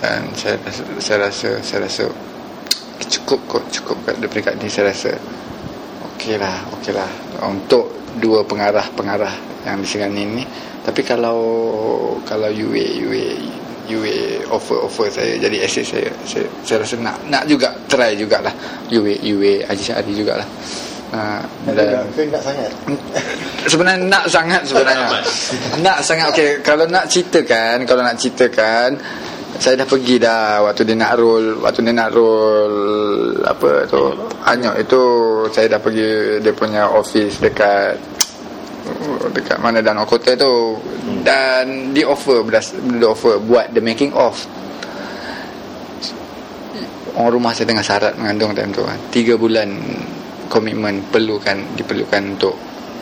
dan 0.00 0.24
saya 0.32 0.56
saya 0.96 1.28
rasa, 1.28 1.60
saya 1.60 1.84
rasa 1.84 2.08
cukup 3.12 3.40
kok 3.44 3.64
cukup 3.68 3.96
kat 4.08 4.16
dekat 4.24 4.54
ni 4.56 4.72
saya 4.72 4.88
rasa 4.88 5.12
okeylah 6.18 6.66
okeylah 6.74 7.10
untuk 7.46 7.94
dua 8.18 8.42
pengarah-pengarah 8.42 9.62
yang 9.62 9.78
di 9.78 9.86
sini 9.86 10.22
ni. 10.26 10.44
Tapi 10.82 11.06
kalau 11.06 11.38
kalau 12.26 12.50
UA 12.50 12.86
UA 13.06 13.28
UA 13.88 14.50
offer 14.50 14.82
offer 14.82 15.06
saya 15.08 15.38
jadi 15.38 15.62
asset 15.62 15.86
saya, 15.86 16.10
saya 16.26 16.44
saya 16.66 16.82
rasa 16.82 16.98
nak 16.98 17.16
nak 17.30 17.46
juga 17.46 17.70
try 17.86 18.18
jugalah. 18.18 18.50
UA 18.90 19.14
UA 19.22 19.54
Haji 19.70 19.84
Syari 19.86 20.12
jugalah. 20.12 20.48
Ha, 21.08 21.40
dan 21.72 22.04
ke 22.12 22.28
nak 22.34 22.42
sangat. 22.44 22.68
Sebenarnya 23.64 24.04
nak 24.12 24.24
sangat 24.28 24.60
sebenarnya. 24.66 25.08
Nak 25.80 25.98
sangat 26.04 26.26
okey. 26.36 26.50
Kalau 26.60 26.84
nak 26.84 27.08
ceritakan 27.08 27.86
kalau 27.88 28.02
nak 28.04 28.18
ceritakan 28.20 28.98
saya 29.56 29.80
dah 29.80 29.88
pergi 29.88 30.20
dah 30.20 30.60
waktu 30.68 30.84
dia 30.84 30.96
nak 31.00 31.16
roll 31.16 31.64
waktu 31.64 31.80
dia 31.80 31.94
nak 31.96 32.12
roll 32.12 32.74
apa 33.48 33.88
tu 33.88 34.12
anyok 34.44 34.76
itu 34.76 35.02
saya 35.48 35.66
dah 35.72 35.80
pergi 35.80 36.38
dia 36.44 36.52
punya 36.52 36.92
office 36.92 37.40
dekat 37.40 37.96
dekat 39.32 39.58
mana 39.60 39.84
dan 39.84 40.00
kota 40.04 40.34
tu. 40.34 40.78
Dan 41.24 41.92
di 41.92 42.04
offer 42.04 42.44
beras 42.44 42.72
di 42.72 43.04
offer 43.04 43.40
buat 43.40 43.72
the 43.72 43.82
making 43.82 44.12
of 44.16 44.36
orang 47.18 47.34
rumah 47.34 47.52
saya 47.52 47.66
tengah 47.66 47.84
syarat 47.84 48.12
mengandung 48.16 48.54
time 48.54 48.70
tu 48.72 48.84
kan. 48.84 48.98
3 49.10 49.34
bulan 49.34 49.68
komitmen 50.48 51.04
perlukan 51.12 51.58
diperlukan 51.76 52.22
untuk 52.38 52.56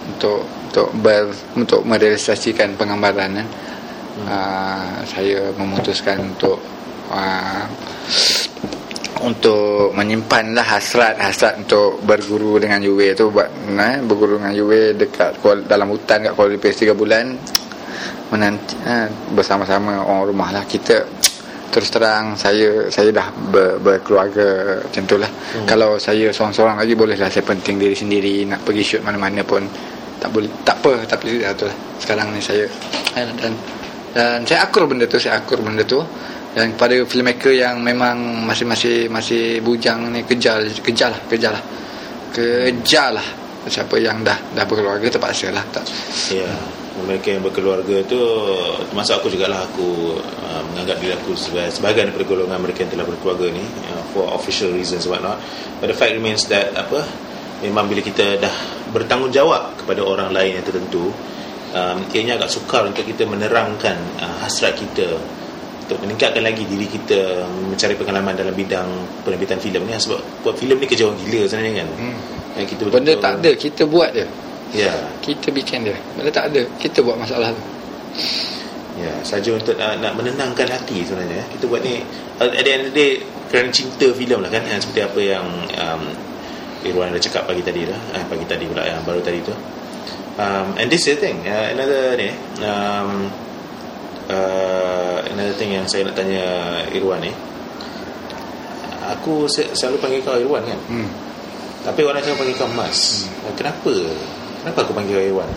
untuk 0.06 0.40
untuk 0.46 0.88
ber, 1.00 1.30
untuk 1.56 1.82
merealisasikan 1.86 2.74
penggambaran 2.78 3.42
kan. 3.42 3.46
hmm. 3.46 3.75
Uh, 4.24 5.04
saya 5.04 5.52
memutuskan 5.58 6.16
untuk 6.32 6.56
uh, 7.12 7.64
untuk 9.24 9.96
menyimpanlah 9.96 10.76
hasrat 10.76 11.16
hasrat 11.16 11.56
untuk 11.64 12.04
berguru 12.04 12.60
dengan 12.60 12.84
Yue 12.84 13.16
tu 13.16 13.32
buat 13.32 13.48
eh, 13.48 13.98
berguru 14.04 14.36
dengan 14.36 14.52
Yue 14.52 14.92
dekat 14.92 15.40
dalam 15.64 15.88
hutan 15.88 16.28
kat 16.28 16.32
Kuala 16.36 16.52
Lumpur 16.52 16.68
3 16.68 16.92
bulan 16.92 17.32
menanti 18.28 18.76
eh, 18.84 19.08
bersama-sama 19.32 20.04
orang 20.04 20.28
rumah 20.28 20.50
lah 20.52 20.64
kita 20.68 21.00
terus 21.72 21.88
terang 21.92 22.36
saya 22.36 22.88
saya 22.92 23.12
dah 23.12 23.28
ber, 23.52 23.80
berkeluarga 23.80 24.80
macam 24.84 25.02
tu 25.04 25.16
lah 25.16 25.28
hmm. 25.28 25.66
kalau 25.68 25.96
saya 25.96 26.28
seorang-seorang 26.32 26.76
lagi 26.76 26.94
boleh 26.96 27.16
lah 27.16 27.28
saya 27.32 27.44
penting 27.44 27.80
diri 27.80 27.96
sendiri 27.96 28.44
nak 28.48 28.64
pergi 28.64 28.82
shoot 28.84 29.02
mana-mana 29.04 29.40
pun 29.44 29.64
tak 30.16 30.32
boleh 30.32 30.48
tak 30.64 30.80
apa 30.80 31.04
tapi 31.04 31.44
ya, 31.44 31.52
tu 31.52 31.68
lah. 31.68 31.76
sekarang 32.00 32.32
ni 32.32 32.40
saya 32.40 32.64
eh, 33.16 33.24
dan 33.40 33.52
dan 34.16 34.48
saya 34.48 34.64
akur 34.64 34.88
benda 34.88 35.04
tu 35.04 35.20
saya 35.20 35.44
akur 35.44 35.60
benda 35.60 35.84
tu. 35.84 36.00
Dan 36.56 36.72
kepada 36.72 36.96
filmmaker 37.04 37.52
yang 37.52 37.84
memang 37.84 38.48
masih 38.48 38.64
masih 38.64 39.12
masih 39.12 39.60
bujang 39.60 40.08
ni 40.08 40.24
kejar 40.24 40.64
kejar 40.80 41.12
lah 41.12 41.20
kejar 41.28 41.52
lah. 41.52 41.64
Kejar 42.32 43.12
lah. 43.12 43.26
Siapa 43.68 44.00
yang 44.00 44.24
dah 44.24 44.56
dah 44.56 44.64
berkeluarga 44.64 45.04
terpaksa 45.12 45.52
lah. 45.52 45.60
Tak. 45.68 45.84
Ya 46.32 46.48
yeah. 46.48 46.56
mereka 47.04 47.28
yang 47.28 47.44
berkeluarga 47.44 48.00
tu 48.08 48.16
termasuk 48.88 49.20
aku 49.20 49.28
jugalah 49.28 49.68
aku 49.68 50.16
uh, 50.16 50.62
menganggap 50.72 50.96
diri 50.96 51.12
aku 51.12 51.36
sebagai 51.36 51.76
sebahagian 51.76 52.08
daripada 52.08 52.24
golongan 52.24 52.56
mereka 52.56 52.88
yang 52.88 52.92
telah 52.96 53.04
berkeluarga 53.04 53.52
ni 53.52 53.60
uh, 53.92 54.00
for 54.16 54.32
official 54.32 54.72
reasons 54.72 55.04
what 55.04 55.20
not 55.20 55.36
but 55.76 55.92
the 55.92 55.96
fact 55.96 56.16
remains 56.16 56.48
that 56.48 56.72
apa 56.72 57.04
memang 57.60 57.84
bila 57.84 58.00
kita 58.00 58.40
dah 58.40 58.54
bertanggungjawab 58.96 59.84
kepada 59.84 60.00
orang 60.00 60.32
lain 60.32 60.56
yang 60.56 60.64
tertentu 60.64 61.12
um, 61.76 61.98
ianya 62.16 62.40
agak 62.40 62.48
sukar 62.48 62.88
untuk 62.88 63.04
kita 63.04 63.28
menerangkan 63.28 63.96
uh, 64.16 64.36
hasrat 64.40 64.72
kita 64.80 65.20
untuk 65.86 66.02
meningkatkan 66.02 66.42
lagi 66.42 66.66
diri 66.66 66.90
kita 66.90 67.46
mencari 67.46 67.94
pengalaman 67.94 68.34
dalam 68.34 68.50
bidang 68.50 68.88
penerbitan 69.22 69.62
filem 69.62 69.86
ni. 69.86 69.94
Sebab 69.94 70.18
buat 70.42 70.58
filem 70.58 70.82
ni 70.82 70.86
kerja 70.90 71.06
orang 71.06 71.18
gila 71.22 71.40
sebenarnya 71.46 71.72
kan. 71.84 71.88
Hmm. 71.94 72.16
yang 72.56 72.66
kita 72.66 72.82
benda 72.88 73.12
tak 73.20 73.32
ada 73.38 73.50
kita 73.54 73.82
buat 73.86 74.10
dia. 74.10 74.26
Ya. 74.74 74.92
Kita 75.22 75.54
bikin 75.54 75.86
dia. 75.86 75.94
Benda 76.18 76.30
tak 76.34 76.50
ada 76.50 76.66
kita 76.82 76.98
buat 77.06 77.14
masalah 77.20 77.54
tu. 77.54 77.62
Ya 78.96 79.12
saja 79.22 79.52
untuk 79.54 79.76
uh, 79.78 79.94
nak 80.00 80.18
menenangkan 80.18 80.66
hati 80.66 81.06
sebenarnya. 81.06 81.46
Kita 81.54 81.70
buat 81.70 81.84
ni 81.86 82.02
uh, 82.42 82.50
at 82.50 82.64
the 82.66 82.72
end 82.72 82.82
of 82.88 82.90
the 82.90 82.94
day 82.96 83.12
kerana 83.46 83.70
cinta 83.70 84.10
filem 84.10 84.42
lah 84.42 84.50
kan. 84.50 84.66
Seperti 84.66 85.06
apa 85.06 85.20
yang 85.22 85.46
um, 85.78 86.02
Irwan 86.82 87.14
ada 87.14 87.22
cakap 87.22 87.46
pagi 87.46 87.62
tadi 87.62 87.86
lah. 87.86 88.00
Eh, 88.18 88.24
pagi 88.26 88.42
tadi 88.42 88.66
pula 88.66 88.82
yang 88.82 89.06
baru 89.06 89.22
tadi 89.22 89.38
tu 89.46 89.54
um, 90.36 90.66
and 90.76 90.86
this 90.92 91.08
is 91.08 91.16
the 91.16 91.28
thing 91.28 91.38
uh, 91.44 91.72
another 91.72 92.16
ni 92.16 92.30
um, 92.64 93.28
uh, 94.30 95.18
another 95.30 95.54
thing 95.54 95.74
yang 95.74 95.86
saya 95.86 96.06
nak 96.06 96.16
tanya 96.18 96.44
Irwan 96.90 97.22
ni. 97.22 97.32
Aku 99.06 99.46
selalu 99.46 100.02
panggil 100.02 100.20
kau 100.26 100.34
Irwan 100.34 100.66
kan? 100.66 100.80
Hmm. 100.90 101.10
tapi 101.86 102.02
orang 102.02 102.18
selalu 102.18 102.38
panggil 102.42 102.56
kau 102.58 102.70
Mas. 102.74 103.30
Hmm. 103.30 103.54
kenapa? 103.54 103.94
Kenapa 104.62 104.78
aku 104.82 104.92
panggil 104.94 105.14
kau 105.14 105.26
Irwan? 105.34 105.50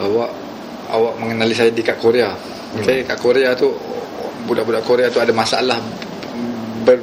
Awak 0.00 0.30
awak 0.94 1.12
mengenali 1.20 1.52
saya 1.52 1.70
di 1.70 1.84
kat 1.84 2.00
Korea. 2.00 2.32
Hmm. 2.32 2.80
okay, 2.80 3.04
kat 3.04 3.18
Korea 3.20 3.52
tu 3.52 3.68
budak-budak 4.48 4.84
Korea 4.84 5.08
tu 5.08 5.20
ada 5.20 5.32
masalah 5.32 5.80
ber, 6.84 7.00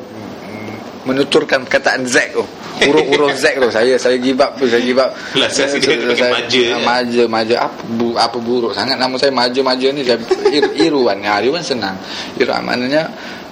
menuturkan 1.06 1.66
perkataan 1.66 2.06
Z 2.06 2.38
tu 2.38 2.46
huruf-huruf 2.88 3.34
Z 3.38 3.58
tu 3.62 3.70
saya 3.70 3.94
saya 3.96 4.18
give 4.18 4.40
up 4.42 4.58
tu 4.58 4.66
saya 4.66 4.82
give 4.82 4.98
up. 4.98 5.14
Lah, 5.38 5.50
saya, 5.52 5.70
saya, 5.70 5.82
saya, 5.82 6.16
saya 6.18 6.32
maja 6.34 6.62
ya. 6.62 6.78
maja 6.82 7.24
maja. 7.30 7.56
Apa 7.70 7.82
bu, 7.98 8.08
apa 8.18 8.38
buruk 8.42 8.74
sangat 8.74 8.98
nama 8.98 9.14
saya 9.18 9.32
maja 9.34 9.60
maja 9.62 9.88
ni 9.94 10.02
saya 10.02 10.18
ir, 10.58 10.66
Irwan 10.78 11.22
ya 11.22 11.38
Irwan 11.42 11.62
senang. 11.62 11.96
Irwan 12.38 12.66
maknanya 12.66 13.06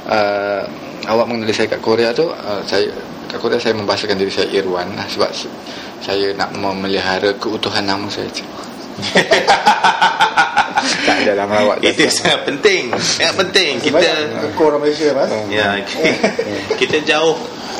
uh, 0.09 0.63
awak 1.09 1.25
mengenali 1.29 1.53
saya 1.53 1.69
kat 1.69 1.81
Korea 1.81 2.09
tu 2.13 2.27
uh, 2.29 2.61
saya 2.65 2.89
kat 3.29 3.37
Korea 3.37 3.61
saya 3.61 3.77
membahasakan 3.77 4.17
diri 4.17 4.31
saya 4.33 4.49
Irwan 4.49 4.89
lah, 4.97 5.05
sebab 5.05 5.29
saya 6.01 6.33
nak 6.33 6.49
memelihara 6.57 7.35
keutuhan 7.37 7.85
nama 7.85 8.07
saya. 8.09 8.29
Tak 10.79 11.15
ada 11.25 11.31
dalam 11.35 11.49
awak 11.51 11.77
itu 11.83 12.07
sangat 12.07 12.47
penting 12.47 12.91
sangat 12.97 13.35
penting. 13.45 13.73
Kita 13.83 13.99
orang 14.57 14.79
Malaysia 14.79 15.11
mas. 15.11 15.29
Ya 15.51 15.75
kita 16.79 17.03
jauh 17.03 17.35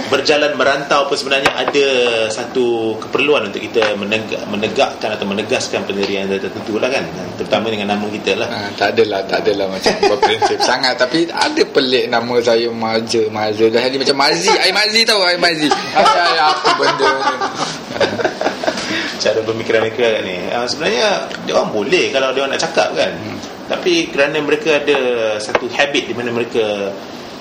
berjalan 0.08 0.56
merantau 0.56 1.12
pun 1.12 1.20
sebenarnya 1.20 1.52
ada 1.52 1.88
satu 2.32 2.96
keperluan 3.04 3.52
untuk 3.52 3.60
kita 3.60 3.94
menegak, 4.00 4.42
menegakkan 4.48 5.12
atau 5.12 5.26
menegaskan 5.28 5.84
pendirian 5.84 6.32
tertentu 6.32 6.80
lah 6.80 6.88
kan. 6.88 7.04
Terutama 7.36 7.68
dengan 7.68 7.92
nama 7.94 8.06
kita 8.08 8.40
lah. 8.40 8.48
Ha, 8.48 8.60
tak 8.80 8.96
adalah 8.96 9.22
tak 9.28 9.44
adalah 9.44 9.68
macam 9.68 9.94
berprinsip 10.16 10.60
sangat. 10.64 10.96
Tapi 10.96 11.28
ada 11.28 11.62
pelik 11.68 12.08
nama 12.08 12.34
saya 12.40 12.72
Maja 12.72 13.22
Maja 13.28 13.66
dah 13.68 13.82
jadi 13.84 13.98
macam 14.00 14.18
Mazi 14.18 14.50
Air 14.50 14.74
Mazi 14.74 15.00
tahu 15.04 15.22
Air 15.28 15.40
Mazi. 15.42 15.68
Ada 15.70 16.42
apa 16.56 16.70
benda 16.80 17.08
ni? 17.10 17.36
Cara 19.20 19.40
pemikiran 19.44 19.80
mereka 19.84 20.08
ni. 20.24 20.38
Uh, 20.48 20.64
sebenarnya 20.64 21.08
dia 21.44 21.54
orang 21.60 21.72
boleh 21.76 22.06
kalau 22.16 22.32
dia 22.32 22.42
orang 22.48 22.56
nak 22.56 22.64
cakap 22.64 22.96
kan. 22.96 23.12
Hmm. 23.12 23.38
tapi 23.70 24.10
kerana 24.10 24.42
mereka 24.42 24.82
ada 24.82 24.98
satu 25.38 25.70
habit 25.70 26.10
di 26.10 26.14
mana 26.18 26.34
mereka 26.34 26.90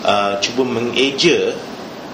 uh, 0.05 0.37
cuba 0.45 0.63
mengeja 0.67 1.57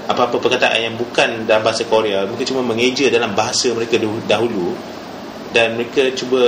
apa-apa 0.04 0.36
perkataan 0.36 0.92
yang 0.92 0.94
bukan 1.00 1.48
dalam 1.48 1.64
bahasa 1.64 1.88
Korea 1.88 2.28
mereka 2.28 2.44
cuma 2.48 2.60
mengeja 2.60 3.08
dalam 3.08 3.32
bahasa 3.32 3.72
mereka 3.72 3.96
dahulu 4.28 4.76
dan 5.54 5.78
mereka 5.78 6.10
cuba 6.18 6.42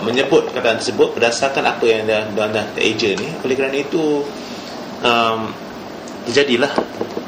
menyebut 0.00 0.48
perkataan 0.48 0.80
tersebut 0.80 1.12
berdasarkan 1.12 1.76
apa 1.76 1.84
yang 1.84 2.08
dah 2.08 2.24
dah, 2.32 2.48
dah 2.48 2.66
tereja 2.72 3.12
ni 3.14 3.28
oleh 3.44 3.54
kerana 3.54 3.76
itu 3.76 4.24
um, 5.04 5.40
terjadilah 6.26 6.72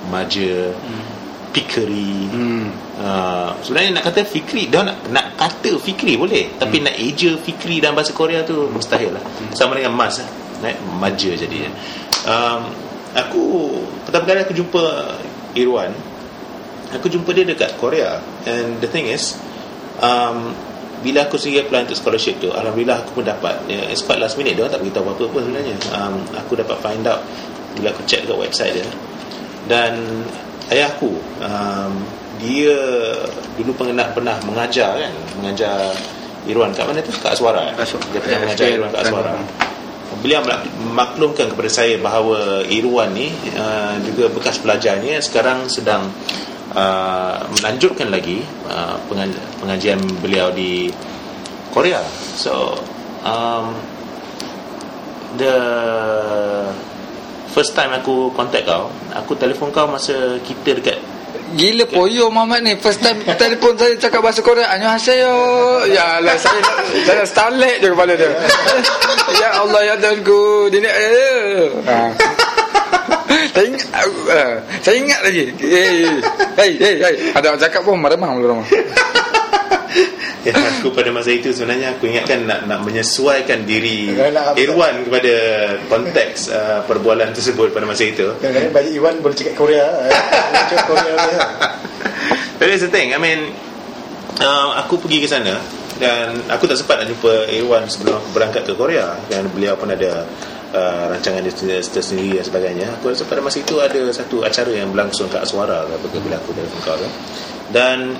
maja 0.08 0.72
hmm. 0.72 1.04
pikeri 1.52 2.16
hmm. 2.32 2.66
uh, 2.98 3.50
sebenarnya 3.60 4.00
nak 4.00 4.04
kata 4.08 4.24
fikri 4.24 4.72
dah 4.72 4.82
nak, 4.82 5.04
nak 5.12 5.36
kata 5.36 5.76
fikri 5.76 6.16
boleh 6.16 6.56
tapi 6.56 6.80
hmm. 6.80 6.84
nak 6.88 6.94
eja 6.96 7.30
fikri 7.36 7.78
dalam 7.78 7.94
bahasa 7.94 8.16
Korea 8.16 8.40
tu 8.42 8.66
mustahil 8.72 9.12
lah 9.12 9.22
hmm. 9.22 9.52
sama 9.52 9.76
dengan 9.76 9.92
mas 9.94 10.18
lah. 10.18 10.28
maja 10.96 11.30
jadinya 11.36 11.70
um, 12.24 12.60
aku 13.12 13.42
pertama 14.08 14.24
kali 14.26 14.40
aku 14.48 14.56
jumpa 14.56 14.82
Irwan 15.56 15.92
aku 16.92 17.06
jumpa 17.12 17.30
dia 17.36 17.44
dekat 17.44 17.76
Korea. 17.76 18.20
And 18.48 18.80
the 18.80 18.88
thing 18.88 19.08
is 19.08 19.36
um, 20.00 20.56
bila 20.98 21.30
aku 21.30 21.38
sendiri 21.38 21.68
apply 21.68 21.86
untuk 21.86 21.98
scholarship 22.00 22.42
tu 22.42 22.50
Alhamdulillah 22.50 23.04
aku 23.04 23.22
pun 23.22 23.24
dapat. 23.26 23.54
Ya, 23.70 23.86
It's 23.92 24.02
quite 24.02 24.18
last 24.18 24.34
minute. 24.40 24.56
Dia 24.56 24.66
orang 24.66 24.74
tak 24.74 24.82
beritahu 24.82 25.04
apa-apa 25.06 25.24
pun 25.30 25.40
sebenarnya. 25.46 25.76
Um, 25.94 26.14
Aku 26.34 26.52
dapat 26.58 26.76
find 26.82 27.04
out 27.06 27.22
Bila 27.76 27.94
aku 27.94 28.02
check 28.08 28.24
dekat 28.26 28.38
website 28.38 28.72
dia. 28.82 28.88
Dan 29.68 30.24
Ayah 30.72 30.90
aku 30.90 31.12
um, 31.44 31.92
Dia 32.42 32.76
Dulu 33.58 33.70
pernah, 33.74 34.06
pernah 34.10 34.36
mengajar 34.46 34.96
kan? 34.98 35.12
Mengajar 35.38 35.92
Irwan. 36.48 36.72
Kat 36.72 36.88
mana 36.88 37.04
tu? 37.04 37.12
Kat 37.20 37.36
Aswara 37.36 37.74
Aswara. 37.76 38.06
Dia 38.10 38.20
pernah 38.24 38.38
mengajar. 38.48 38.66
Irwan 38.66 38.90
kat 38.90 39.00
Aswara 39.06 39.32
Beliau 40.08 40.40
mak- 40.40 40.66
maklumkan 40.96 41.52
kepada 41.52 41.70
saya 41.70 42.00
bahawa 42.00 42.64
Irwan 42.66 43.12
ni 43.12 43.28
uh, 43.54 43.94
juga 44.02 44.32
bekas 44.32 44.56
pelajarnya 44.58 45.20
sekarang 45.20 45.68
sedang 45.68 46.08
uh, 46.72 47.44
melanjutkan 47.60 48.08
lagi 48.08 48.40
uh, 48.66 48.96
pengajian 49.60 50.00
beliau 50.24 50.48
di 50.50 50.88
Korea. 51.70 52.00
So 52.34 52.80
um, 53.22 53.76
the 55.36 55.56
first 57.52 57.76
time 57.76 57.92
aku 57.92 58.32
contact 58.32 58.64
kau, 58.64 58.88
aku 59.12 59.36
telefon 59.36 59.70
kau 59.70 59.86
masa 59.86 60.40
kita 60.40 60.72
dekat 60.80 60.98
Gila 61.56 61.84
poyo 61.88 62.28
Muhammad 62.28 62.60
ni. 62.66 62.76
First 62.76 63.00
time 63.00 63.24
telefon 63.40 63.78
saya 63.80 63.96
cakap 63.96 64.20
bahasa 64.20 64.40
Korea 64.44 64.68
Annyeonghaseyo 64.74 65.32
Ya 65.88 66.20
Allah 66.20 66.36
saya 66.36 66.60
Saya 67.08 67.24
starlet 67.24 67.80
je 67.80 67.88
kepala 67.88 68.12
dia. 68.12 68.28
Ya 69.40 69.60
Allah 69.60 69.80
ya 69.84 69.94
Tuhanku 70.00 70.72
Dia 70.72 70.80
ni 70.80 70.88
eh. 70.88 71.68
ha. 71.88 71.98
Saya 73.52 73.64
ingat 73.70 73.86
uh, 74.28 74.54
Saya 74.84 74.96
ingat 75.00 75.20
lagi. 75.24 75.44
Hei 75.62 76.08
Hei 76.56 76.72
Hei. 76.76 76.94
Hey. 77.00 77.14
Ada 77.32 77.54
orang 77.54 77.62
cakap 77.62 77.80
pun 77.84 77.96
Marah-marah 78.00 78.36
rumah 78.36 78.66
ya, 80.46 80.52
aku 80.54 80.92
pada 80.92 81.08
masa 81.10 81.32
itu 81.32 81.50
sebenarnya 81.50 81.96
aku 81.96 82.08
ingatkan 82.08 82.44
nak 82.44 82.68
nak 82.68 82.84
menyesuaikan 82.84 83.64
diri 83.64 84.12
apa? 84.14 84.56
Irwan 84.56 85.04
kepada 85.08 85.34
konteks 85.88 86.52
uh, 86.52 86.80
perbualan 86.84 87.32
tersebut 87.32 87.72
pada 87.72 87.88
masa 87.88 88.04
itu. 88.08 88.28
Kadang-kadang 88.38 88.72
bagi 88.74 88.90
Iwan 88.96 89.14
boleh 89.24 89.36
cakap 89.36 89.54
Korea 89.56 89.86
eh. 90.06 90.12
Cakap 90.68 90.84
Korea 90.88 91.12
dia. 91.16 91.38
But 92.58 92.66
that's 92.74 92.82
the 92.82 92.90
thing 92.90 93.14
I 93.14 93.18
mean 93.22 93.54
uh, 94.42 94.74
Aku 94.82 94.98
pergi 94.98 95.22
ke 95.22 95.28
sana 95.30 95.62
Dan 95.94 96.42
aku 96.50 96.66
tak 96.66 96.74
sempat 96.74 96.98
nak 96.98 97.06
jumpa 97.06 97.46
Irwan 97.54 97.86
Sebelum 97.86 98.18
aku 98.18 98.28
berangkat 98.34 98.66
ke 98.66 98.74
Korea 98.74 99.14
Dan 99.30 99.46
beliau 99.54 99.78
pun 99.78 99.86
ada 99.94 100.26
uh, 100.74 101.04
Rancangan 101.14 101.46
dia 101.46 101.54
sendiri- 101.54 101.86
tersendiri 101.86 102.30
dan 102.42 102.44
sebagainya 102.50 102.86
Aku 102.98 103.14
rasa 103.14 103.22
pada 103.30 103.38
masa 103.38 103.62
itu 103.62 103.78
Ada 103.78 104.10
satu 104.10 104.42
acara 104.42 104.74
yang 104.74 104.90
berlangsung 104.90 105.30
kat 105.30 105.46
Aswara 105.46 105.86
ke 105.86 105.92
apa 106.02 106.06
ke 106.10 106.18
Bila 106.18 106.34
aku 106.42 106.50
telefon 106.50 106.80
kau 106.82 106.96
tu 106.98 107.08
Dan 107.70 108.18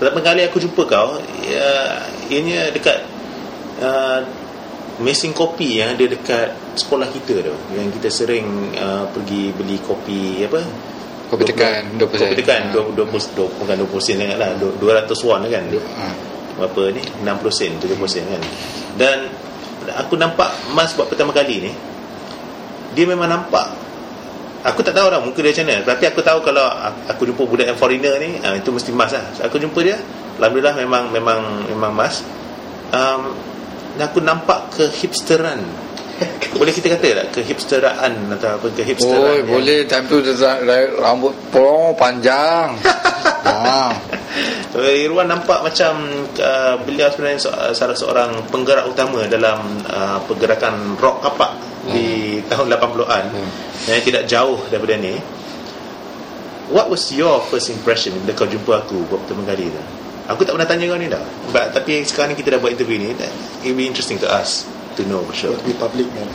Pertama 0.00 0.24
kali 0.24 0.40
aku 0.48 0.56
jumpa 0.56 0.82
kau 0.88 1.20
ya, 1.44 2.00
Ianya 2.32 2.72
dekat 2.72 3.04
uh, 3.84 4.24
Mesin 5.04 5.36
kopi 5.36 5.76
yang 5.76 5.92
ada 5.92 6.08
dekat 6.08 6.56
Sekolah 6.72 7.04
kita 7.12 7.44
tu 7.44 7.52
Yang 7.76 8.00
kita 8.00 8.08
sering 8.08 8.72
uh, 8.80 9.04
Pergi 9.12 9.52
beli 9.52 9.76
kopi 9.84 10.40
Apa 10.48 10.64
Kopi 11.28 11.44
tekan, 11.44 12.00
20 12.00 12.08
Kopi 12.08 12.16
sen. 12.16 12.32
tekan 12.32 12.62
Ha. 12.72 12.80
20, 12.96 12.96
20, 12.96 13.12
20, 13.36 13.60
Bukan 13.60 13.74
20 13.76 14.00
sen 14.00 14.16
sangat 14.24 14.38
lah 14.40 14.50
200 14.56 15.28
won 15.28 15.40
kan 15.52 15.64
ha. 15.68 16.08
Berapa 16.56 16.82
ni 16.96 17.02
60 17.20 17.52
sen 17.52 17.70
70 17.76 18.00
sen 18.08 18.24
kan 18.24 18.42
Dan 18.96 19.28
Aku 20.00 20.16
nampak 20.16 20.48
Mas 20.72 20.96
buat 20.96 21.12
pertama 21.12 21.36
kali 21.36 21.60
ni 21.68 21.72
Dia 22.96 23.04
memang 23.04 23.28
nampak 23.28 23.89
Aku 24.60 24.84
tak 24.84 24.92
tahu 24.92 25.08
lah 25.08 25.24
muka 25.24 25.40
dia 25.40 25.56
macam 25.56 25.66
mana. 25.72 25.80
Tapi 25.88 26.04
aku 26.04 26.20
tahu 26.20 26.38
kalau 26.44 26.66
Aku 27.08 27.22
jumpa 27.24 27.42
budak 27.48 27.66
yang 27.72 27.78
foreigner 27.80 28.20
ni 28.20 28.36
ah, 28.44 28.52
Itu 28.52 28.70
mesti 28.76 28.92
mas 28.92 29.12
lah. 29.16 29.24
So, 29.32 29.48
Aku 29.48 29.56
jumpa 29.56 29.80
dia 29.80 29.96
Alhamdulillah 30.36 30.76
memang 30.76 31.08
Memang 31.08 31.40
memang 31.68 31.92
mas. 31.96 32.20
Um, 32.92 33.32
Dan 33.96 34.12
aku 34.12 34.20
nampak 34.20 34.76
kehipsteran 34.76 35.64
Boleh 36.60 36.72
kita 36.76 36.92
kata 36.92 37.24
tak? 37.24 37.26
Kehipsteraan 37.40 38.12
Atau 38.36 38.60
apa 38.60 38.66
Oh 38.68 38.72
kehipsteran 38.76 39.48
boleh. 39.48 39.88
Time 39.88 40.04
tu 40.04 40.20
Rambut 41.00 41.32
polong 41.48 41.96
panjang. 41.96 42.76
Ha. 43.40 43.92
So, 44.70 44.86
Irwan 44.86 45.26
nampak 45.26 45.66
macam 45.66 46.06
uh, 46.38 46.74
beliau 46.86 47.10
sebenarnya 47.10 47.40
se- 47.42 47.74
salah 47.74 47.96
seorang 47.98 48.46
penggerak 48.48 48.86
utama 48.86 49.26
dalam 49.26 49.82
uh, 49.90 50.22
pergerakan 50.24 50.94
rock 51.00 51.24
kapak 51.26 51.52
di 51.90 52.19
tahun 52.46 52.70
80-an 52.70 53.24
Hmm. 53.28 53.48
yang 53.86 54.00
tidak 54.00 54.22
jauh 54.24 54.58
daripada 54.68 54.96
ni. 54.96 55.18
What 56.70 56.86
was 56.86 57.10
your 57.10 57.42
first 57.50 57.66
impression 57.68 58.14
bila 58.22 58.32
kau 58.32 58.46
jumpa 58.46 58.86
aku 58.86 59.02
buat 59.10 59.26
pertama 59.26 59.42
kali 59.44 59.66
tu? 59.68 59.82
Aku 60.30 60.46
tak 60.46 60.54
pernah 60.54 60.68
tanya 60.68 60.86
kau 60.86 60.94
ni 60.94 61.10
dah. 61.10 61.18
But, 61.50 61.74
tapi 61.74 62.06
sekarang 62.06 62.32
ni 62.32 62.36
kita 62.38 62.54
dah 62.54 62.60
buat 62.62 62.70
interview 62.70 63.02
ni, 63.02 63.10
it 63.10 63.26
will 63.66 63.74
be 63.74 63.90
interesting 63.90 64.22
to 64.22 64.30
us 64.30 64.62
to 64.94 65.02
know 65.02 65.18
for 65.26 65.34
sure. 65.34 65.58
Be 65.66 65.74
public 65.74 66.06
man 66.14 66.30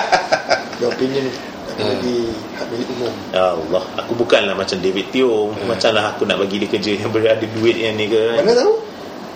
Your 0.80 0.88
opinion 0.88 1.28
Tak 1.68 1.74
boleh 1.76 1.94
Hmm. 1.94 2.00
di 2.00 2.16
Hak 2.56 2.66
milik 2.72 2.88
umum 2.96 3.12
Ya 3.30 3.52
Allah, 3.52 3.84
aku 4.00 4.12
bukanlah 4.16 4.56
macam 4.56 4.80
David 4.80 5.12
Teo, 5.12 5.52
Hmm. 5.52 5.68
macamlah 5.68 6.16
aku 6.16 6.24
nak 6.24 6.40
bagi 6.40 6.56
dia 6.58 6.70
kerja 6.72 6.96
yang 6.96 7.12
berada 7.12 7.44
duit 7.44 7.76
yang 7.76 7.92
ni 7.94 8.08
ke. 8.08 8.40
Mana 8.40 8.56
tahu 8.56 8.72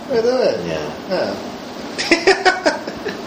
Mana 0.09 0.21
tahu 0.25 0.37
kan 0.41 0.57
Ya. 0.65 0.83
ha. 1.13 1.21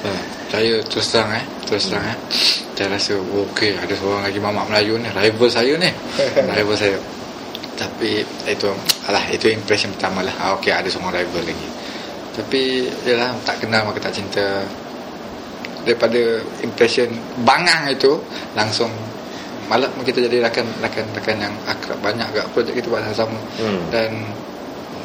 Ha, 0.02 0.10
Saya 0.52 0.74
terus 0.88 1.06
terang 1.12 1.30
eh 1.32 1.46
Terus 1.66 1.90
terang 1.90 2.06
eh. 2.14 2.18
Saya 2.76 2.92
rasa 2.92 3.14
oh, 3.18 3.48
Okey 3.52 3.74
ada 3.80 3.94
seorang 3.96 4.28
lagi 4.28 4.40
mamak 4.40 4.68
Melayu 4.68 5.00
ni 5.00 5.10
Rival 5.10 5.50
saya 5.50 5.74
ni. 5.80 5.90
Rival 6.58 6.78
saya. 6.78 6.98
Tapi 7.76 8.22
itu 8.48 8.70
Alah 9.10 9.26
itu 9.34 9.50
impression 9.52 9.90
pertama 9.98 10.22
lah. 10.22 10.36
Ah, 10.38 10.50
Okey 10.56 10.72
ada 10.72 10.88
seorang 10.88 11.12
rival 11.16 11.44
lagi. 11.44 11.68
Tapi 12.36 12.62
Yalah 13.08 13.34
tak 13.44 13.64
kenal 13.66 13.88
maka 13.88 14.00
tak 14.00 14.14
cinta. 14.14 14.64
Daripada 15.86 16.42
impression 16.66 17.10
Bangang 17.46 17.90
itu 17.94 18.18
Langsung 18.58 18.90
Malah 19.66 19.90
kita 20.06 20.22
jadi 20.22 20.46
rakan 20.46 20.66
rakan 20.78 21.06
rakan 21.18 21.38
yang 21.42 21.54
akrab 21.66 21.98
banyak 21.98 22.26
agak 22.30 22.46
projek 22.54 22.78
kita 22.78 22.86
buat 22.86 23.02
sama-sama. 23.02 23.40
Hmm. 23.58 23.82
dan 23.90 24.14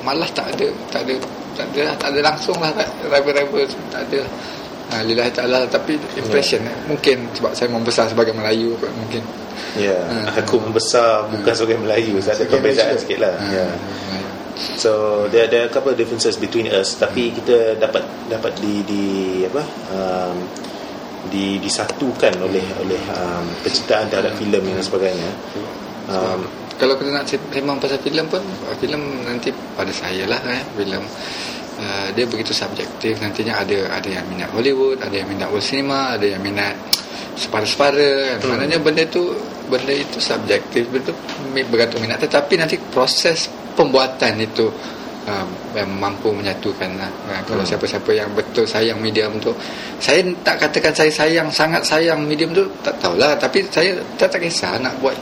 malah 0.04 0.28
tak 0.32 0.52
ada 0.56 0.68
tak 0.92 1.04
ada 1.04 1.14
tak 1.56 1.66
ada 1.72 1.92
tak 1.96 2.08
ada 2.12 2.20
langsung 2.24 2.56
lah 2.61 2.72
rival-rival 3.08 3.64
tak 3.92 4.04
ada 4.08 4.20
ha, 4.91 5.01
lillahi 5.01 5.30
ta'ala 5.30 5.64
tapi 5.66 5.95
impression 6.14 6.61
yeah. 6.61 6.74
mungkin 6.84 7.30
sebab 7.32 7.55
saya 7.55 7.68
membesar 7.70 8.07
sebagai 8.07 8.34
Melayu 8.34 8.74
kot, 8.76 8.91
mungkin 8.95 9.22
Ya, 9.76 9.93
Hmm. 9.93 10.24
aku 10.34 10.57
membesar 10.57 11.28
bukan 11.30 11.53
sebagai 11.53 11.78
Melayu, 11.78 12.16
ada 12.18 12.32
Sebagai 12.32 12.59
perbezaan 12.59 12.91
Malaysia. 12.91 13.03
sikit 13.07 13.18
lah. 13.20 13.34
ha, 13.36 13.45
Ya. 13.53 13.66
So 14.76 14.93
there 15.28 15.47
there 15.47 15.64
are 15.64 15.70
a 15.70 15.72
couple 15.72 15.93
of 15.93 15.99
differences 16.01 16.36
between 16.36 16.66
us, 16.68 16.97
tapi 16.97 17.30
kita 17.30 17.76
dapat 17.76 18.03
dapat 18.28 18.57
di 18.59 18.82
di 18.84 19.05
apa 19.47 19.62
um, 19.93 20.36
di 21.28 21.61
disatukan 21.61 22.34
oleh 22.41 22.64
oleh 22.80 23.01
um, 23.14 23.45
penciptaan 23.62 24.09
terhadap 24.09 24.36
filem 24.36 24.64
dan 24.64 24.82
sebagainya. 24.82 25.30
Um, 26.09 26.45
kalau 26.76 26.97
kita 26.97 27.12
nak 27.12 27.28
sembang 27.28 27.78
pasal 27.78 28.01
filem 28.01 28.24
pun 28.26 28.41
filem 28.76 29.01
nanti 29.22 29.53
pada 29.76 29.93
saya 29.93 30.24
lah 30.24 30.41
eh 30.49 30.61
filem 30.74 31.05
uh, 31.80 32.08
dia 32.12 32.24
begitu 32.28 32.52
subjektif 32.52 33.18
nantinya 33.18 33.58
ada 33.64 33.88
ada 33.96 34.08
yang 34.08 34.24
minat 34.28 34.52
Hollywood 34.52 35.00
ada 35.00 35.14
yang 35.16 35.26
minat 35.26 35.48
world 35.48 35.64
cinema 35.64 36.14
ada 36.14 36.26
yang 36.28 36.42
minat 36.44 36.76
separa-separa 37.34 38.36
kan. 38.36 38.38
Hmm. 38.44 38.48
maknanya 38.52 38.78
benda 38.84 39.02
tu 39.08 39.32
benda 39.72 39.92
itu 39.96 40.20
subjektif 40.20 40.86
benda 40.92 41.08
tu 41.10 41.14
mi- 41.50 41.64
bergantung 41.64 42.04
minat 42.04 42.20
tetapi 42.20 42.60
nanti 42.60 42.76
proses 42.92 43.48
pembuatan 43.74 44.36
itu 44.38 44.68
uh, 45.30 45.86
mampu 45.86 46.34
menyatukan 46.34 46.98
lah. 46.98 47.10
Uh, 47.30 47.40
kalau 47.46 47.62
Hmm. 47.62 47.70
siapa-siapa 47.76 48.10
yang 48.16 48.28
betul 48.34 48.64
sayang 48.66 48.98
medium 48.98 49.36
tu 49.38 49.54
saya 50.00 50.24
tak 50.42 50.58
katakan 50.64 50.96
saya 50.96 51.12
sayang 51.12 51.52
sangat 51.52 51.84
sayang 51.84 52.24
medium 52.24 52.50
tu 52.56 52.64
tak 52.80 52.96
tahulah 52.98 53.36
tapi 53.36 53.62
saya 53.68 53.94
tak, 54.16 54.32
tak 54.32 54.40
kisah 54.42 54.80
nak 54.80 54.96
buat 54.98 55.14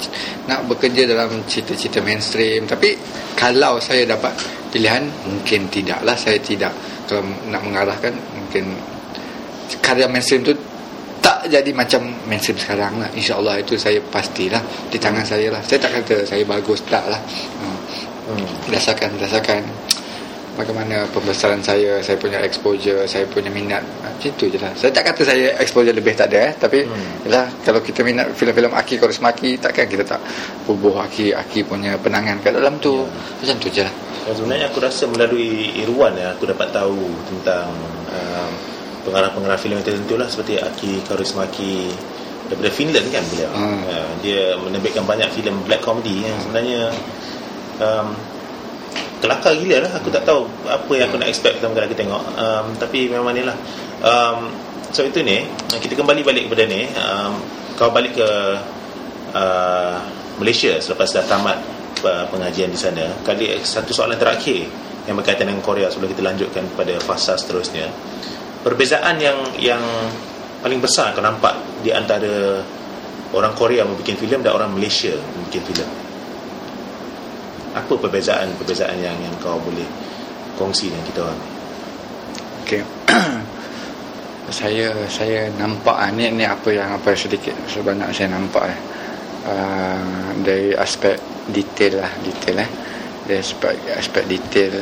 nak 0.46 0.64
bekerja 0.70 1.04
dalam 1.04 1.42
cerita-cerita 1.50 1.98
mainstream 2.00 2.64
tapi 2.64 2.94
kalau 3.34 3.82
saya 3.82 4.06
dapat 4.06 4.32
pilihan 4.70 5.02
mungkin 5.26 5.66
tidaklah 5.68 6.14
saya 6.14 6.38
tidak 6.38 6.70
kalau 7.10 7.26
nak 7.50 7.60
mengarahkan 7.66 8.14
mungkin 8.38 8.72
karya 9.82 10.06
mainstream 10.06 10.46
tu 10.46 10.54
tak 11.18 11.50
jadi 11.50 11.74
macam 11.74 12.06
mainstream 12.30 12.56
sekarang 12.56 13.02
lah 13.02 13.10
InsyaAllah 13.10 13.58
itu 13.58 13.74
saya 13.74 13.98
pastilah 14.06 14.62
Di 14.86 15.02
tangan 15.02 15.26
saya 15.26 15.50
lah 15.50 15.58
Saya 15.66 15.82
tak 15.82 15.98
kata 16.00 16.22
saya 16.22 16.46
bagus 16.46 16.78
tak 16.86 17.02
lah 17.10 17.18
hmm. 17.58 17.78
hmm. 18.30 18.46
Berdasarkan 18.70 19.18
Berdasarkan 19.18 19.60
Bagaimana 20.58 21.06
pembesaran 21.14 21.62
saya 21.62 22.02
Saya 22.02 22.18
punya 22.18 22.42
exposure 22.42 23.06
Saya 23.06 23.22
punya 23.30 23.46
minat 23.46 23.78
Ah, 24.02 24.10
Macam 24.10 24.34
tu 24.34 24.50
je 24.50 24.58
lah 24.58 24.74
Saya 24.74 24.90
tak 24.90 25.14
kata 25.14 25.22
saya 25.22 25.54
exposure 25.62 25.94
lebih 25.94 26.18
tak 26.18 26.34
ada 26.34 26.50
eh 26.50 26.52
Tapi 26.58 26.82
Hmm. 26.82 27.30
Yalah 27.30 27.46
Kalau 27.62 27.78
kita 27.78 28.02
minat 28.02 28.34
filem-filem 28.34 28.74
Aki 28.74 28.98
Koris 28.98 29.22
Maki 29.22 29.54
Takkan 29.62 29.86
kita 29.86 30.02
tak 30.02 30.18
Bubuh 30.66 30.98
Aki 31.06 31.30
Aki 31.38 31.62
punya 31.62 31.94
penangan 31.94 32.42
kat 32.42 32.58
dalam 32.58 32.74
tu 32.82 33.06
Macam 33.38 33.56
tu 33.62 33.70
je 33.70 33.86
lah 33.86 33.94
Dan 34.26 34.34
sebenarnya 34.34 34.66
aku 34.66 34.82
rasa 34.82 35.06
melalui 35.06 35.78
Irwan 35.78 36.18
ya 36.18 36.34
aku 36.34 36.44
dapat 36.50 36.68
tahu 36.74 37.06
tentang 37.30 37.70
um, 38.10 38.50
pengarah-pengarah 39.08 39.56
filem 39.56 39.80
tertentu 39.80 40.20
lah 40.20 40.28
seperti 40.28 40.60
Aki 40.60 41.06
Kaurismäki 41.08 41.88
daripada 42.48 42.68
Finland 42.72 43.08
kan 43.08 43.24
beliau. 43.32 43.52
Hmm. 43.52 43.80
Uh, 43.88 44.08
dia 44.20 44.52
menerbitkan 44.56 45.04
banyak 45.04 45.28
filem 45.32 45.56
black 45.64 45.80
comedy 45.80 46.24
yang 46.28 46.36
sebenarnya 46.44 46.92
um, 47.80 48.12
kelakar 49.18 49.54
gila 49.58 49.84
lah. 49.84 49.92
Aku 49.98 50.08
tak 50.10 50.24
tahu 50.24 50.46
apa 50.66 50.92
yang 50.94 51.10
aku 51.10 51.18
nak 51.20 51.28
expect 51.30 51.58
pertama 51.58 51.78
kali 51.78 51.86
aku 51.90 51.98
tengok. 51.98 52.22
Um, 52.38 52.66
tapi 52.78 53.10
memang 53.10 53.34
ni 53.34 53.42
lah. 53.42 53.56
Um, 54.02 54.50
so 54.90 55.04
itu 55.04 55.22
ni. 55.22 55.46
Kita 55.68 55.94
kembali 55.98 56.22
balik 56.22 56.50
kepada 56.50 56.64
ni. 56.66 56.86
Um, 56.94 57.32
kau 57.78 57.90
balik 57.94 58.18
ke 58.18 58.30
uh, 59.34 59.96
Malaysia 60.38 60.78
selepas 60.78 61.10
dah 61.10 61.24
tamat 61.26 61.58
uh, 62.06 62.24
pengajian 62.30 62.70
di 62.70 62.78
sana. 62.78 63.06
Kali 63.22 63.58
satu 63.62 63.90
soalan 63.90 64.18
terakhir 64.18 64.66
yang 65.06 65.16
berkaitan 65.18 65.50
dengan 65.50 65.64
Korea 65.64 65.88
sebelum 65.88 66.12
kita 66.14 66.22
lanjutkan 66.22 66.64
pada 66.78 66.94
fasa 67.02 67.34
seterusnya. 67.34 67.90
Perbezaan 68.62 69.18
yang 69.22 69.38
yang 69.58 69.82
paling 70.58 70.82
besar 70.82 71.14
kau 71.14 71.22
nampak 71.22 71.54
di 71.86 71.94
antara 71.94 72.58
orang 73.30 73.54
Korea 73.54 73.86
membuat 73.86 74.18
filem 74.18 74.40
dan 74.42 74.52
orang 74.56 74.74
Malaysia 74.74 75.14
membuat 75.14 75.64
filem 75.64 76.07
apa 77.78 77.92
perbezaan-perbezaan 77.94 78.98
yang 78.98 79.16
yang 79.22 79.34
kau 79.38 79.56
boleh 79.62 79.86
kongsi 80.58 80.90
dengan 80.90 81.04
kita 81.06 81.20
orang? 81.22 81.40
Okey. 82.66 82.82
Saya 84.48 84.88
saya 85.12 85.52
nampak 85.60 85.92
ah, 85.92 86.08
ni 86.08 86.24
ni 86.32 86.40
apa 86.40 86.72
yang 86.72 86.88
apa 86.88 87.12
sedikit. 87.12 87.52
Sebanyak 87.68 88.08
saya 88.16 88.32
nampak 88.32 88.72
eh. 88.72 88.80
Uh, 89.44 90.32
dari 90.40 90.72
aspek 90.72 91.20
detail 91.52 92.00
lah 92.00 92.08
detail 92.24 92.64
eh. 92.64 92.70
Dari 93.28 93.44
aspek 93.44 93.76
aspek 93.92 94.24
detail 94.24 94.80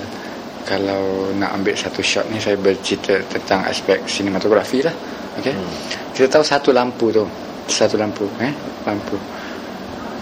kalau 0.62 1.34
nak 1.34 1.50
ambil 1.58 1.74
satu 1.74 1.98
shot 1.98 2.30
ni 2.30 2.38
saya 2.38 2.54
bercerita 2.54 3.18
tentang 3.26 3.66
aspek 3.66 4.06
sinematografi 4.06 4.86
lah. 4.86 4.94
Okey? 5.42 5.50
Hmm. 5.50 5.74
kita 6.14 6.38
tahu 6.38 6.46
satu 6.46 6.70
lampu 6.70 7.10
tu. 7.10 7.26
Satu 7.66 7.98
lampu 7.98 8.22
eh? 8.38 8.54
Lampu 8.86 9.18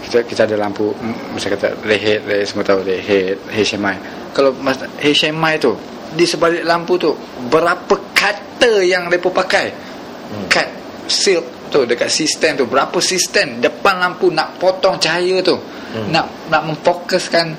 kita 0.05 0.21
kita 0.21 0.41
ada 0.45 0.55
lampu 0.61 0.93
masa 1.33 1.49
kata 1.49 1.73
lehet 1.81 2.21
lehet 2.29 2.45
semua 2.45 2.61
tahu 2.61 2.85
lehet 2.85 3.41
HMI 3.49 3.95
kalau 4.37 4.53
HMI 5.01 5.53
tu 5.57 5.73
di 6.13 6.23
sebalik 6.23 6.63
lampu 6.63 6.95
tu 6.95 7.11
berapa 7.49 7.95
kata 8.13 8.85
yang 8.85 9.09
mereka 9.09 9.33
pakai 9.33 9.65
hmm. 9.73 10.45
cut 10.47 10.69
silk 11.09 11.69
tu 11.73 11.83
dekat 11.83 12.07
sistem 12.07 12.55
tu 12.55 12.65
berapa 12.69 12.95
sistem 13.01 13.57
depan 13.59 13.97
lampu 13.97 14.29
nak 14.29 14.61
potong 14.61 15.01
cahaya 15.01 15.41
tu 15.41 15.57
hmm. 15.57 16.13
nak 16.13 16.29
nak 16.53 16.61
memfokuskan 16.69 17.57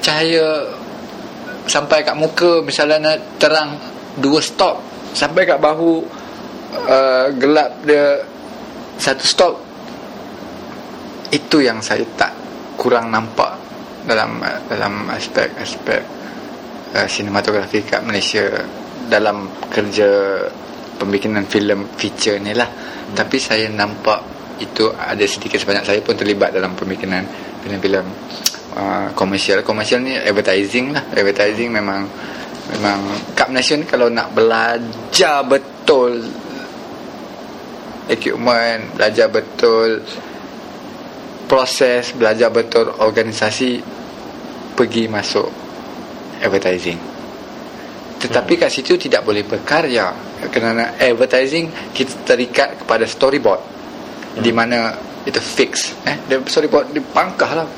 cahaya 0.00 0.66
sampai 1.68 2.02
kat 2.02 2.16
muka 2.16 2.64
misalnya 2.64 2.98
nak 2.98 3.38
terang 3.38 3.76
dua 4.18 4.42
stop 4.42 4.80
sampai 5.12 5.46
kat 5.46 5.60
bahu 5.60 6.02
uh, 6.88 7.26
gelap 7.36 7.70
dia 7.84 8.18
satu 8.98 9.24
stop 9.24 9.54
itu 11.32 11.64
yang 11.64 11.80
saya 11.80 12.04
tak 12.14 12.32
kurang 12.76 13.08
nampak 13.08 13.56
dalam 14.04 14.42
dalam 14.68 15.08
aspek-aspek 15.08 16.00
uh, 16.92 17.08
sinematografi 17.08 17.80
kat 17.86 18.04
Malaysia 18.04 18.44
dalam 19.08 19.48
kerja 19.72 20.38
pembikinan 21.00 21.48
filem 21.48 21.88
feature 21.96 22.38
ni 22.38 22.52
lah. 22.54 22.68
Hmm. 22.68 23.16
tapi 23.18 23.36
saya 23.40 23.66
nampak 23.66 24.20
itu 24.60 24.92
ada 24.94 25.24
sedikit 25.26 25.58
sebanyak 25.58 25.82
saya 25.82 26.00
pun 26.04 26.14
terlibat 26.14 26.54
dalam 26.54 26.76
pembikinan 26.78 27.26
filem-filem 27.64 28.06
uh, 28.78 29.08
komersial. 29.16 29.64
Komersial 29.66 30.04
ni 30.04 30.14
advertising 30.14 30.94
lah. 30.94 31.02
Advertising 31.10 31.72
memang 31.72 32.06
memang 32.76 33.00
kat 33.34 33.50
Malaysia 33.50 33.74
ni 33.74 33.86
kalau 33.88 34.06
nak 34.06 34.30
belajar 34.30 35.42
betul 35.42 36.22
equipment 38.06 38.98
belajar 38.98 39.26
betul 39.30 40.02
proses 41.52 42.16
belajar 42.16 42.48
betul 42.48 42.88
organisasi 42.88 43.84
pergi 44.72 45.04
masuk 45.04 45.52
advertising. 46.40 46.96
Tetapi 48.16 48.52
hmm. 48.56 48.60
kat 48.64 48.70
situ 48.72 48.96
tidak 48.96 49.20
boleh 49.20 49.44
berkarya. 49.44 50.32
Kerana 50.48 50.96
advertising 50.96 51.92
kita 51.92 52.24
terikat 52.24 52.80
kepada 52.80 53.04
storyboard 53.04 53.60
hmm. 53.60 54.40
di 54.40 54.50
mana 54.50 54.96
itu 55.22 55.38
fix 55.38 55.92
eh? 56.08 56.16
Dia 56.24 56.40
storyboard 56.40 56.96
di 56.96 57.04
pangkah 57.04 57.52
lah. 57.52 57.68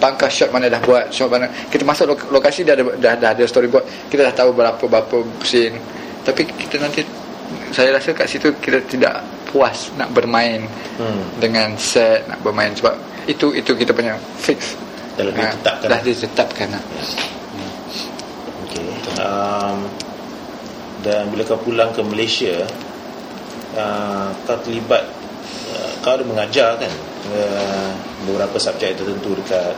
Pangkah 0.00 0.32
shot 0.32 0.48
mana 0.48 0.72
dah 0.72 0.80
buat 0.80 1.12
shot 1.12 1.28
mana. 1.28 1.44
Kita 1.68 1.84
masuk 1.84 2.32
lokasi 2.32 2.64
dah 2.64 2.72
ada 2.72 2.84
dah, 2.96 3.14
dah 3.20 3.30
ada 3.36 3.44
storyboard. 3.44 4.08
Kita 4.08 4.24
dah 4.24 4.32
tahu 4.32 4.56
berapa 4.56 4.80
berapa 4.80 5.44
scene. 5.44 5.76
Tapi 6.24 6.48
kita 6.48 6.80
nanti 6.80 7.04
saya 7.70 7.94
rasa 7.94 8.14
kat 8.14 8.26
situ 8.26 8.54
kita 8.58 8.82
tidak 8.86 9.22
puas 9.50 9.90
nak 9.98 10.14
bermain 10.14 10.62
hmm. 10.98 11.42
dengan 11.42 11.74
set 11.74 12.26
nak 12.30 12.38
bermain 12.42 12.70
sebab 12.74 12.94
itu 13.26 13.54
itu 13.54 13.74
kita 13.74 13.90
punya 13.90 14.14
fix 14.38 14.78
dah 15.18 15.24
lebih 15.26 15.42
ha, 15.42 15.52
tetapkan 15.54 15.88
dah 15.90 16.00
ditetapkan 16.00 16.68
lah. 16.70 16.82
hmm. 16.82 17.72
okay. 18.66 18.86
um, 19.18 19.78
dan 21.00 21.22
bila 21.32 21.42
kau 21.42 21.58
pulang 21.60 21.90
ke 21.90 22.02
Malaysia 22.06 22.62
uh, 23.74 24.30
kau 24.46 24.58
terlibat 24.62 25.02
uh, 25.74 25.90
kau 26.06 26.14
ada 26.14 26.24
mengajar 26.24 26.78
kan 26.78 26.92
uh, 27.34 27.90
beberapa 28.28 28.56
subjek 28.58 28.94
tertentu 28.94 29.34
dekat 29.42 29.74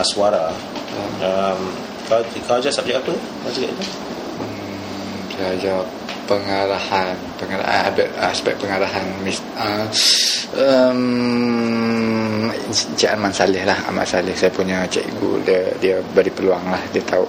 Aswara 0.00 0.48
hmm. 0.52 1.16
um, 1.20 1.60
kau, 2.08 2.20
kau 2.48 2.56
ajar 2.56 2.72
subjek 2.72 2.98
apa 2.98 3.12
masa 3.44 3.62
itu? 3.68 3.84
Hmm, 4.40 5.18
saya 5.36 5.48
ajar 5.54 5.78
pengarahan 6.30 7.18
pengarahan 7.42 7.90
aspek 8.22 8.54
pengarahan 8.62 9.02
mis, 9.26 9.42
uh, 9.58 9.82
um, 10.54 12.46
Cik 12.70 13.18
Aman 13.18 13.34
Saleh 13.34 13.66
lah 13.66 13.74
Aman 13.90 14.06
Saleh. 14.06 14.30
Saya 14.38 14.54
punya 14.54 14.86
cikgu 14.86 15.42
dia 15.42 15.60
dia 15.82 15.96
beri 16.14 16.30
peluang 16.30 16.70
lah. 16.70 16.78
Dia 16.94 17.02
tahu 17.02 17.26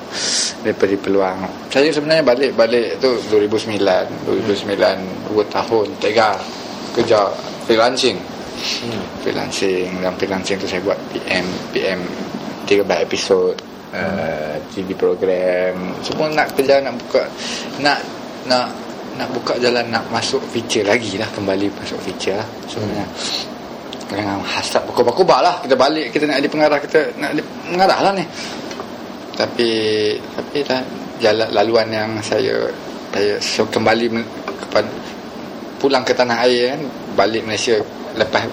dia 0.62 0.74
beri 0.78 0.98
peluang. 1.02 1.50
Saya 1.74 1.90
sebenarnya 1.90 2.22
balik 2.22 2.54
balik 2.54 3.02
tu 3.02 3.18
2009 3.34 3.82
2009 4.30 5.34
2 5.34 5.50
tahun 5.50 5.88
tiga 5.98 6.38
kerja 6.94 7.26
freelancing. 7.66 8.22
Hmm. 8.62 9.02
freelancing. 9.26 9.90
Dan 9.98 10.14
freelancing 10.22 10.62
tu 10.62 10.70
saya 10.70 10.86
buat 10.86 10.98
PM 11.10 11.46
PM 11.74 12.00
13 12.70 12.86
episod 13.02 13.58
uh, 13.98 14.56
TV 14.70 14.94
program. 14.94 15.98
Semua 16.06 16.30
nak 16.30 16.54
kerja 16.54 16.78
nak 16.86 16.94
buka 17.02 17.26
nak 17.82 17.98
nak 18.46 18.91
nak 19.20 19.28
buka 19.36 19.54
jalan 19.60 19.84
nak 19.92 20.04
masuk 20.12 20.40
feature 20.52 20.88
lagi 20.88 21.20
lah 21.20 21.28
kembali 21.36 21.68
masuk 21.80 22.00
feature 22.04 22.38
lah. 22.38 22.48
Sebenarnya 22.68 23.06
dengan 24.12 24.44
hasrat 24.44 24.84
berkobar-kobar 24.88 25.40
lah. 25.40 25.56
Kita 25.64 25.76
balik 25.80 26.12
kita 26.12 26.28
nak 26.28 26.44
jadi 26.44 26.50
pengarah 26.52 26.80
kita 26.84 27.00
nak 27.20 27.30
jadi 27.36 27.44
pengarah 27.72 28.00
lah 28.04 28.12
ni. 28.16 28.26
Tapi 29.36 29.70
tapi 30.36 30.58
dah 30.68 30.82
jalan 31.24 31.50
laluan 31.56 31.88
yang 31.92 32.10
saya 32.20 32.68
saya 33.12 33.36
so, 33.40 33.68
kembali 33.68 34.12
kepada 34.68 34.90
pulang 35.80 36.04
ke 36.04 36.14
tanah 36.14 36.46
air 36.46 36.76
kan 36.76 36.82
balik 37.16 37.44
Malaysia 37.48 37.80
lepas 38.16 38.46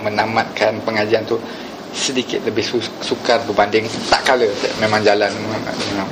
menamatkan 0.00 0.80
pengajian 0.82 1.22
tu 1.28 1.36
sedikit 1.90 2.38
lebih 2.46 2.62
sukar 3.02 3.42
berbanding 3.46 3.86
tak 4.06 4.22
kala. 4.22 4.46
Memang 4.78 5.02
jalan 5.02 5.30
memang, 5.34 5.62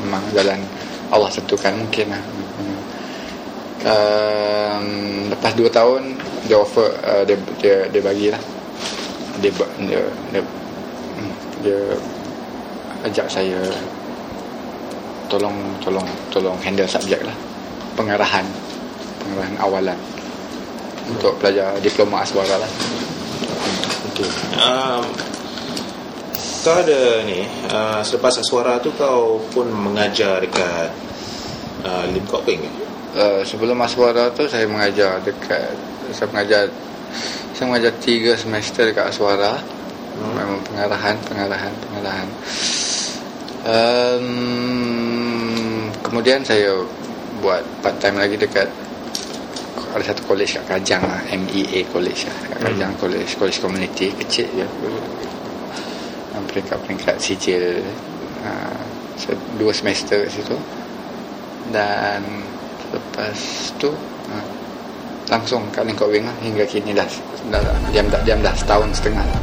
memang 0.03 0.23
jalan 0.35 0.59
Allah 1.09 1.31
tentukan 1.33 1.73
mungkin 1.79 2.13
lah 2.13 2.23
um, 3.85 4.87
lepas 5.31 5.53
2 5.55 5.71
tahun 5.71 6.03
dia 6.49 6.57
offer 6.59 6.89
uh, 7.05 7.23
dia 7.29 7.37
dia 7.61 7.77
dia 7.93 8.03
bagilah. 8.03 8.43
Dia 9.39 9.51
dia 9.85 10.03
dia, 10.33 10.43
hmm, 10.43 11.33
dia 11.63 11.81
ajak 13.07 13.27
saya 13.31 13.61
tolong 15.29 15.55
tolong 15.85 16.09
tolong 16.33 16.57
handle 16.65 16.89
subjek 16.89 17.21
lah. 17.23 17.37
Pengarahan 17.95 18.47
pengarahan 19.23 19.57
awalan. 19.61 19.99
Untuk 21.09 21.41
pelajar 21.41 21.77
diploma 21.81 22.21
aswara 22.21 22.61
lah. 22.61 22.73
Okay. 24.19 24.29
um, 24.59 25.05
kau 26.67 26.75
ada 26.75 27.23
ni 27.23 27.47
uh, 27.71 28.03
selepas 28.03 28.35
aswara 28.43 28.83
tu 28.83 28.91
kau 28.99 29.39
pun 29.55 29.71
mengajar 29.71 30.43
dekat 30.43 30.91
uh, 31.87 32.05
Lim 32.11 32.27
Kok 32.27 32.43
Peng 32.43 32.88
uh, 33.17 33.41
sebelum 33.47 33.81
Aswara 33.81 34.29
tu 34.35 34.45
saya 34.51 34.67
mengajar 34.69 35.23
dekat 35.25 35.73
saya 36.13 36.29
mengajar 36.33 36.69
saya 37.55 37.65
mengajar 37.71 37.93
tiga 38.03 38.37
semester 38.37 38.85
dekat 38.89 39.09
Aswara. 39.15 39.57
Hmm. 40.19 40.35
memang 40.35 40.59
pengarahan 40.67 41.15
pengarahan 41.31 41.71
pengarahan. 41.87 42.29
Um, 43.69 44.27
kemudian 46.03 46.43
saya 46.43 46.75
buat 47.39 47.63
part 47.85 48.03
time 48.03 48.19
lagi 48.19 48.35
dekat 48.35 48.67
ada 49.95 50.05
satu 50.05 50.27
college 50.27 50.59
kat 50.59 50.65
Kajang 50.69 51.01
lah, 51.07 51.23
MEA 51.33 51.87
college 51.95 52.27
lah 52.27 52.39
kat 52.51 52.59
Kajang 52.67 52.93
hmm. 52.95 53.01
college 53.01 53.31
college 53.39 53.59
community 53.63 54.11
kecil 54.15 54.51
je. 54.53 54.67
Peringkat-peringkat 56.49 57.17
sijil. 57.21 57.83
Uh, 58.43 58.81
dua 59.59 59.75
semester 59.75 60.27
kat 60.27 60.33
situ. 60.33 60.57
Dan 61.69 62.48
lepas 62.99 63.39
tu 63.79 63.91
ha, 64.29 64.37
langsung 65.31 65.63
kat 65.71 65.87
Lengkok 65.87 66.11
Wing 66.11 66.27
lah, 66.27 66.37
hingga 66.43 66.67
kini 66.67 66.91
dah, 66.91 67.07
dah, 67.53 67.61
dah 67.63 67.77
jam 67.95 68.11
dah 68.11 68.21
jam 68.27 68.39
dah 68.43 68.55
setahun 68.59 68.91
setengah 68.99 69.23
lah. 69.23 69.41